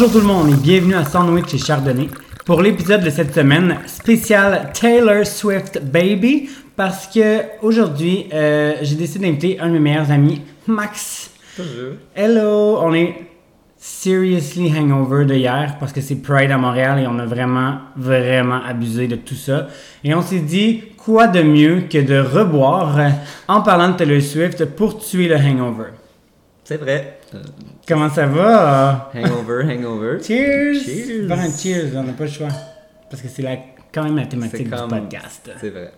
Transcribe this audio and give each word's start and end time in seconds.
Bonjour 0.00 0.12
tout 0.12 0.20
le 0.20 0.32
monde 0.32 0.50
et 0.50 0.56
bienvenue 0.56 0.94
à 0.94 1.04
Sandwich 1.04 1.54
et 1.54 1.58
Chardonnay 1.58 2.06
pour 2.44 2.62
l'épisode 2.62 3.02
de 3.02 3.10
cette 3.10 3.34
semaine 3.34 3.78
spécial 3.88 4.70
Taylor 4.72 5.26
Swift 5.26 5.82
Baby 5.82 6.48
parce 6.76 7.08
que 7.08 7.40
aujourd'hui 7.62 8.28
euh, 8.32 8.74
j'ai 8.80 8.94
décidé 8.94 9.26
d'inviter 9.26 9.58
un 9.58 9.66
de 9.66 9.72
mes 9.72 9.80
meilleurs 9.80 10.12
amis, 10.12 10.40
Max. 10.68 11.32
Hello, 12.14 12.78
on 12.80 12.94
est 12.94 13.12
seriously 13.76 14.72
hangover 14.72 15.24
de 15.24 15.34
hier 15.34 15.74
parce 15.80 15.92
que 15.92 16.00
c'est 16.00 16.22
Pride 16.22 16.52
à 16.52 16.58
Montréal 16.58 17.00
et 17.00 17.08
on 17.08 17.18
a 17.18 17.26
vraiment 17.26 17.78
vraiment 17.96 18.60
abusé 18.64 19.08
de 19.08 19.16
tout 19.16 19.34
ça 19.34 19.66
et 20.04 20.14
on 20.14 20.22
s'est 20.22 20.38
dit 20.38 20.84
quoi 20.96 21.26
de 21.26 21.42
mieux 21.42 21.86
que 21.90 21.98
de 21.98 22.20
reboire 22.20 23.00
euh, 23.00 23.08
en 23.48 23.62
parlant 23.62 23.88
de 23.88 23.96
Taylor 23.96 24.22
Swift 24.22 24.64
pour 24.64 25.00
tuer 25.00 25.26
le 25.26 25.34
hangover? 25.34 25.90
C'est 26.62 26.76
vrai. 26.76 27.17
Euh, 27.34 27.42
Comment 27.86 28.08
ça 28.08 28.26
va? 28.26 29.10
hangover, 29.14 29.64
hangover. 29.64 30.18
Cheers! 30.22 30.82
Cheers. 30.84 31.28
Bon, 31.28 31.36
cheers, 31.50 31.90
on 31.96 32.02
n'a 32.02 32.12
pas 32.12 32.24
le 32.24 32.30
choix. 32.30 32.48
Parce 33.10 33.22
que 33.22 33.28
c'est 33.28 33.42
la, 33.42 33.56
quand 33.92 34.04
même 34.04 34.16
la 34.16 34.26
thématique 34.26 34.64
du 34.64 34.70
podcast. 34.70 35.50
C'est 35.60 35.70
vrai. 35.70 35.92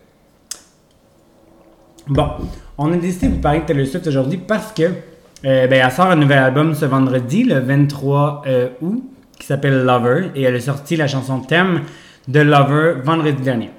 Bon, 2.09 2.29
on 2.79 2.93
a 2.93 2.97
décidé 2.97 3.29
de 3.29 3.35
vous 3.35 3.41
parler 3.41 3.61
de 3.61 3.67
Taylor 3.67 3.87
Swift 3.87 4.07
aujourd'hui 4.07 4.39
parce 4.39 4.73
que 4.73 4.83
euh, 4.83 5.67
ben, 5.67 5.83
elle 5.85 5.93
sort 5.93 6.07
un 6.07 6.17
nouvel 6.17 6.39
album 6.39 6.75
ce 6.75 6.85
vendredi, 6.85 7.45
le 7.45 7.61
23 7.61 8.43
euh, 8.47 8.69
août, 8.81 9.03
qui 9.39 9.47
s'appelle 9.47 9.85
Lover, 9.85 10.31
et 10.35 10.43
elle 10.43 10.57
a 10.57 10.61
sorti 10.61 10.97
la 10.97 11.07
chanson 11.07 11.41
thème 11.41 11.83
de 12.29 12.41
Lover 12.41 13.01
vendredi 13.03 13.43
dernier. 13.43 13.71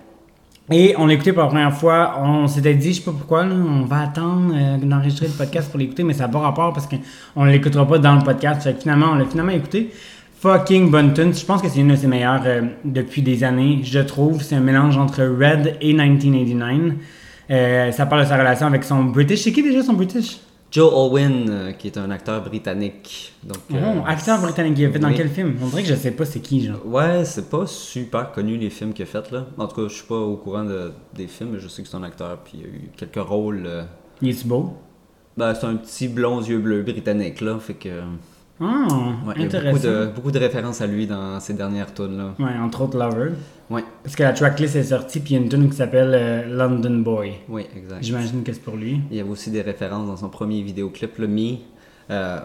Et 0.72 0.96
on 0.98 1.06
l'a 1.06 1.14
écouté 1.14 1.34
pour 1.34 1.44
la 1.44 1.50
première 1.50 1.74
fois, 1.74 2.22
on 2.24 2.48
s'était 2.48 2.74
dit, 2.76 2.94
je 2.94 3.00
sais 3.00 3.04
pas 3.04 3.12
pourquoi, 3.12 3.44
là, 3.44 3.56
on 3.56 3.84
va 3.84 4.04
attendre 4.04 4.54
euh, 4.56 4.78
d'enregistrer 4.78 5.28
le 5.28 5.34
podcast 5.34 5.70
pour 5.70 5.78
l'écouter, 5.80 6.04
mais 6.04 6.14
ça 6.14 6.28
n'a 6.28 6.30
pas 6.30 6.40
rapport 6.40 6.72
parce 6.72 6.88
qu'on 6.88 7.46
ne 7.46 7.52
l'écoutera 7.52 7.86
pas 7.86 8.00
dans 8.00 8.16
le 8.16 8.24
podcast. 8.24 8.64
Fait 8.64 8.74
que 8.74 8.82
finalement, 8.82 9.08
on 9.12 9.16
l'a 9.16 9.26
finalement 9.26 9.52
écouté. 9.52 9.92
Fucking 10.40 10.90
tune. 11.14 11.34
Je 11.36 11.46
pense 11.46 11.62
que 11.62 11.68
c'est 11.68 11.82
une 11.82 11.90
de 11.90 11.96
ses 11.96 12.08
meilleures 12.08 12.42
euh, 12.46 12.62
depuis 12.86 13.22
des 13.22 13.44
années, 13.44 13.82
je 13.84 14.00
trouve. 14.00 14.42
C'est 14.42 14.56
un 14.56 14.62
mélange 14.62 14.98
entre 14.98 15.24
Red 15.24 15.78
et 15.82 15.94
1989. 15.94 16.94
Euh, 17.52 17.92
ça 17.92 18.06
parle 18.06 18.24
de 18.24 18.28
sa 18.28 18.38
relation 18.38 18.68
avec 18.68 18.86
son 18.86 19.04
British. 19.04 19.42
C'est 19.42 19.52
qui 19.52 19.62
déjà 19.62 19.84
son 19.84 19.94
British? 19.94 20.38
Joe 20.72 20.90
Alwyn, 20.94 21.50
euh, 21.50 21.72
qui 21.74 21.88
est 21.88 21.98
un 21.98 22.10
acteur 22.12 22.42
britannique. 22.44 23.34
Donc, 23.44 23.58
euh, 23.74 23.94
Oh, 23.98 24.04
acteur 24.08 24.40
britannique. 24.42 24.76
Il 24.78 24.86
a 24.86 24.92
fait 24.92 25.00
dans 25.00 25.10
oui. 25.10 25.16
quel 25.18 25.28
film? 25.30 25.56
On 25.62 25.68
dirait 25.68 25.84
que 25.84 25.90
je 25.90 25.96
sais 25.96 26.12
pas 26.12 26.24
c'est 26.26 26.40
qui, 26.40 26.66
genre. 26.66 26.80
Ouais, 26.86 27.26
c'est 27.26 27.50
pas 27.50 27.68
super 27.68 28.32
connu 28.32 28.56
les 28.58 28.70
films 28.70 28.94
qu'il 28.94 29.04
a 29.04 29.06
fait 29.06 29.30
là. 29.32 29.48
En 29.58 29.68
tout 29.68 29.76
cas, 29.76 29.88
je 29.90 29.94
suis 29.96 30.08
pas 30.08 30.16
au 30.18 30.38
courant 30.38 30.64
de- 30.64 30.94
des 31.14 31.28
films, 31.28 31.50
mais 31.54 31.60
je 31.60 31.68
sais 31.68 31.82
que 31.84 31.90
c'est 31.90 31.98
un 31.98 32.04
acteur, 32.04 32.38
puis 32.38 32.60
il 32.60 32.64
a 32.66 32.68
eu 32.70 32.90
quelques 32.96 33.28
rôles. 33.28 33.64
euh, 33.66 33.84
Il 34.22 34.30
est 34.30 34.48
beau? 34.48 34.78
Ben, 35.36 35.54
c'est 35.54 35.66
un 35.66 35.76
petit 35.76 36.08
blond 36.08 36.42
yeux 36.42 36.60
bleus 36.60 36.84
britannique 36.84 37.42
là, 37.42 37.58
fait 37.60 37.74
que. 37.74 37.90
Ah, 38.62 38.88
Ouais, 39.26 39.34
il 39.38 39.42
y 39.42 39.44
a 39.44 39.48
intéressant. 39.48 39.72
beaucoup 39.74 39.88
de, 39.88 40.06
beaucoup 40.16 40.32
de 40.32 40.40
références 40.40 40.82
à 40.82 40.88
lui 40.88 41.08
dans 41.08 41.40
ses 41.40 41.54
dernières 41.54 41.94
tunes 41.94 42.18
là. 42.18 42.34
Ouais, 42.40 42.52
entre 42.62 42.82
autres 42.84 42.98
Lover. 42.98 43.32
Ouais, 43.72 43.84
Parce 44.04 44.16
que 44.18 44.24
la 44.24 44.34
tracklist 44.34 44.76
est 44.76 44.84
sortie, 44.84 45.22
puis 45.22 45.34
il 45.34 45.38
y 45.38 45.40
a 45.40 45.44
une 45.44 45.50
tune 45.50 45.70
qui 45.70 45.78
s'appelle 45.78 46.12
euh, 46.14 46.46
London 46.46 46.98
Boy. 46.98 47.34
oui, 47.48 47.66
exact. 47.76 48.04
J'imagine 48.04 48.44
que 48.44 48.52
c'est 48.52 48.62
pour 48.62 48.76
lui. 48.76 49.00
Il 49.10 49.16
y 49.16 49.20
avait 49.22 49.30
aussi 49.30 49.50
des 49.50 49.62
références 49.62 50.08
dans 50.08 50.18
son 50.18 50.30
premier 50.30 50.62
vidéoclip, 50.62 51.18
le 51.18 51.28
Me. 51.28 51.56
Euh, 52.12 52.40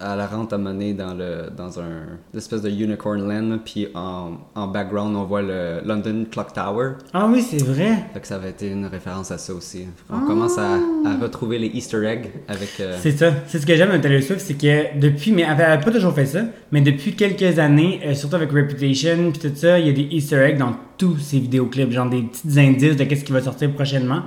à 0.00 0.16
la 0.16 0.26
rentre 0.26 0.54
à 0.54 0.58
mener 0.58 0.94
dans 0.94 1.12
le 1.12 1.50
dans 1.54 1.78
un 1.78 2.18
espèce 2.34 2.62
de 2.62 2.70
unicorn 2.70 3.28
land 3.28 3.58
puis 3.62 3.88
en, 3.94 4.32
en 4.54 4.66
background 4.66 5.14
on 5.14 5.24
voit 5.24 5.42
le 5.42 5.80
London 5.84 6.24
Clock 6.30 6.54
Tower 6.54 6.92
Ah 7.12 7.28
oui, 7.30 7.42
c'est 7.42 7.62
vrai. 7.62 8.06
que 8.20 8.26
ça 8.26 8.36
avait 8.36 8.50
été 8.50 8.68
une 8.70 8.86
référence 8.86 9.30
à 9.30 9.36
ça 9.38 9.52
aussi 9.52 9.86
on 10.10 10.20
commence 10.26 10.56
à, 10.58 10.76
à 11.04 11.16
retrouver 11.20 11.58
les 11.58 11.66
Easter 11.68 12.04
eggs 12.06 12.30
avec 12.48 12.70
euh, 12.80 12.96
C'est 13.02 13.12
ça. 13.18 13.32
C'est 13.46 13.58
ce 13.58 13.66
que 13.66 13.76
j'aime 13.76 13.92
de 13.92 13.98
Taylor 13.98 14.22
Swift, 14.22 14.40
c'est 14.40 14.54
que 14.54 14.98
depuis, 14.98 15.30
mais 15.30 15.42
elle 15.42 15.60
avait 15.60 15.84
pas 15.84 15.90
toujours 15.90 16.14
fait 16.14 16.26
ça, 16.26 16.40
mais 16.72 16.80
depuis 16.80 17.14
quelques 17.14 17.58
années, 17.58 18.00
euh, 18.06 18.14
surtout 18.14 18.36
avec 18.36 18.50
Reputation 18.50 19.30
puis 19.30 19.40
tout 19.50 19.54
ça, 19.54 19.78
il 19.78 19.86
y 19.86 19.90
a 19.90 19.92
des 19.92 20.08
Easter 20.10 20.36
eggs 20.42 20.58
dans 20.58 20.74
tous 20.96 21.18
ses 21.18 21.38
vidéoclips, 21.38 21.92
genre 21.92 22.08
des 22.08 22.22
petits 22.22 22.58
indices 22.58 22.96
de 22.96 23.04
qu'est-ce 23.04 23.24
qui 23.24 23.32
va 23.32 23.42
sortir 23.42 23.70
prochainement. 23.72 24.22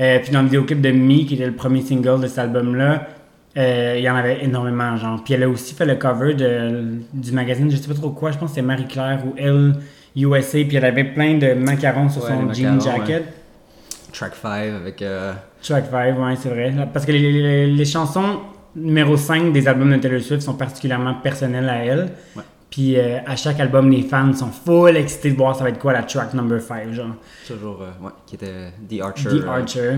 Euh, 0.00 0.18
puis 0.20 0.32
dans 0.32 0.40
le 0.40 0.46
vidéoclip 0.46 0.80
de 0.80 0.90
Me, 0.90 1.24
qui 1.24 1.34
était 1.34 1.46
le 1.46 1.54
premier 1.54 1.82
single 1.82 2.20
de 2.20 2.26
cet 2.26 2.38
album-là, 2.40 3.06
euh, 3.56 3.94
il 3.98 4.02
y 4.02 4.10
en 4.10 4.16
avait 4.16 4.44
énormément, 4.44 4.96
genre. 4.96 5.22
Puis 5.24 5.34
elle 5.34 5.42
a 5.44 5.48
aussi 5.48 5.74
fait 5.74 5.86
le 5.86 5.94
cover 5.96 6.34
de, 6.34 6.98
du 7.12 7.32
magazine, 7.32 7.70
je 7.70 7.76
sais 7.76 7.88
pas 7.88 7.94
trop 7.94 8.10
quoi, 8.10 8.30
je 8.32 8.38
pense 8.38 8.50
que 8.50 8.54
c'était 8.56 8.66
Marie-Claire 8.66 9.22
ou 9.26 9.34
Elle 9.36 9.74
USA, 10.16 10.58
puis 10.64 10.76
elle 10.76 10.84
avait 10.84 11.04
plein 11.04 11.38
de 11.38 11.54
macarons 11.54 12.08
sur 12.08 12.22
Ouais, 12.24 12.30
son 12.30 12.52
jean 12.52 12.80
jacket. 12.80 13.24
Track 14.12 14.34
5 14.36 14.50
avec 14.50 15.02
euh, 15.02 15.32
Track 15.60 15.86
5, 15.90 16.18
ouais, 16.18 16.36
c'est 16.36 16.48
vrai. 16.48 16.72
Parce 16.92 17.04
que 17.04 17.10
les, 17.12 17.32
les- 17.32 17.66
les 17.66 17.84
chansons 17.84 18.40
numéro 18.76 19.16
5 19.16 19.52
des 19.52 19.66
albums 19.66 19.90
de 19.90 19.96
Taylor 19.96 20.20
Swift 20.20 20.42
sont 20.42 20.54
particulièrement 20.54 21.14
personnelles 21.14 21.68
à 21.68 21.84
elle. 21.84 22.10
Ouais. 22.36 22.42
Puis 22.70 22.96
euh, 22.98 23.18
à 23.26 23.34
chaque 23.36 23.58
album, 23.60 23.90
les 23.90 24.02
fans 24.02 24.32
sont 24.32 24.50
full 24.50 24.96
excités 24.96 25.30
de 25.32 25.36
voir 25.36 25.54
ça 25.56 25.62
va 25.64 25.70
être 25.70 25.78
quoi 25.78 25.92
la 25.92 26.02
track 26.04 26.32
number 26.34 26.60
5, 26.60 26.92
genre. 26.92 27.06
toujours 27.46 27.82
euh, 27.82 28.04
ouais, 28.04 28.10
qui 28.26 28.34
était 28.36 28.72
The 28.88 29.00
Archer, 29.00 29.28
The 29.40 29.46
Archer, 29.48 29.92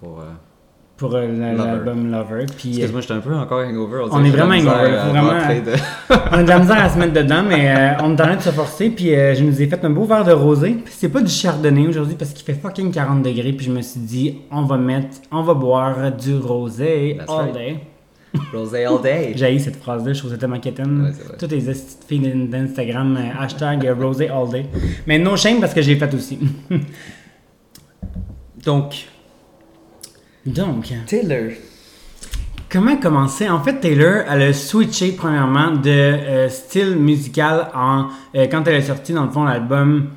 pour 0.00 0.22
pour 0.96 1.14
euh, 1.14 1.26
l'album 1.56 2.10
Lover. 2.10 2.46
Puis 2.56 2.68
euh, 2.68 2.76
excuse-moi 2.76 3.00
j'étais 3.00 3.14
un 3.14 3.20
peu 3.20 3.34
encore 3.34 3.64
hangover 3.66 4.04
On 4.12 4.24
est 4.24 4.30
vraiment 4.30 4.54
hangover, 4.54 4.90
vraiment- 4.92 5.32
de- 5.32 6.14
on 6.30 6.34
a 6.38 6.42
de 6.44 6.48
la 6.48 6.58
misère 6.60 6.84
à 6.84 6.88
se 6.88 6.98
mettre 6.98 7.12
dedans, 7.12 7.42
mais 7.48 7.68
euh, 7.68 7.90
on 8.02 8.10
est 8.16 8.20
en 8.20 8.24
train 8.24 8.36
de 8.36 8.42
se 8.42 8.50
forcer. 8.50 8.90
Puis 8.90 9.14
euh, 9.14 9.34
je 9.34 9.42
nous 9.42 9.60
ai 9.60 9.66
fait 9.66 9.84
un 9.84 9.90
beau 9.90 10.04
verre 10.04 10.24
de 10.24 10.32
rosé. 10.32 10.76
C'est 10.90 11.08
pas 11.08 11.20
du 11.20 11.30
chardonnay 11.30 11.88
aujourd'hui 11.88 12.14
parce 12.16 12.32
qu'il 12.32 12.44
fait 12.44 12.60
fucking 12.60 12.92
40 12.92 13.22
degrés. 13.22 13.52
Puis 13.52 13.66
je 13.66 13.72
me 13.72 13.82
suis 13.82 14.00
dit, 14.00 14.38
on 14.52 14.62
va 14.62 14.76
mettre, 14.76 15.16
on 15.32 15.42
va 15.42 15.54
boire 15.54 16.12
du 16.12 16.36
rosé 16.36 17.16
That's 17.18 17.28
all 17.30 17.40
right. 17.42 17.54
day. 17.54 17.76
Rosé 18.52 18.84
all 18.84 19.00
day 19.00 19.32
J'ai 19.36 19.56
cette 19.60 19.76
phrase-là, 19.76 20.12
je 20.12 20.18
trouve 20.18 20.32
ça 20.32 20.36
tellement 20.38 20.58
quétaine. 20.58 21.04
Ouais. 21.04 21.36
Toutes 21.38 21.52
les 21.52 21.60
petites 21.60 22.04
filles 22.08 22.48
d'Instagram, 22.48 23.16
euh, 23.16 23.40
hashtag 23.42 23.86
euh, 23.86 23.94
rosé 23.94 24.28
all 24.28 24.48
day. 24.50 24.66
Mais 25.06 25.20
no 25.20 25.36
shame 25.36 25.60
parce 25.60 25.72
que 25.72 25.80
j'ai 25.82 25.94
fait 25.94 26.12
aussi. 26.12 26.40
Donc. 28.64 29.06
Donc. 30.46 30.92
Taylor 31.06 31.52
Comment 32.70 32.96
commencer? 32.96 33.48
En 33.48 33.62
fait, 33.62 33.78
Taylor, 33.80 34.24
elle 34.28 34.42
a 34.42 34.52
switché 34.52 35.12
premièrement 35.12 35.70
de 35.72 35.90
euh, 35.90 36.48
style 36.48 36.96
musical 36.96 37.68
en, 37.74 38.08
euh, 38.34 38.46
quand 38.50 38.66
elle 38.66 38.76
a 38.76 38.82
sorti 38.82 39.12
dans 39.12 39.24
le 39.26 39.30
fond 39.30 39.44
l'album 39.44 40.08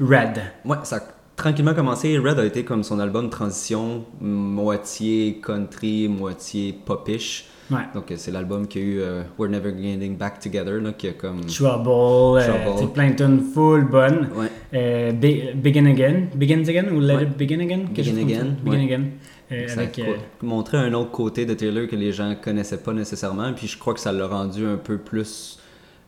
Red. 0.00 0.40
Ouais, 0.64 0.76
ça 0.84 0.96
a 0.96 1.00
tranquillement 1.36 1.74
commencé. 1.74 2.16
Red 2.18 2.38
a 2.38 2.46
été 2.46 2.64
comme 2.64 2.82
son 2.84 3.00
album 3.00 3.28
transition, 3.28 4.04
moitié 4.20 5.40
country, 5.44 6.08
moitié 6.08 6.74
popish. 6.86 7.46
Ouais. 7.70 7.78
Donc 7.94 8.10
euh, 8.10 8.14
c'est 8.16 8.30
l'album 8.30 8.66
qui 8.68 8.78
a 8.78 8.82
eu 8.82 9.00
euh, 9.00 9.22
We're 9.38 9.50
Never 9.50 9.72
Getting 9.76 10.16
Back 10.16 10.38
Together, 10.40 10.80
là, 10.80 10.92
qui 10.92 11.08
a 11.08 11.12
comme... 11.12 11.40
Trouble, 11.46 12.40
Trouble. 12.40 12.78
c'est 12.78 12.92
plein 12.94 13.10
de 13.10 13.16
tunes 13.16 13.42
full 13.52 13.84
bonnes. 13.90 14.28
Ouais. 14.36 14.46
Euh, 14.72 15.12
Be- 15.12 15.54
Begin 15.54 15.86
Again. 15.86 16.28
Begins 16.34 16.66
Again 16.68 16.86
ou 16.94 17.00
Let 17.00 17.16
Ouais. 17.16 17.22
It 17.24 17.36
Begin 17.36 17.60
Again? 17.60 17.86
Begin. 17.92 18.18
Again, 18.18 18.56
Begin 18.64 18.78
ouais. 18.78 18.84
Again. 18.84 19.04
Euh, 19.52 19.68
Ça 19.68 19.80
avec, 19.80 19.98
a 19.98 20.02
euh, 20.02 20.16
montré 20.42 20.76
un 20.78 20.92
autre 20.94 21.10
côté 21.12 21.46
de 21.46 21.54
Taylor 21.54 21.86
que 21.86 21.96
les 21.96 22.12
gens 22.12 22.34
connaissaient 22.34 22.78
pas 22.82 22.92
nécessairement. 22.92 23.52
Puis 23.52 23.68
je 23.68 23.78
crois 23.78 23.94
que 23.94 24.00
ça 24.00 24.12
l'a 24.12 24.26
rendu 24.26 24.66
un 24.66 24.76
peu 24.76 24.98
plus 24.98 25.58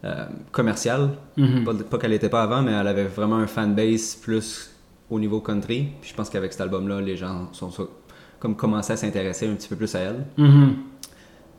euh, 0.04 0.26
commercial. 0.53 1.10
mhm. 1.37 1.65
Pas, 1.65 1.75
pas 1.75 1.98
qu'elle 1.98 2.12
était 2.12 2.28
pas 2.28 2.43
avant, 2.43 2.62
mais 2.62 2.72
elle 2.72 2.87
avait 2.88 3.04
vraiment 3.06 3.37
un 3.37 3.47
fanbase 3.47 4.16
plus 4.16 4.71
au 5.10 5.19
niveau 5.21 5.41
country. 5.41 5.88
Puis 6.00 6.10
je 6.10 6.15
pense 6.15 6.31
qu'avec 6.31 6.53
cet 6.53 6.62
album-là, 6.62 7.00
les 7.00 7.16
gens 7.16 7.48
sont 7.53 7.71
sont- 7.71 7.88
comme 8.41 8.56
commencé 8.56 8.93
à 8.93 8.97
s'intéresser 8.97 9.48
un 9.48 9.54
petit 9.54 9.69
peu 9.69 9.77
plus 9.77 9.94
à 9.94 10.00
elle. 10.00 10.25
Mhm. 10.37 10.77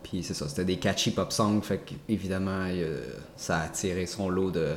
Puis 0.04 0.24
c'est 0.24 0.34
ça, 0.34 0.48
c'était 0.48 0.66
des 0.66 0.78
catchy 0.78 1.12
pop 1.12 1.32
songs, 1.32 1.62
fait 1.62 1.80
qu'évidemment, 1.86 2.66
ça 3.36 3.58
a 3.58 3.64
attiré 3.66 4.06
son 4.06 4.30
lot 4.30 4.50
de, 4.50 4.70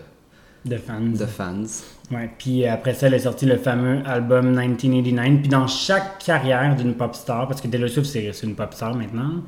De 0.64 0.76
fans. 0.76 1.00
de 1.00 1.26
fans. 1.26 1.64
Ouais, 2.12 2.30
puis 2.38 2.66
après 2.66 2.94
ça, 2.94 3.08
elle 3.08 3.14
a 3.14 3.18
sorti 3.18 3.46
le 3.46 3.56
fameux 3.56 3.98
album 4.06 4.50
1989. 4.50 5.40
Puis 5.40 5.48
dans 5.48 5.66
chaque 5.66 6.18
carrière 6.24 6.76
d'une 6.76 6.94
pop 6.94 7.14
star, 7.14 7.48
parce 7.48 7.60
que 7.60 7.68
Taylor 7.68 7.88
Swift, 7.88 8.08
c'est 8.08 8.32
c'est 8.32 8.46
une 8.46 8.54
pop 8.54 8.72
star 8.72 8.94
maintenant, 8.94 9.42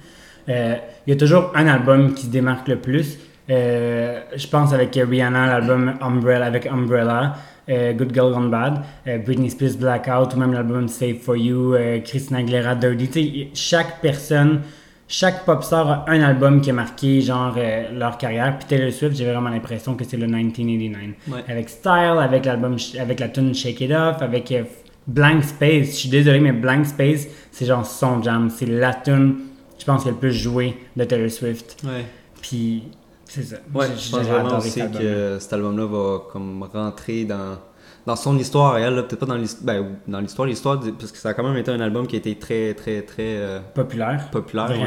euh, 0.49 0.77
il 1.07 1.13
y 1.13 1.17
a 1.17 1.19
toujours 1.19 1.53
un 1.55 1.67
album 1.67 2.15
qui 2.15 2.27
se 2.27 2.31
démarque 2.31 2.69
le 2.69 2.77
plus. 2.77 3.19
Euh, 3.51 4.23
je 4.35 4.47
pense 4.47 4.73
avec 4.73 4.95
Rihanna, 4.95 5.47
l'album 5.47 5.95
Umbrella, 6.01 6.47
avec 6.47 6.67
Umbrella, 6.67 7.37
euh, 7.69 7.93
Good 7.93 8.13
Girl 8.13 8.33
Gone 8.33 8.51
Bad, 8.51 8.83
Britney 9.25 9.51
Spears 9.51 9.77
Blackout, 9.79 10.35
ou 10.35 10.39
même 10.39 10.53
l'album 10.53 10.89
Save 10.89 11.19
For 11.19 11.37
You, 11.37 11.77
Christina 12.05 12.41
Aguilera 12.41 12.75
Dirty. 12.75 13.09
Tu 13.09 13.13
sais, 13.13 13.49
chaque 13.55 14.01
personne, 14.01 14.63
chaque 15.07 15.45
pop 15.45 15.63
star 15.63 15.89
a 15.91 16.05
un 16.09 16.21
album 16.23 16.61
qui 16.61 16.71
a 16.71 16.73
marqué 16.73 17.21
genre 17.21 17.55
euh, 17.57 17.91
leur 17.93 18.17
carrière. 18.19 18.57
Puis 18.59 18.67
Taylor 18.69 18.93
Swift, 18.93 19.17
j'ai 19.17 19.25
vraiment 19.31 19.51
l'impression 19.51 19.95
que 19.95 20.05
c'est 20.05 20.17
le 20.17 20.27
1989 20.27 21.15
Ouais. 21.29 21.45
avec 21.49 21.69
Style, 21.69 22.17
avec 22.21 22.45
l'album, 22.47 22.77
avec 22.99 23.21
la 23.21 23.29
tune 23.29 23.55
Shake 23.55 23.81
It 23.83 23.91
Off, 23.93 24.23
avec 24.23 24.51
euh, 24.53 24.63
Blank 25.07 25.45
Space. 25.45 25.87
Je 25.89 25.93
suis 25.97 26.09
désolé, 26.09 26.41
mais 26.41 26.53
Blank 26.53 26.87
Space, 26.87 27.27
c'est 27.51 27.67
genre 27.67 27.85
son 27.85 28.23
jam. 28.23 28.49
C'est 28.51 28.67
la 28.67 28.95
tune, 28.95 29.37
je 29.79 29.85
pense, 29.85 30.03
qui 30.03 30.09
a 30.09 30.13
le 30.13 30.17
plus 30.19 30.33
joué 30.33 30.77
de 30.97 31.05
Taylor 31.05 31.31
Swift. 31.31 31.77
Ouais. 31.85 32.05
Puis, 32.41 32.85
c'est 33.27 33.43
ça. 33.43 33.57
Ouais, 33.75 33.87
je 33.99 34.11
pense 34.11 34.27
vraiment 34.27 34.59
aussi 34.59 34.81
que 34.91 35.39
cet 35.39 35.53
album-là 35.53 35.87
va 35.87 36.19
comme 36.33 36.63
rentrer 36.73 37.25
dans, 37.25 37.59
dans 38.07 38.17
son 38.17 38.37
histoire 38.39 38.77
elle, 38.79 38.95
peut-être 39.07 39.21
pas 39.21 39.27
dans 39.27 39.37
l'histoire, 39.37 39.65
ben, 39.65 39.87
dans 40.07 40.21
l'histoire, 40.21 40.47
l'histoire, 40.47 40.81
parce 40.99 41.11
que 41.13 41.19
ça 41.19 41.31
a 41.31 41.35
quand 41.35 41.43
même 41.43 41.57
été 41.57 41.71
un 41.71 41.81
album 41.81 42.07
qui 42.07 42.17
a 42.17 42.19
été 42.19 42.35
très, 42.37 42.75
très, 42.75 43.03
très 43.03 43.23
euh, 43.37 43.61
Populaire. 43.75 44.29
populaire. 44.31 44.69
Ouais. 44.71 44.87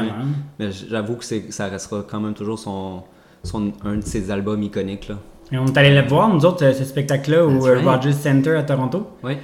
Mais 0.58 0.70
j'avoue 0.70 1.16
que 1.16 1.24
ça 1.24 1.66
restera 1.66 2.04
quand 2.08 2.20
même 2.20 2.34
toujours 2.34 2.58
son, 2.58 3.02
son, 3.42 3.72
un 3.84 3.96
de 3.96 4.02
ses 4.04 4.30
albums 4.30 4.62
iconiques. 4.62 5.08
Là. 5.08 5.16
Et 5.50 5.58
on 5.58 5.66
est 5.66 5.76
allé 5.78 5.94
le 5.94 6.06
voir, 6.06 6.28
nous 6.32 6.44
autres, 6.44 6.64
euh, 6.64 6.72
ce 6.74 6.84
spectacle-là 6.84 7.44
au 7.46 7.66
euh, 7.66 7.74
right. 7.80 7.84
Rogers 7.86 8.12
Center 8.12 8.54
à 8.56 8.62
Toronto. 8.62 9.08
Oui. 9.24 9.36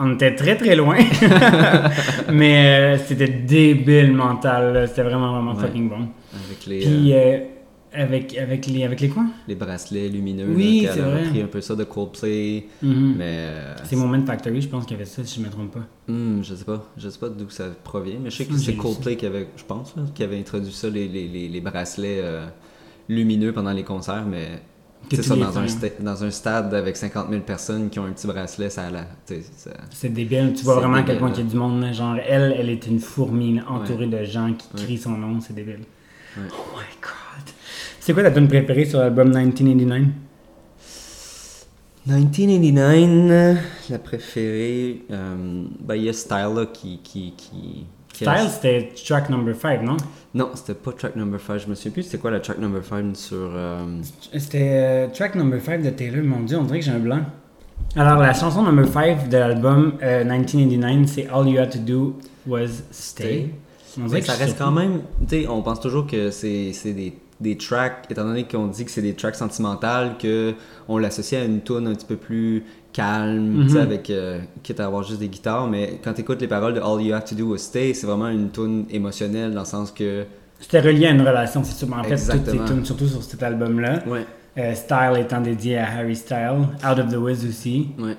On 0.00 0.14
était 0.14 0.36
très 0.36 0.56
très 0.56 0.76
loin, 0.76 0.96
mais 2.32 2.96
euh, 2.96 2.98
c'était 2.98 3.28
débile 3.28 4.12
mental. 4.12 4.84
C'était 4.88 5.02
vraiment 5.02 5.32
vraiment 5.32 5.54
Ouais. 5.54 5.60
fucking 5.66 5.88
bon. 5.88 6.08
Avec 6.46 6.66
les, 6.66 6.78
Puis 6.80 7.12
euh, 7.14 7.38
avec, 7.98 8.36
avec, 8.38 8.66
les, 8.66 8.84
avec 8.84 9.00
les 9.00 9.08
quoi? 9.08 9.24
Les 9.46 9.54
bracelets 9.54 10.08
lumineux. 10.08 10.46
Oui, 10.48 10.86
c'est 10.92 11.00
vrai. 11.00 11.24
repris 11.24 11.42
un 11.42 11.46
peu 11.46 11.60
ça 11.60 11.74
de 11.76 11.84
Coldplay. 11.84 12.66
Mhm. 12.82 13.14
Mais 13.16 13.24
euh, 13.48 13.74
C'est 13.84 13.96
Moment 13.96 14.24
Factory, 14.24 14.60
je 14.62 14.68
pense 14.68 14.84
qu'il 14.84 14.92
y 14.96 15.00
avait 15.00 15.04
ça, 15.08 15.24
si 15.24 15.40
je 15.40 15.46
me 15.46 15.50
trompe 15.50 15.72
pas. 15.72 15.86
Hmm, 16.12 16.42
je 16.42 16.54
sais 16.54 16.64
pas, 16.64 16.84
je 16.96 17.08
sais 17.08 17.18
pas 17.18 17.28
d'où 17.28 17.50
ça 17.50 17.64
provient, 17.84 18.18
mais 18.22 18.30
je 18.30 18.36
sais 18.36 18.44
que 18.46 18.56
c'est 18.56 18.74
Coldplay 18.76 19.16
qui 19.16 19.26
avait, 19.26 19.48
je 19.56 19.64
pense, 19.64 19.94
qui 20.14 20.22
avait 20.22 20.38
introduit 20.38 20.72
ça, 20.72 20.88
les, 20.88 21.08
les, 21.08 21.28
les, 21.28 21.48
les 21.48 21.60
bracelets 21.60 22.20
euh, 22.22 22.46
lumineux 23.08 23.52
pendant 23.52 23.72
les 23.72 23.84
concerts, 23.84 24.24
mais 24.26 24.62
c'est 25.10 25.22
ça, 25.22 25.36
dans 25.36 25.56
un, 25.58 25.66
dans 26.00 26.24
un 26.24 26.30
stade 26.30 26.74
avec 26.74 26.96
50 26.96 27.30
000 27.30 27.42
personnes 27.42 27.88
qui 27.88 27.98
ont 28.00 28.04
un 28.04 28.10
petit 28.10 28.26
bracelet, 28.26 28.68
ça 28.68 28.86
a 28.86 28.90
la... 28.90 29.06
ça- 29.26 29.70
C'est 29.90 30.12
débile, 30.12 30.52
tu 30.56 30.64
vois 30.64 30.74
vraiment 30.76 30.94
à 30.96 31.02
quel 31.02 31.16
débile, 31.16 31.18
point 31.20 31.28
là. 31.30 31.34
il 31.38 31.44
y 31.44 31.46
a 31.46 31.50
du 31.50 31.56
monde. 31.56 31.92
Genre, 31.92 32.16
elle, 32.28 32.54
elle 32.58 32.68
est 32.68 32.86
une 32.86 32.98
fourmi 32.98 33.60
entourée 33.68 34.06
de 34.08 34.24
gens 34.24 34.52
qui 34.52 34.66
Ouais. 34.76 34.82
crient 34.84 34.98
son 34.98 35.10
nom, 35.12 35.40
c'est 35.40 35.54
débile. 35.54 35.80
Ouais. 36.36 36.42
Oh 36.52 36.76
my 36.76 36.84
god. 37.00 37.12
C'est 38.08 38.14
quoi 38.14 38.22
ta 38.22 38.30
tune 38.30 38.48
préférée 38.48 38.86
sur 38.86 39.00
l'album 39.00 39.28
1989 39.28 40.06
1989, 42.06 43.28
euh, 43.30 43.54
la 43.90 43.98
préférée, 43.98 45.02
euh, 45.10 45.64
ben, 45.78 45.94
il 45.94 46.04
y 46.04 46.08
a 46.08 46.14
Style 46.14 46.54
là, 46.56 46.64
qui... 46.72 47.00
qui, 47.04 47.34
qui, 47.36 47.84
qui 48.14 48.26
a- 48.26 48.34
Style, 48.38 48.50
c'était 48.50 48.94
track 49.06 49.28
number 49.28 49.54
5, 49.54 49.82
non? 49.82 49.98
Non, 50.32 50.48
c'était 50.54 50.72
pas 50.72 50.92
track 50.92 51.16
number 51.16 51.38
5, 51.38 51.58
je 51.58 51.66
me 51.68 51.74
souviens 51.74 51.90
plus 51.92 52.04
c'était 52.04 52.16
quoi 52.16 52.30
la 52.30 52.40
track 52.40 52.56
number 52.56 52.82
5 52.82 53.14
sur... 53.14 53.36
euh, 53.36 53.84
C'était 54.38 54.70
euh, 54.72 55.08
track 55.08 55.34
number 55.34 55.60
5 55.60 55.82
de 55.82 55.90
Taylor, 55.90 56.24
mon 56.24 56.40
dieu, 56.44 56.56
on 56.56 56.64
dirait 56.64 56.78
que 56.78 56.86
j'ai 56.86 56.92
un 56.92 57.00
blanc. 57.00 57.20
Alors, 57.94 58.22
la 58.22 58.32
chanson 58.32 58.62
number 58.62 58.88
5 58.88 59.28
de 59.28 59.36
l'album 59.36 59.98
euh, 60.02 60.24
1989, 60.24 61.06
c'est 61.14 61.28
All 61.28 61.46
You 61.46 61.58
Had 61.58 61.72
to 61.72 61.78
Do 61.80 62.16
Was 62.46 62.68
Stay. 62.90 63.50
On 64.00 64.06
dirait 64.06 64.20
que 64.20 64.26
ça 64.28 64.32
reste 64.32 64.56
quand 64.56 64.72
même, 64.72 65.02
tu 65.28 65.42
sais, 65.42 65.46
on 65.46 65.60
pense 65.60 65.80
toujours 65.80 66.06
que 66.06 66.30
c'est 66.30 66.72
des, 66.86 67.12
des 67.40 67.56
tracks, 67.56 68.04
étant 68.10 68.24
donné 68.24 68.44
qu'on 68.44 68.66
dit 68.66 68.84
que 68.84 68.90
c'est 68.90 69.02
des 69.02 69.14
tracks 69.14 69.36
sentimentales, 69.36 70.16
que 70.20 70.54
on 70.88 70.98
l'associe 70.98 71.40
à 71.40 71.44
une 71.44 71.60
tune 71.60 71.86
un 71.86 71.94
petit 71.94 72.06
peu 72.06 72.16
plus 72.16 72.64
calme, 72.92 73.62
tu 73.64 73.68
sais, 73.70 73.76
Mhm. 73.76 73.82
avec, 73.82 74.10
euh, 74.10 74.40
quitte 74.62 74.80
à 74.80 74.86
avoir 74.86 75.02
juste 75.04 75.20
des 75.20 75.28
guitares, 75.28 75.68
mais 75.68 76.00
quand 76.02 76.12
tu 76.14 76.22
écoutes 76.22 76.40
les 76.40 76.48
paroles 76.48 76.74
de 76.74 76.80
All 76.80 77.00
You 77.00 77.14
Have 77.14 77.24
to 77.26 77.34
Do 77.36 77.54
is 77.54 77.58
Stay, 77.60 77.94
c'est 77.94 78.06
vraiment 78.06 78.28
une 78.28 78.50
tune 78.50 78.86
émotionnelle 78.90 79.52
dans 79.52 79.60
le 79.60 79.66
sens 79.66 79.90
que, 79.92 80.24
C'était 80.60 80.80
relié 80.80 81.06
à 81.06 81.10
une 81.10 81.20
relation, 81.20 81.62
c'est 81.62 81.74
sûr. 81.76 81.88
En 81.96 82.02
fait, 82.02 82.16
toutes 82.16 82.44
ces 82.46 82.64
tunes, 82.64 82.84
surtout 82.84 83.06
sur 83.06 83.22
cet 83.22 83.40
album-là. 83.42 84.02
ouais, 84.08 84.26
Euh, 84.56 84.74
Style 84.74 85.12
étant 85.20 85.40
dédié 85.40 85.78
à 85.78 85.86
Harry 85.98 86.16
Style, 86.16 86.66
Out 86.84 86.98
of 86.98 87.12
the 87.12 87.16
Wiz 87.16 87.46
aussi. 87.46 87.90
ouais, 88.00 88.16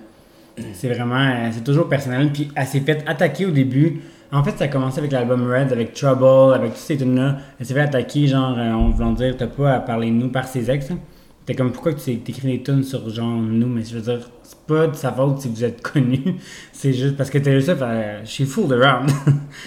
C'est 0.74 0.88
vraiment, 0.88 1.20
euh, 1.20 1.50
c'est 1.52 1.64
toujours 1.66 1.90
personnel. 1.90 2.32
Puis 2.32 2.50
elle 2.56 2.66
s'est 2.66 2.80
fait 2.80 3.04
attaquer 3.06 3.46
au 3.46 3.52
début. 3.52 4.00
En 4.32 4.44
fait, 4.44 4.58
ça 4.58 4.66
a 4.66 4.68
commencé 4.68 5.00
avec 5.00 5.12
l'album 5.12 5.52
Red, 5.52 5.72
avec 5.72 5.94
Trouble, 5.94 6.54
avec 6.54 6.74
tous 6.74 6.80
ces 6.80 6.98
tunes-là. 6.98 7.38
Elle 7.60 7.66
s'est 7.66 7.74
fait 7.74 7.80
attaquer, 7.80 8.28
genre, 8.28 8.56
euh, 8.58 8.72
en 8.74 8.90
voulant 8.90 9.14
dire, 9.14 9.36
t'as 9.38 9.48
pas 9.48 9.74
à 9.74 9.80
parler 9.80 10.08
de 10.12 10.16
nous 10.16 10.30
par 10.30 10.48
ses 10.48 10.70
ex. 10.70 10.92
hein. 10.92 11.00
T'es 11.48 11.56
comme, 11.56 11.72
pourquoi 11.72 11.94
tu 11.94 12.16
t'écris 12.20 12.48
des 12.58 12.62
tunes 12.62 12.84
sur, 12.84 13.10
genre, 13.10 13.28
nous, 13.28 13.66
mais 13.68 13.84
je 13.84 13.96
veux 13.96 14.02
dire, 14.02 14.30
c'est 14.44 14.60
pas 14.68 14.86
de 14.86 14.96
sa 14.96 15.12
faute 15.12 15.40
si 15.40 15.48
vous 15.50 15.64
êtes 15.64 15.82
connus. 15.82 16.36
c'est 16.72 16.94
juste 16.94 17.18
parce 17.18 17.32
que 17.32 17.40
Taylor 17.40 17.64
Swift, 17.64 17.82
euh, 17.82 18.24
she 18.24 18.46
fooled 18.46 18.72
around. 18.74 19.10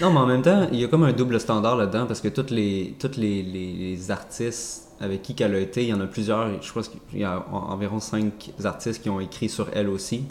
Non, 0.01 0.11
mais 0.13 0.19
en 0.19 0.25
même 0.27 0.41
temps, 0.41 0.65
il 0.71 0.79
y 0.79 0.85
a 0.85 0.87
comme 0.87 1.03
un 1.03 1.11
double 1.11 1.41
standard 1.41 1.75
là-dedans 1.75 2.05
parce 2.05 2.21
que 2.21 2.29
toutes 2.29 2.51
les, 2.51 2.95
toutes 2.99 3.17
les, 3.17 3.43
les, 3.43 3.73
les 3.73 4.11
artistes 4.11 4.93
avec 5.01 5.23
qui 5.23 5.35
qu'elle 5.35 5.53
a 5.55 5.59
été, 5.59 5.83
il 5.83 5.89
y 5.89 5.93
en 5.93 5.99
a 5.99 6.05
plusieurs. 6.07 6.47
Je 6.63 6.71
pense 6.71 6.87
qu'il 6.87 7.19
y 7.19 7.25
a 7.25 7.43
en- 7.51 7.73
environ 7.73 7.99
cinq 7.99 8.51
artistes 8.63 9.03
qui 9.03 9.09
ont 9.09 9.19
écrit 9.19 9.49
sur 9.49 9.67
elle 9.73 9.89
aussi, 9.89 10.23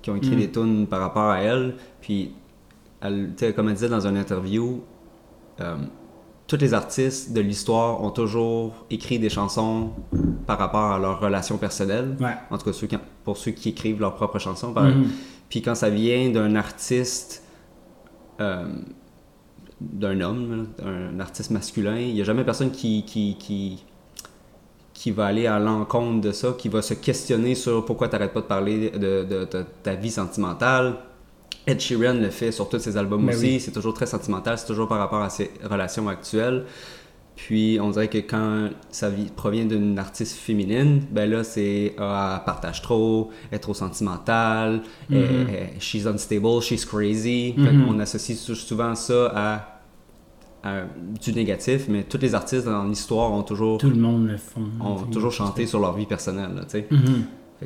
qui 0.00 0.10
ont 0.10 0.16
écrit 0.16 0.36
Mm. 0.36 0.38
des 0.38 0.50
tunes 0.52 0.86
par 0.86 1.00
rapport 1.00 1.28
à 1.30 1.40
elle. 1.40 1.74
Puis, 2.00 2.30
elle, 3.00 3.34
comme 3.54 3.68
elle 3.68 3.74
disait 3.74 3.88
dans 3.88 4.06
une 4.06 4.16
interview, 4.16 4.82
euh, 5.60 5.76
tous 6.46 6.56
les 6.56 6.72
artistes 6.72 7.32
de 7.32 7.40
l'histoire 7.40 8.02
ont 8.02 8.10
toujours 8.10 8.86
écrit 8.90 9.18
des 9.18 9.28
chansons 9.28 9.90
par 10.46 10.58
rapport 10.58 10.92
à 10.92 10.98
leur 10.98 11.20
relation 11.20 11.58
personnelle. 11.58 12.16
ouais. 12.20 12.34
En 12.50 12.56
tout 12.58 12.64
cas, 12.64 12.72
ceux 12.72 12.86
qui- 12.86 12.96
pour 13.24 13.36
ceux 13.36 13.50
qui 13.52 13.68
écrivent 13.70 14.00
leurs 14.00 14.14
propres 14.14 14.38
chansons. 14.38 14.72
par- 14.72 14.84
Mhm. 14.84 15.08
puis 15.48 15.60
quand 15.62 15.74
ça 15.74 15.90
vient 15.90 16.30
d'un 16.30 16.54
artiste, 16.56 17.42
euh, 18.40 18.66
d'un 19.80 20.20
homme, 20.20 20.66
là, 20.78 20.86
un 20.90 21.20
artiste 21.20 21.50
masculin, 21.50 21.98
il 21.98 22.14
n'y 22.14 22.20
a 22.20 22.24
jamais 22.24 22.44
personne 22.44 22.70
qui, 22.70 23.04
qui, 23.04 23.36
qui, 23.38 23.84
qui 24.94 25.10
va 25.12 25.26
aller 25.26 25.46
à 25.46 25.58
l'encontre 25.60 26.20
de 26.22 26.32
ça, 26.32 26.52
qui 26.58 26.68
va 26.68 26.82
se 26.82 26.94
questionner 26.94 27.54
sur 27.54 27.84
pourquoi 27.84 28.08
tu 28.08 28.14
n'arrêtes 28.14 28.32
pas 28.32 28.40
de 28.40 28.46
parler 28.46 28.90
de, 28.90 28.98
de- 29.24 29.44
de 29.44 29.64
ta 29.82 29.94
vie 29.94 30.10
sentimentale. 30.10 30.96
Ed 31.66 31.80
Sheeran 31.80 32.14
le 32.14 32.30
fait 32.30 32.50
sur 32.52 32.68
tous 32.68 32.78
ses 32.78 32.96
albums 32.96 33.24
Ben 33.26 33.34
aussi, 33.34 33.44
oui. 33.46 33.60
c'est 33.60 33.72
toujours 33.72 33.94
très 33.94 34.06
sentimental, 34.06 34.56
c'est 34.58 34.66
toujours 34.66 34.88
par 34.88 34.98
rapport 34.98 35.22
à 35.22 35.28
ses 35.30 35.50
relations 35.64 36.08
actuelles. 36.08 36.64
Puis 37.36 37.78
on 37.80 37.90
dirait 37.90 38.08
que 38.08 38.18
quand 38.18 38.70
ça 38.90 39.08
vi- 39.10 39.30
provient 39.30 39.64
d'une 39.64 39.96
artiste 39.98 40.36
féminine, 40.38 41.02
ben 41.10 41.30
là 41.30 41.44
c'est 41.44 41.94
ah, 41.98 42.42
partage 42.44 42.82
trop, 42.82 43.30
est 43.52 43.58
trop 43.60 43.74
sentimentale, 43.74 44.82
Mhm. 45.08 45.16
elle- 45.16 45.46
elle- 45.50 45.70
she's 45.80 46.06
unstable, 46.06 46.60
she's 46.62 46.84
crazy. 46.84 47.54
Mhm. 47.56 47.86
qu'on 47.86 47.98
associe 48.00 48.36
sou- 48.36 48.54
souvent 48.56 48.94
ça 48.96 49.32
à, 49.36 49.74
du 51.22 51.32
négatif, 51.32 51.86
mais 51.88 52.02
tous 52.02 52.18
les 52.18 52.34
artistes 52.34 52.64
dans 52.66 52.82
l'histoire 52.84 53.30
ont 53.32 53.42
toujours, 53.44 53.78
Tout 53.78 53.88
le 53.90 53.96
monde 53.96 54.26
le 54.26 54.36
font. 54.36 54.66
ont 54.80 54.96
toujours 55.04 55.30
chanté 55.32 55.64
sur 55.66 55.78
leur 55.80 55.94
vie 55.94 56.04
personnelle. 56.06 56.50
tu 56.64 56.70
sais. 56.70 56.86
Mhm. 56.90 57.00
Fait 57.00 57.12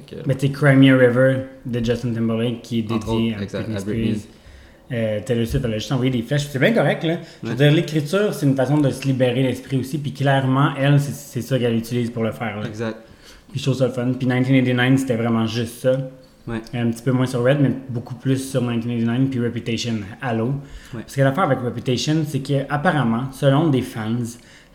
que- 0.00 0.16
Mais 0.26 0.34
tu 0.34 0.46
sais, 0.46 0.52
Cry 0.52 0.74
Me 0.76 0.92
a 0.94 0.96
River 0.96 1.36
de 1.66 1.84
Justin 1.84 2.12
Timberlake 2.12 2.62
qui 2.62 2.78
est 2.80 2.82
dédié 2.82 2.96
autres, 3.32 3.38
à 3.38 3.42
exact, 3.42 3.60
Britney 3.68 3.76
à 3.76 3.80
Spears. 3.80 3.94
Britney. 3.94 4.20
Euh, 4.92 5.20
Taylor 5.24 5.46
Swift, 5.46 5.64
elle 5.64 5.72
a 5.74 5.78
juste 5.78 5.92
envoyé 5.92 6.10
des 6.10 6.22
flèches. 6.22 6.46
C'est 6.50 6.58
bien 6.58 6.72
correct, 6.72 7.02
là. 7.04 7.16
Je 7.42 7.48
veux 7.48 7.52
Ouais. 7.54 7.58
dire, 7.58 7.72
l'écriture, 7.72 8.34
c'est 8.34 8.44
une 8.46 8.56
façon 8.56 8.78
de 8.78 8.90
se 8.90 9.06
libérer 9.06 9.42
l'esprit 9.42 9.78
aussi. 9.78 9.96
Puis 9.98 10.12
clairement, 10.12 10.70
elle, 10.78 11.00
c'est 11.00 11.40
ça 11.40 11.58
qu'elle 11.58 11.76
utilise 11.76 12.10
pour 12.10 12.22
le 12.24 12.32
faire. 12.32 12.60
Là. 12.60 12.66
Exact. 12.66 12.98
Puis 13.50 13.58
je 13.60 13.64
trouve 13.64 13.76
ça 13.76 13.88
fun. 13.88 14.12
Puis 14.18 14.26
1989, 14.26 14.98
c'était 15.00 15.16
vraiment 15.16 15.46
juste 15.46 15.80
ça. 15.80 16.10
Ouais. 16.46 16.60
Un 16.74 16.90
petit 16.90 17.02
peu 17.02 17.12
moins 17.12 17.26
sur 17.26 17.42
Red, 17.44 17.58
mais 17.60 17.70
beaucoup 17.88 18.16
plus 18.16 18.36
sur 18.50 18.60
1989. 18.62 19.30
Puis 19.30 19.40
Reputation, 19.40 19.94
Halo. 20.20 20.46
Ouais. 20.46 21.00
Parce 21.02 21.14
que 21.14 21.20
l'affaire 21.22 21.44
avec 21.44 21.60
Reputation, 21.60 22.16
c'est 22.26 22.40
que 22.40 22.64
apparemment, 22.68 23.30
selon 23.32 23.68
des 23.68 23.82
fans, 23.82 24.16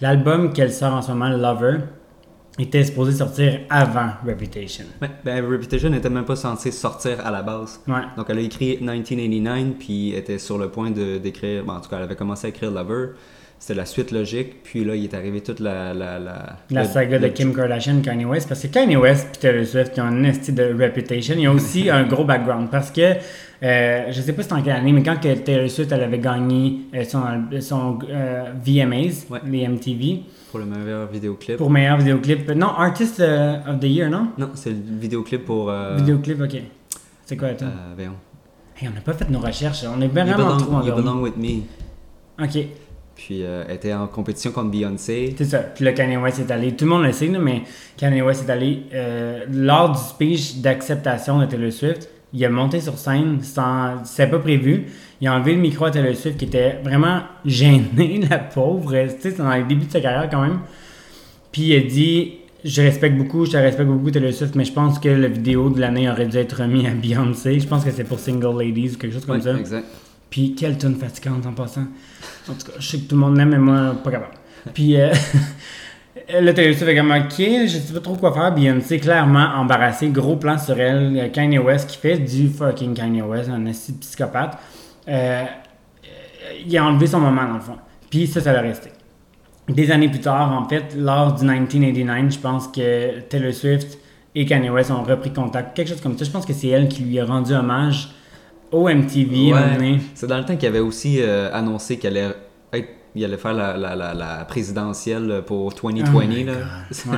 l'album 0.01 0.53
qu'elle 0.53 0.71
sort 0.71 0.93
en 0.93 1.01
ce 1.01 1.11
moment, 1.11 1.29
Lover, 1.29 1.79
était 2.59 2.83
supposé 2.83 3.11
sortir 3.11 3.59
avant 3.69 4.09
Reputation. 4.25 4.85
Ouais, 5.01 5.09
ben, 5.23 5.45
Reputation 5.45 5.89
n'était 5.89 6.09
même 6.09 6.25
pas 6.25 6.35
censé 6.35 6.71
sortir 6.71 7.25
à 7.25 7.29
la 7.31 7.43
base. 7.43 7.79
Ouais. 7.87 7.93
Donc 8.17 8.25
elle 8.29 8.39
a 8.39 8.41
écrit 8.41 8.77
1989, 8.77 9.75
puis 9.79 10.13
était 10.15 10.39
sur 10.39 10.57
le 10.57 10.69
point 10.69 10.89
d'écrire, 10.91 11.63
bon, 11.63 11.73
en 11.73 11.81
tout 11.81 11.89
cas 11.89 11.97
elle 11.97 12.03
avait 12.03 12.15
commencé 12.15 12.47
à 12.47 12.49
écrire 12.49 12.71
Lover, 12.71 13.09
c'était 13.59 13.73
la 13.75 13.85
suite 13.85 14.11
logique, 14.11 14.63
puis 14.63 14.83
là 14.85 14.95
il 14.95 15.03
est 15.05 15.13
arrivé 15.13 15.41
toute 15.41 15.59
la... 15.59 15.93
La, 15.93 16.19
la, 16.19 16.57
La 16.69 16.83
le- 16.83 16.87
saga 16.87 17.17
de 17.19 17.27
Kim 17.29 17.53
Kardashian, 17.55 18.01
Kanye 18.01 18.25
West, 18.25 18.47
parce 18.47 18.61
que 18.61 18.67
Kanye 18.67 18.97
West 18.97 19.27
et 19.35 19.39
Taylor 19.39 19.65
Swift 19.65 19.97
ont 19.99 20.03
un 20.03 20.23
esti 20.23 20.51
de 20.51 20.63
reputation. 20.79 21.35
Ils 21.37 21.47
ont 21.47 21.53
aussi 21.53 21.89
un 21.91 22.03
gros 22.03 22.23
background 22.23 22.69
parce 22.69 22.91
que 22.91 23.13
euh, 23.63 24.05
je 24.11 24.21
sais 24.21 24.33
pas 24.33 24.43
c'était 24.43 24.53
en 24.53 24.61
quelle 24.61 24.75
année, 24.75 24.91
mais 24.91 25.03
quand 25.03 25.19
que 25.19 25.33
Taylor 25.33 25.69
Swift 25.69 25.91
elle 25.91 26.03
avait 26.03 26.19
gagné 26.19 26.81
euh, 26.95 27.03
son, 27.03 27.21
son 27.61 27.99
euh, 28.09 28.51
VMAs, 28.63 29.25
Ouais. 29.29 29.39
les 29.45 29.67
MTV, 29.67 30.21
Pour 30.51 30.59
le 30.59 30.65
meilleur 30.65 31.07
vidéoclip. 31.07 31.57
pour 31.57 31.69
meilleur 31.69 31.97
vidéoclip. 31.97 32.49
Non, 32.51 32.67
Artist 32.67 33.19
euh, 33.19 33.57
of 33.67 33.79
the 33.79 33.85
Year, 33.85 34.09
non? 34.09 34.27
Non, 34.37 34.49
c'est 34.53 34.69
le 34.69 34.75
vidéoclip 34.99 35.43
pour... 35.45 35.69
Euh, 35.69 35.95
Vidéoclip, 35.97 36.41
ok. 36.41 36.61
C'est 37.25 37.35
quoi, 37.37 37.49
attends 37.49 37.65
euh, 37.65 37.93
voyons. 37.95 38.13
Hey, 38.79 38.87
on 38.87 38.93
n'a 38.93 39.01
pas 39.01 39.13
fait 39.13 39.29
nos 39.29 39.39
recherches, 39.39 39.83
on 39.85 39.99
est 40.01 40.05
You 40.05 40.11
vraiment 40.11 40.37
belong, 40.37 40.57
trop 40.57 40.71
You 40.71 40.77
endormis. 40.93 41.01
Belong 41.01 41.21
With 41.23 41.37
Me. 41.37 42.43
Ok, 42.43 42.65
Puis 43.15 43.43
euh, 43.43 43.63
elle 43.67 43.75
était 43.77 43.93
en 43.95 44.05
compétition 44.05 44.51
contre 44.51 44.69
Beyoncé. 44.69 45.33
c'est 45.35 45.45
ça. 45.45 45.57
Puis 45.59 45.83
là, 45.83 45.93
Kanye 45.93 46.17
West 46.17 46.39
est 46.39 46.51
allé, 46.51 46.75
tout 46.75 46.85
le 46.85 46.91
monde 46.91 47.03
le 47.03 47.11
sait, 47.11 47.27
mais 47.27 47.63
Kanye 47.97 48.21
West 48.21 48.47
est 48.47 48.51
allé, 48.51 48.83
euh, 48.93 49.45
lors 49.51 49.91
du 49.93 49.97
speech 49.97 50.57
d'acceptation 50.57 51.39
de 51.39 51.45
Taylor 51.47 51.71
Swift, 51.73 52.07
il 52.37 52.45
a 52.45 52.49
monté 52.49 52.79
sur 52.79 52.97
scène 52.97 53.39
sans. 53.41 54.03
C'était 54.05 54.29
pas 54.29 54.39
prévu. 54.39 54.85
Il 55.19 55.27
a 55.27 55.35
enlevé 55.35 55.53
le 55.53 55.59
micro 55.59 55.85
à 55.85 55.91
Taylor 55.91 56.15
Swift 56.15 56.37
qui 56.37 56.45
était 56.45 56.79
vraiment 56.83 57.21
gêné, 57.43 58.21
la 58.29 58.37
pauvre. 58.37 58.91
Tu 58.91 59.09
sais, 59.09 59.31
c'est 59.31 59.37
dans 59.37 59.51
les 59.51 59.63
débuts 59.63 59.87
de 59.87 59.91
sa 59.91 60.01
carrière 60.01 60.29
quand 60.29 60.41
même. 60.41 60.59
Puis 61.51 61.63
il 61.63 61.75
a 61.75 61.79
dit 61.79 62.33
Je 62.63 62.81
respecte 62.83 63.17
beaucoup, 63.17 63.45
je 63.45 63.51
te 63.51 63.57
respecte 63.57 63.89
beaucoup 63.89 64.11
Taylor 64.11 64.31
Swift, 64.31 64.53
mais 64.53 64.65
je 64.65 64.71
pense 64.71 64.99
que 64.99 65.09
la 65.09 65.27
vidéo 65.27 65.69
de 65.71 65.79
l'année 65.79 66.07
aurait 66.09 66.27
dû 66.27 66.37
être 66.37 66.61
remis 66.61 66.85
à 66.85 66.91
Beyoncé. 66.91 67.59
Je 67.59 67.67
pense 67.67 67.83
que 67.83 67.89
c'est 67.89 68.03
pour 68.03 68.19
Single 68.19 68.55
Ladies 68.63 68.93
ou 68.93 68.97
quelque 68.99 69.13
chose 69.13 69.25
comme 69.25 69.41
ça. 69.41 69.57
exact. 69.57 69.87
Puis 70.29 70.53
quelle 70.53 70.77
tune 70.77 70.95
fatigante 70.95 71.45
en 71.45 71.53
passant. 71.53 71.87
En 72.47 72.53
tout 72.53 72.67
cas, 72.67 72.73
je 72.79 72.87
sais 72.87 72.97
que 72.99 73.07
tout 73.07 73.15
le 73.15 73.21
monde 73.21 73.37
l'aime, 73.37 73.49
mais 73.49 73.57
moi, 73.57 73.95
pas 74.03 74.11
capable. 74.11 74.33
Puis 74.73 74.99
euh, 74.99 75.11
là, 76.29 76.53
Taylor 76.53 76.75
Swift 76.75 76.89
est 76.89 76.95
comme 76.95 77.11
ok, 77.11 77.35
je 77.37 77.67
sais 77.67 77.93
pas 77.93 77.99
trop 77.99 78.15
quoi 78.15 78.33
faire. 78.33 78.53
Beyoncé, 78.53 78.99
clairement 78.99 79.47
embarrassée, 79.55 80.09
gros 80.09 80.35
plan 80.35 80.57
sur 80.57 80.79
elle. 80.79 81.17
Euh, 81.17 81.29
Kanye 81.29 81.59
West 81.59 81.89
qui 81.89 81.97
fait 81.97 82.17
du 82.17 82.49
fucking 82.49 82.93
Kanye 82.93 83.21
West, 83.21 83.49
un 83.49 83.65
assis 83.67 83.93
psychopathe. 83.93 84.57
Euh, 85.07 85.43
euh, 85.43 85.45
il 86.65 86.77
a 86.77 86.85
enlevé 86.85 87.07
son 87.07 87.19
moment 87.19 87.45
dans 87.47 87.53
le 87.55 87.59
fond. 87.61 87.77
Puis 88.09 88.27
ça, 88.27 88.41
ça 88.41 88.53
l'a 88.53 88.61
resté. 88.61 88.89
des 89.69 89.91
années 89.91 90.09
plus 90.09 90.19
tard, 90.21 90.51
en 90.53 90.67
fait, 90.67 90.95
lors 90.97 91.33
du 91.33 91.43
1989, 91.45 92.33
je 92.33 92.39
pense 92.39 92.67
que 92.69 93.19
Taylor 93.21 93.53
Swift 93.53 93.97
et 94.35 94.45
Kanye 94.45 94.69
West 94.69 94.91
ont 94.91 95.03
repris 95.03 95.31
contact, 95.33 95.75
quelque 95.75 95.89
chose 95.89 96.01
comme 96.01 96.17
ça. 96.17 96.23
Je 96.25 96.31
pense 96.31 96.45
que 96.45 96.53
c'est 96.53 96.67
elle 96.69 96.87
qui 96.87 97.03
lui 97.03 97.19
a 97.19 97.25
rendu 97.25 97.53
hommage 97.53 98.09
au 98.71 98.87
MTV. 98.89 99.53
Ouais. 99.53 99.99
C'est 100.13 100.27
dans 100.27 100.37
le 100.37 100.45
temps 100.45 100.55
qu'il 100.55 100.67
avait 100.67 100.79
aussi 100.79 101.17
euh, 101.21 101.49
annoncé 101.53 101.97
qu'elle 101.97 102.17
allait, 102.17 102.33
être- 102.73 102.89
il 103.17 103.25
allait 103.25 103.37
faire 103.37 103.53
la, 103.53 103.75
la, 103.75 103.95
la, 103.95 104.13
la 104.13 104.45
présidentielle 104.45 105.41
pour 105.45 105.73
2020. 105.73 106.11
Oh. 106.13 106.21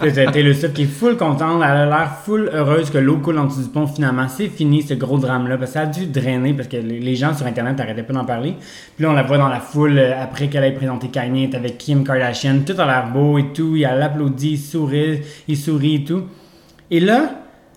Ouais. 0.00 0.12
Taylor 0.12 0.54
Swift 0.54 0.74
qui 0.74 0.82
est 0.82 0.86
full 0.86 1.16
contente, 1.16 1.60
elle 1.62 1.70
a 1.70 1.86
l'air 1.86 2.12
full 2.24 2.50
heureuse 2.52 2.90
que 2.90 2.98
l'eau 2.98 3.18
coule 3.18 3.38
en 3.38 3.46
dessous 3.46 3.62
du 3.62 3.68
pont 3.68 3.86
finalement. 3.86 4.28
C'est 4.28 4.48
fini 4.48 4.82
ce 4.82 4.94
gros 4.94 5.18
drame-là 5.18 5.58
parce 5.58 5.72
que 5.72 5.74
ça 5.74 5.80
a 5.82 5.86
dû 5.86 6.06
drainer 6.06 6.54
parce 6.54 6.68
que 6.68 6.76
les 6.76 7.16
gens 7.16 7.34
sur 7.34 7.46
internet 7.46 7.76
n'arrêtaient 7.78 8.02
pas 8.02 8.12
d'en 8.12 8.24
parler. 8.24 8.54
Puis 8.96 9.04
là 9.04 9.10
on 9.10 9.14
la 9.14 9.22
voit 9.22 9.38
dans 9.38 9.48
la 9.48 9.60
foule 9.60 9.98
euh, 9.98 10.22
après 10.22 10.48
qu'elle 10.48 10.64
ait 10.64 10.72
présenté 10.72 11.08
Kanye, 11.08 11.50
avec 11.54 11.78
Kim 11.78 12.04
Kardashian, 12.04 12.60
tout 12.66 12.80
a 12.80 12.86
l'air 12.86 13.10
beau 13.12 13.38
et 13.38 13.52
tout, 13.52 13.76
il 13.76 13.84
applaudit, 13.84 14.52
il 14.52 14.58
sourit, 14.58 15.20
il 15.46 15.56
sourit 15.56 15.96
et 15.96 16.04
tout. 16.04 16.24
Et 16.90 17.00
là, 17.00 17.30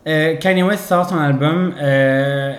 euh, 0.08 0.36
Kanye 0.38 0.64
West 0.64 0.86
sort 0.86 1.08
son 1.08 1.18
album, 1.18 1.74
euh, 1.80 2.54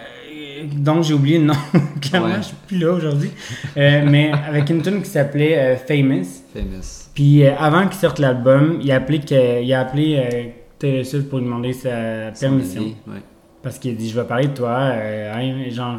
dont 0.76 1.02
j'ai 1.02 1.14
oublié 1.14 1.38
le 1.38 1.45
nom. 1.47 1.54
Clairement, 2.00 2.28
Ouais. 2.28 2.37
je 2.38 2.42
suis 2.42 2.57
plus 2.66 2.78
là 2.78 2.92
aujourd'hui. 2.92 3.31
Euh, 3.76 4.04
mais 4.09 4.33
avec 4.33 4.69
une 4.71 4.83
tune 4.83 5.02
qui 5.02 5.09
s'appelait 5.11 5.59
euh, 5.59 5.76
Famous. 5.76 6.26
Famous. 6.54 7.09
Puis 7.14 7.45
euh, 7.45 7.52
avant 7.59 7.87
qu'il 7.88 7.99
sorte 7.99 8.19
l'album, 8.19 8.78
il 8.83 8.90
a 8.92 8.97
appelé, 8.97 9.21
que, 9.21 9.62
il 9.62 9.73
a 9.73 9.81
appelé 9.81 10.52
Taylor 10.78 11.04
Swift 11.04 11.28
pour 11.28 11.38
lui 11.38 11.45
demander 11.47 11.73
sa 11.73 12.31
permission. 12.38 12.83
Ouais. 13.07 13.21
Parce 13.62 13.78
qu'il 13.78 13.92
a 13.92 13.95
dit 13.95 14.09
Je 14.09 14.19
vais 14.21 14.26
parler 14.26 14.49
de 14.49 14.54
toi. 14.54 14.92
I'm- 15.37 15.71
genre, 15.71 15.99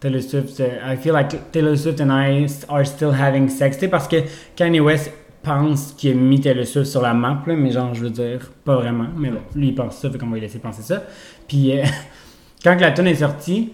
Taylor 0.00 0.22
Swift, 0.22 0.58
I 0.60 0.96
feel 0.96 1.12
like 1.12 1.50
Taylor 1.52 1.76
Swift 1.76 2.00
and 2.00 2.10
I 2.10 2.46
are 2.68 2.86
still 2.86 3.10
having 3.12 3.48
sex. 3.48 3.78
Tu 3.78 3.88
parce 3.88 4.08
que 4.08 4.16
Kanye 4.56 4.80
West 4.80 5.12
pense 5.42 5.92
qu'il 5.96 6.10
a 6.10 6.14
mis 6.14 6.40
Taylor 6.40 6.66
Swift 6.66 6.86
sur 6.90 7.00
la 7.00 7.14
map, 7.14 7.42
là, 7.46 7.54
mais 7.54 7.70
genre, 7.70 7.94
je 7.94 8.00
veux 8.02 8.10
dire, 8.10 8.50
pas 8.64 8.76
vraiment. 8.76 9.06
Mais 9.16 9.30
bon, 9.30 9.40
lui, 9.54 9.68
il 9.68 9.74
pense 9.74 9.96
ça, 9.96 10.10
fait 10.10 10.18
qu'on 10.18 10.26
va 10.28 10.34
lui 10.34 10.40
laisser 10.42 10.58
penser 10.58 10.82
ça. 10.82 11.02
Puis 11.48 11.72
quand 12.64 12.78
la 12.80 12.90
tune 12.92 13.06
est 13.06 13.14
sortie, 13.14 13.72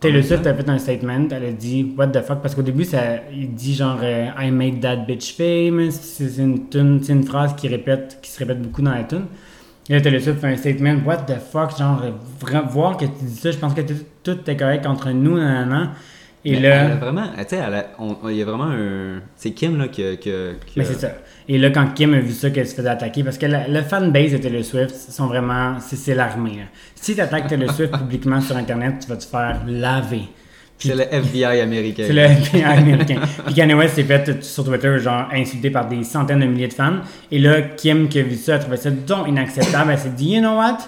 Taylor. 0.00 0.22
Swift 0.22 0.46
a 0.46 0.54
fait 0.54 0.68
un 0.68 0.78
statement, 0.78 1.26
elle 1.32 1.44
a 1.44 1.50
dit 1.52 1.92
What 1.96 2.08
the 2.08 2.22
fuck 2.22 2.40
Parce 2.40 2.54
qu'au 2.54 2.62
début, 2.62 2.84
ça, 2.84 3.00
il 3.32 3.52
dit 3.54 3.74
genre 3.74 3.98
euh, 4.02 4.28
I 4.38 4.50
made 4.50 4.80
that 4.80 4.96
bitch 4.98 5.34
famous. 5.36 5.90
C'est 5.90 6.36
une, 6.40 6.68
tune- 6.68 7.00
c'est 7.02 7.12
une 7.12 7.24
phrase 7.24 7.54
qui, 7.56 7.66
répète, 7.68 8.18
qui 8.22 8.30
se 8.30 8.38
répète 8.38 8.62
beaucoup 8.62 8.82
dans 8.82 8.92
la 8.92 9.04
tune. 9.04 9.24
Et 9.88 9.94
là, 9.94 10.00
Taylor 10.00 10.20
Swift 10.20 10.40
fait 10.40 10.46
un 10.52 10.56
statement 10.56 10.96
What 11.04 11.22
the 11.26 11.38
fuck 11.40 11.76
Genre, 11.76 12.02
voir 12.70 12.96
que 12.96 13.06
tu 13.06 13.24
dis 13.24 13.36
ça, 13.36 13.50
je 13.50 13.58
pense 13.58 13.74
que 13.74 13.80
tout, 13.80 13.94
tout 14.22 14.38
est 14.48 14.56
correct 14.56 14.86
entre 14.86 15.10
nous, 15.10 15.36
nanana. 15.36 15.92
Et 16.48 16.52
Mais 16.52 16.60
là. 16.68 16.84
Elle 16.84 16.92
a 16.92 16.96
vraiment, 16.96 17.26
tu 17.36 17.44
sais, 17.56 17.58
il 18.30 18.36
y 18.36 18.42
a 18.42 18.44
vraiment 18.44 18.70
un. 18.70 19.20
C'est 19.36 19.50
Kim 19.52 19.78
là 19.78 19.88
qui 19.88 20.02
a- 20.02 20.14
Mais 20.76 20.84
c'est 20.84 20.94
ça. 21.00 21.08
Et 21.48 21.58
là, 21.58 21.70
quand 21.70 21.86
Kim 21.94 22.14
a 22.14 22.20
vu 22.20 22.32
ça, 22.32 22.50
qu'elle 22.50 22.66
se 22.66 22.74
faisait 22.74 22.88
attaquer, 22.88 23.24
parce 23.24 23.38
que 23.38 23.46
la- 23.46 23.68
le 23.68 23.82
fanbase 23.82 24.32
de 24.32 24.38
Taylor 24.38 24.64
Swift 24.64 24.94
sont 24.94 25.26
vraiment. 25.26 25.76
C'est 25.80 26.14
l'armée. 26.14 26.56
là. 26.56 26.62
Si 26.94 27.14
tu 27.14 27.20
attaques 27.20 27.46
Taylor 27.48 27.70
Swift 27.72 27.92
publiquement 27.96 28.40
sur 28.40 28.56
Internet, 28.56 28.94
tu 29.00 29.08
vas 29.08 29.16
te 29.16 29.24
faire 29.24 29.60
laver. 29.66 30.22
C'est 30.80 30.94
le 30.94 31.02
FBI 31.12 31.60
américain. 31.60 32.04
C'est 32.06 32.12
le 32.12 32.20
FBI 32.22 32.62
américain. 32.62 33.16
Puis 33.46 33.54
Kanye 33.54 33.74
West 33.74 33.96
s'est 33.96 34.04
fait 34.04 34.42
sur 34.44 34.64
Twitter, 34.64 34.96
genre, 35.00 35.26
insulté 35.32 35.70
par 35.70 35.88
des 35.88 36.04
centaines 36.04 36.38
de 36.38 36.46
milliers 36.46 36.68
de 36.68 36.72
fans. 36.72 36.98
Et 37.32 37.40
là, 37.40 37.62
Kim, 37.62 38.08
qui 38.08 38.20
a 38.20 38.22
vu 38.22 38.36
ça, 38.36 38.54
a 38.54 38.58
trouvé 38.58 38.76
ça 38.76 38.90
donc 38.90 39.26
inacceptable. 39.26 39.90
Elle 39.90 39.98
s'est 39.98 40.10
dit, 40.10 40.34
you 40.34 40.40
know 40.40 40.56
what? 40.56 40.78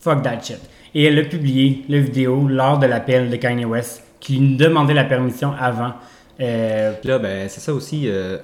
Fuck 0.00 0.22
that 0.22 0.40
shit. 0.42 0.60
Et 0.94 1.04
elle 1.06 1.18
a 1.18 1.22
publié 1.24 1.82
la 1.88 1.98
vidéo 1.98 2.46
lors 2.48 2.78
de 2.78 2.86
l'appel 2.86 3.28
de 3.28 3.34
Kanye 3.36 3.64
West, 3.64 4.02
qui 4.20 4.56
demandait 4.56 4.94
la 4.94 5.04
permission 5.04 5.52
avant. 5.58 5.92
Euh, 6.40 6.92
Puis 7.00 7.08
là, 7.08 7.18
ben, 7.18 7.48
c'est 7.48 7.60
ça 7.60 7.72
aussi. 7.74 8.02
euh, 8.06 8.38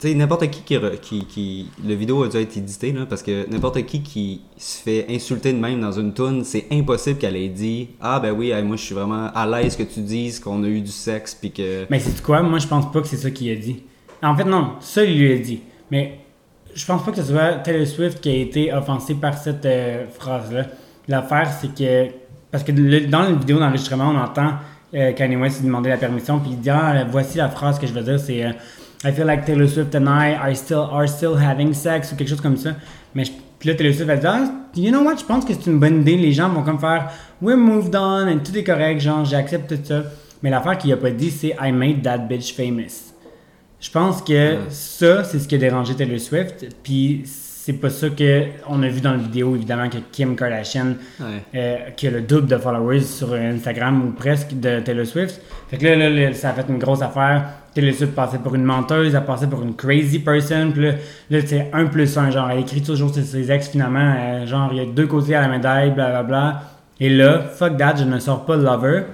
tu 0.00 0.08
sais, 0.08 0.14
n'importe 0.14 0.50
qui 0.50 0.62
qui, 0.62 0.78
qui, 1.00 1.24
qui- 1.26 1.70
Le 1.86 1.94
vidéo 1.94 2.22
a 2.24 2.28
dû 2.28 2.36
être 2.36 2.56
édité, 2.56 2.92
là, 2.92 3.06
parce 3.08 3.22
que 3.22 3.48
n'importe 3.50 3.84
qui 3.86 4.02
qui 4.02 4.42
se 4.56 4.82
fait 4.82 5.06
insulter 5.08 5.52
de 5.52 5.58
même 5.58 5.80
dans 5.80 5.92
une 5.92 6.12
toune, 6.12 6.44
c'est 6.44 6.66
impossible 6.72 7.18
qu'elle 7.18 7.36
ait 7.36 7.48
dit 7.48 7.90
Ah, 8.00 8.20
ben 8.20 8.32
oui, 8.32 8.52
moi, 8.62 8.76
je 8.76 8.82
suis 8.82 8.94
vraiment 8.94 9.30
à 9.34 9.46
l'aise 9.46 9.76
que 9.76 9.82
tu 9.84 10.00
dises 10.00 10.40
qu'on 10.40 10.62
a 10.64 10.66
eu 10.66 10.80
du 10.80 10.90
sexe, 10.90 11.34
puis 11.34 11.50
que. 11.52 11.86
Mais 11.90 12.00
c'est 12.00 12.20
quoi? 12.22 12.42
Moi, 12.42 12.58
je 12.58 12.66
pense 12.66 12.90
pas 12.92 13.00
que 13.00 13.06
c'est 13.06 13.16
ça 13.16 13.30
qu'il 13.30 13.50
a 13.50 13.56
dit. 13.56 13.82
En 14.22 14.36
fait, 14.36 14.44
non, 14.44 14.72
ça, 14.80 15.04
il 15.04 15.18
lui 15.18 15.32
a 15.32 15.38
dit. 15.38 15.60
Mais 15.90 16.18
je 16.74 16.84
pense 16.86 17.04
pas 17.04 17.10
que 17.12 17.16
ce 17.18 17.24
soit 17.24 17.52
Taylor 17.64 17.86
Swift 17.86 18.20
qui 18.20 18.30
a 18.30 18.34
été 18.34 18.72
offensé 18.72 19.14
par 19.14 19.36
cette 19.38 19.64
euh, 19.66 20.06
phrase-là. 20.18 20.66
L'affaire, 21.08 21.50
c'est 21.60 21.74
que. 21.74 22.12
Parce 22.50 22.62
que 22.64 22.72
le- 22.72 23.06
dans 23.06 23.22
la 23.22 23.32
vidéo 23.32 23.58
d'enregistrement, 23.58 24.10
on 24.10 24.16
entend 24.18 24.54
euh, 24.94 25.12
Kanye 25.12 25.36
West 25.36 25.60
lui 25.60 25.66
demander 25.66 25.88
la 25.90 25.96
permission, 25.96 26.38
puis 26.38 26.50
il 26.52 26.60
dit 26.60 26.70
Ah, 26.70 27.04
voici 27.10 27.38
la 27.38 27.48
phrase 27.48 27.78
que 27.78 27.86
je 27.86 27.92
veux 27.92 28.02
dire, 28.02 28.18
c'est 28.18 28.44
euh, 28.44 28.50
I 29.04 29.12
feel 29.12 29.26
like 29.26 29.44
Taylor 29.44 29.68
Swift 29.68 29.94
and 29.94 30.06
I 30.06 30.34
are 30.34 30.54
still, 30.56 30.84
are 30.90 31.08
still 31.08 31.34
having 31.36 31.72
sex, 31.74 32.12
ou 32.12 32.16
quelque 32.16 32.28
chose 32.28 32.40
comme 32.40 32.56
ça. 32.56 32.70
Mais 33.14 33.24
je- 33.24 33.32
puis 33.58 33.68
là, 33.68 33.74
Taylor 33.74 33.92
Swift 33.94 34.06
va 34.06 34.16
dire 34.16 34.30
Ah, 34.32 34.44
you 34.76 34.90
know 34.90 35.02
what, 35.02 35.16
je 35.18 35.24
pense 35.24 35.44
que 35.44 35.52
c'est 35.54 35.66
une 35.70 35.78
bonne 35.78 36.00
idée. 36.00 36.16
Les 36.16 36.32
gens 36.32 36.48
vont 36.48 36.62
comme 36.62 36.78
faire 36.78 37.10
We're 37.42 37.56
moved 37.56 37.94
on, 37.96 38.28
and 38.28 38.38
tout 38.44 38.56
est 38.56 38.64
correct, 38.64 39.00
genre, 39.00 39.24
j'accepte 39.24 39.68
tout 39.76 39.82
ça. 39.84 40.02
Mais 40.42 40.50
l'affaire 40.50 40.76
qu'il 40.78 40.92
a 40.92 40.96
pas 40.96 41.10
dit, 41.10 41.30
c'est 41.30 41.54
I 41.60 41.72
made 41.72 42.02
that 42.02 42.18
bitch 42.18 42.54
famous. 42.54 43.12
Je 43.80 43.90
pense 43.90 44.22
que 44.22 44.56
ça, 44.70 45.24
c'est 45.24 45.38
ce 45.38 45.46
qui 45.48 45.54
a 45.54 45.58
dérangé 45.58 45.94
Taylor 45.94 46.18
Swift. 46.18 46.66
Puis 46.82 47.22
c'est 47.66 47.72
pas 47.72 47.88
ça 47.88 48.08
qu'on 48.10 48.82
a 48.82 48.88
vu 48.88 49.00
dans 49.00 49.12
la 49.12 49.16
vidéo, 49.16 49.56
évidemment, 49.56 49.88
que 49.88 49.96
Kim 50.12 50.36
Kardashian, 50.36 50.96
Ouais. 51.18 51.26
euh, 51.54 51.76
qui 51.96 52.06
a 52.06 52.10
le 52.10 52.20
double 52.20 52.46
de 52.46 52.58
followers 52.58 53.00
sur 53.00 53.32
Instagram 53.32 54.04
ou 54.06 54.10
presque 54.10 54.52
de 54.60 54.80
Taylor 54.80 55.06
Swift. 55.06 55.40
Fait 55.70 55.78
que 55.78 55.84
là, 55.86 55.96
là, 55.96 56.10
là, 56.10 56.34
ça 56.34 56.50
a 56.50 56.52
fait 56.52 56.66
une 56.68 56.76
grosse 56.78 57.00
affaire. 57.00 57.44
Taylor 57.74 57.94
Swift 57.94 58.14
passait 58.14 58.36
pour 58.36 58.54
une 58.54 58.64
menteuse, 58.64 59.14
elle 59.14 59.24
passait 59.24 59.46
pour 59.46 59.62
une 59.62 59.74
crazy 59.74 60.18
person. 60.18 60.72
Puis 60.72 60.82
là, 60.82 60.92
là 61.30 61.38
c'est 61.46 61.70
un 61.72 61.86
plus 61.86 62.14
un. 62.18 62.30
Genre, 62.30 62.50
elle 62.50 62.60
écrit 62.60 62.82
toujours 62.82 63.12
sur 63.14 63.24
ses 63.24 63.50
ex, 63.50 63.68
finalement. 63.68 64.14
euh, 64.14 64.46
genre, 64.46 64.68
il 64.72 64.76
y 64.76 64.80
a 64.82 64.84
deux 64.84 65.06
côtés 65.06 65.34
à 65.34 65.40
la 65.40 65.48
médaille, 65.48 65.90
blablabla. 65.92 66.62
Et 67.00 67.08
là, 67.08 67.44
fuck 67.54 67.78
that, 67.78 67.96
je 67.96 68.04
ne 68.04 68.18
sors 68.18 68.44
pas 68.44 68.56
Lover. 68.56 69.04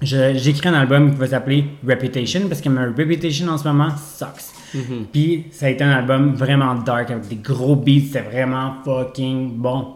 J'écris 0.00 0.68
un 0.68 0.74
album 0.74 1.10
qui 1.10 1.18
va 1.18 1.26
s'appeler 1.26 1.64
Reputation 1.86 2.42
parce 2.48 2.60
que 2.60 2.68
ma 2.68 2.86
Reputation 2.86 3.48
en 3.48 3.58
ce 3.58 3.64
moment 3.68 3.88
sucks. 3.96 4.59
Mhm. 4.74 5.06
Puis 5.12 5.44
ça 5.50 5.66
a 5.66 5.68
été 5.70 5.84
un 5.84 5.90
album 5.90 6.34
vraiment 6.34 6.74
dark 6.74 7.10
avec 7.10 7.28
des 7.28 7.36
gros 7.36 7.76
beats, 7.76 8.06
c'était 8.06 8.22
vraiment 8.22 8.74
fucking 8.84 9.56
bon. 9.56 9.94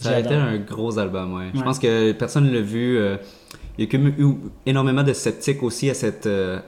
Ça 0.00 0.16
a 0.16 0.18
été 0.20 0.34
un 0.34 0.56
gros 0.58 0.98
album, 0.98 1.34
ouais. 1.34 1.46
Je 1.54 1.62
pense 1.62 1.78
que 1.78 2.12
personne 2.12 2.44
ne 2.46 2.52
l'a 2.52 2.60
vu. 2.60 2.98
euh, 2.98 3.16
il 3.78 3.84
y 3.90 3.96
a 3.96 3.98
eu 4.00 4.34
énormément 4.66 5.02
de 5.04 5.12
sceptiques 5.12 5.62
aussi 5.62 5.88
à 5.88 5.94
cette, 5.94 6.26
euh, 6.26 6.58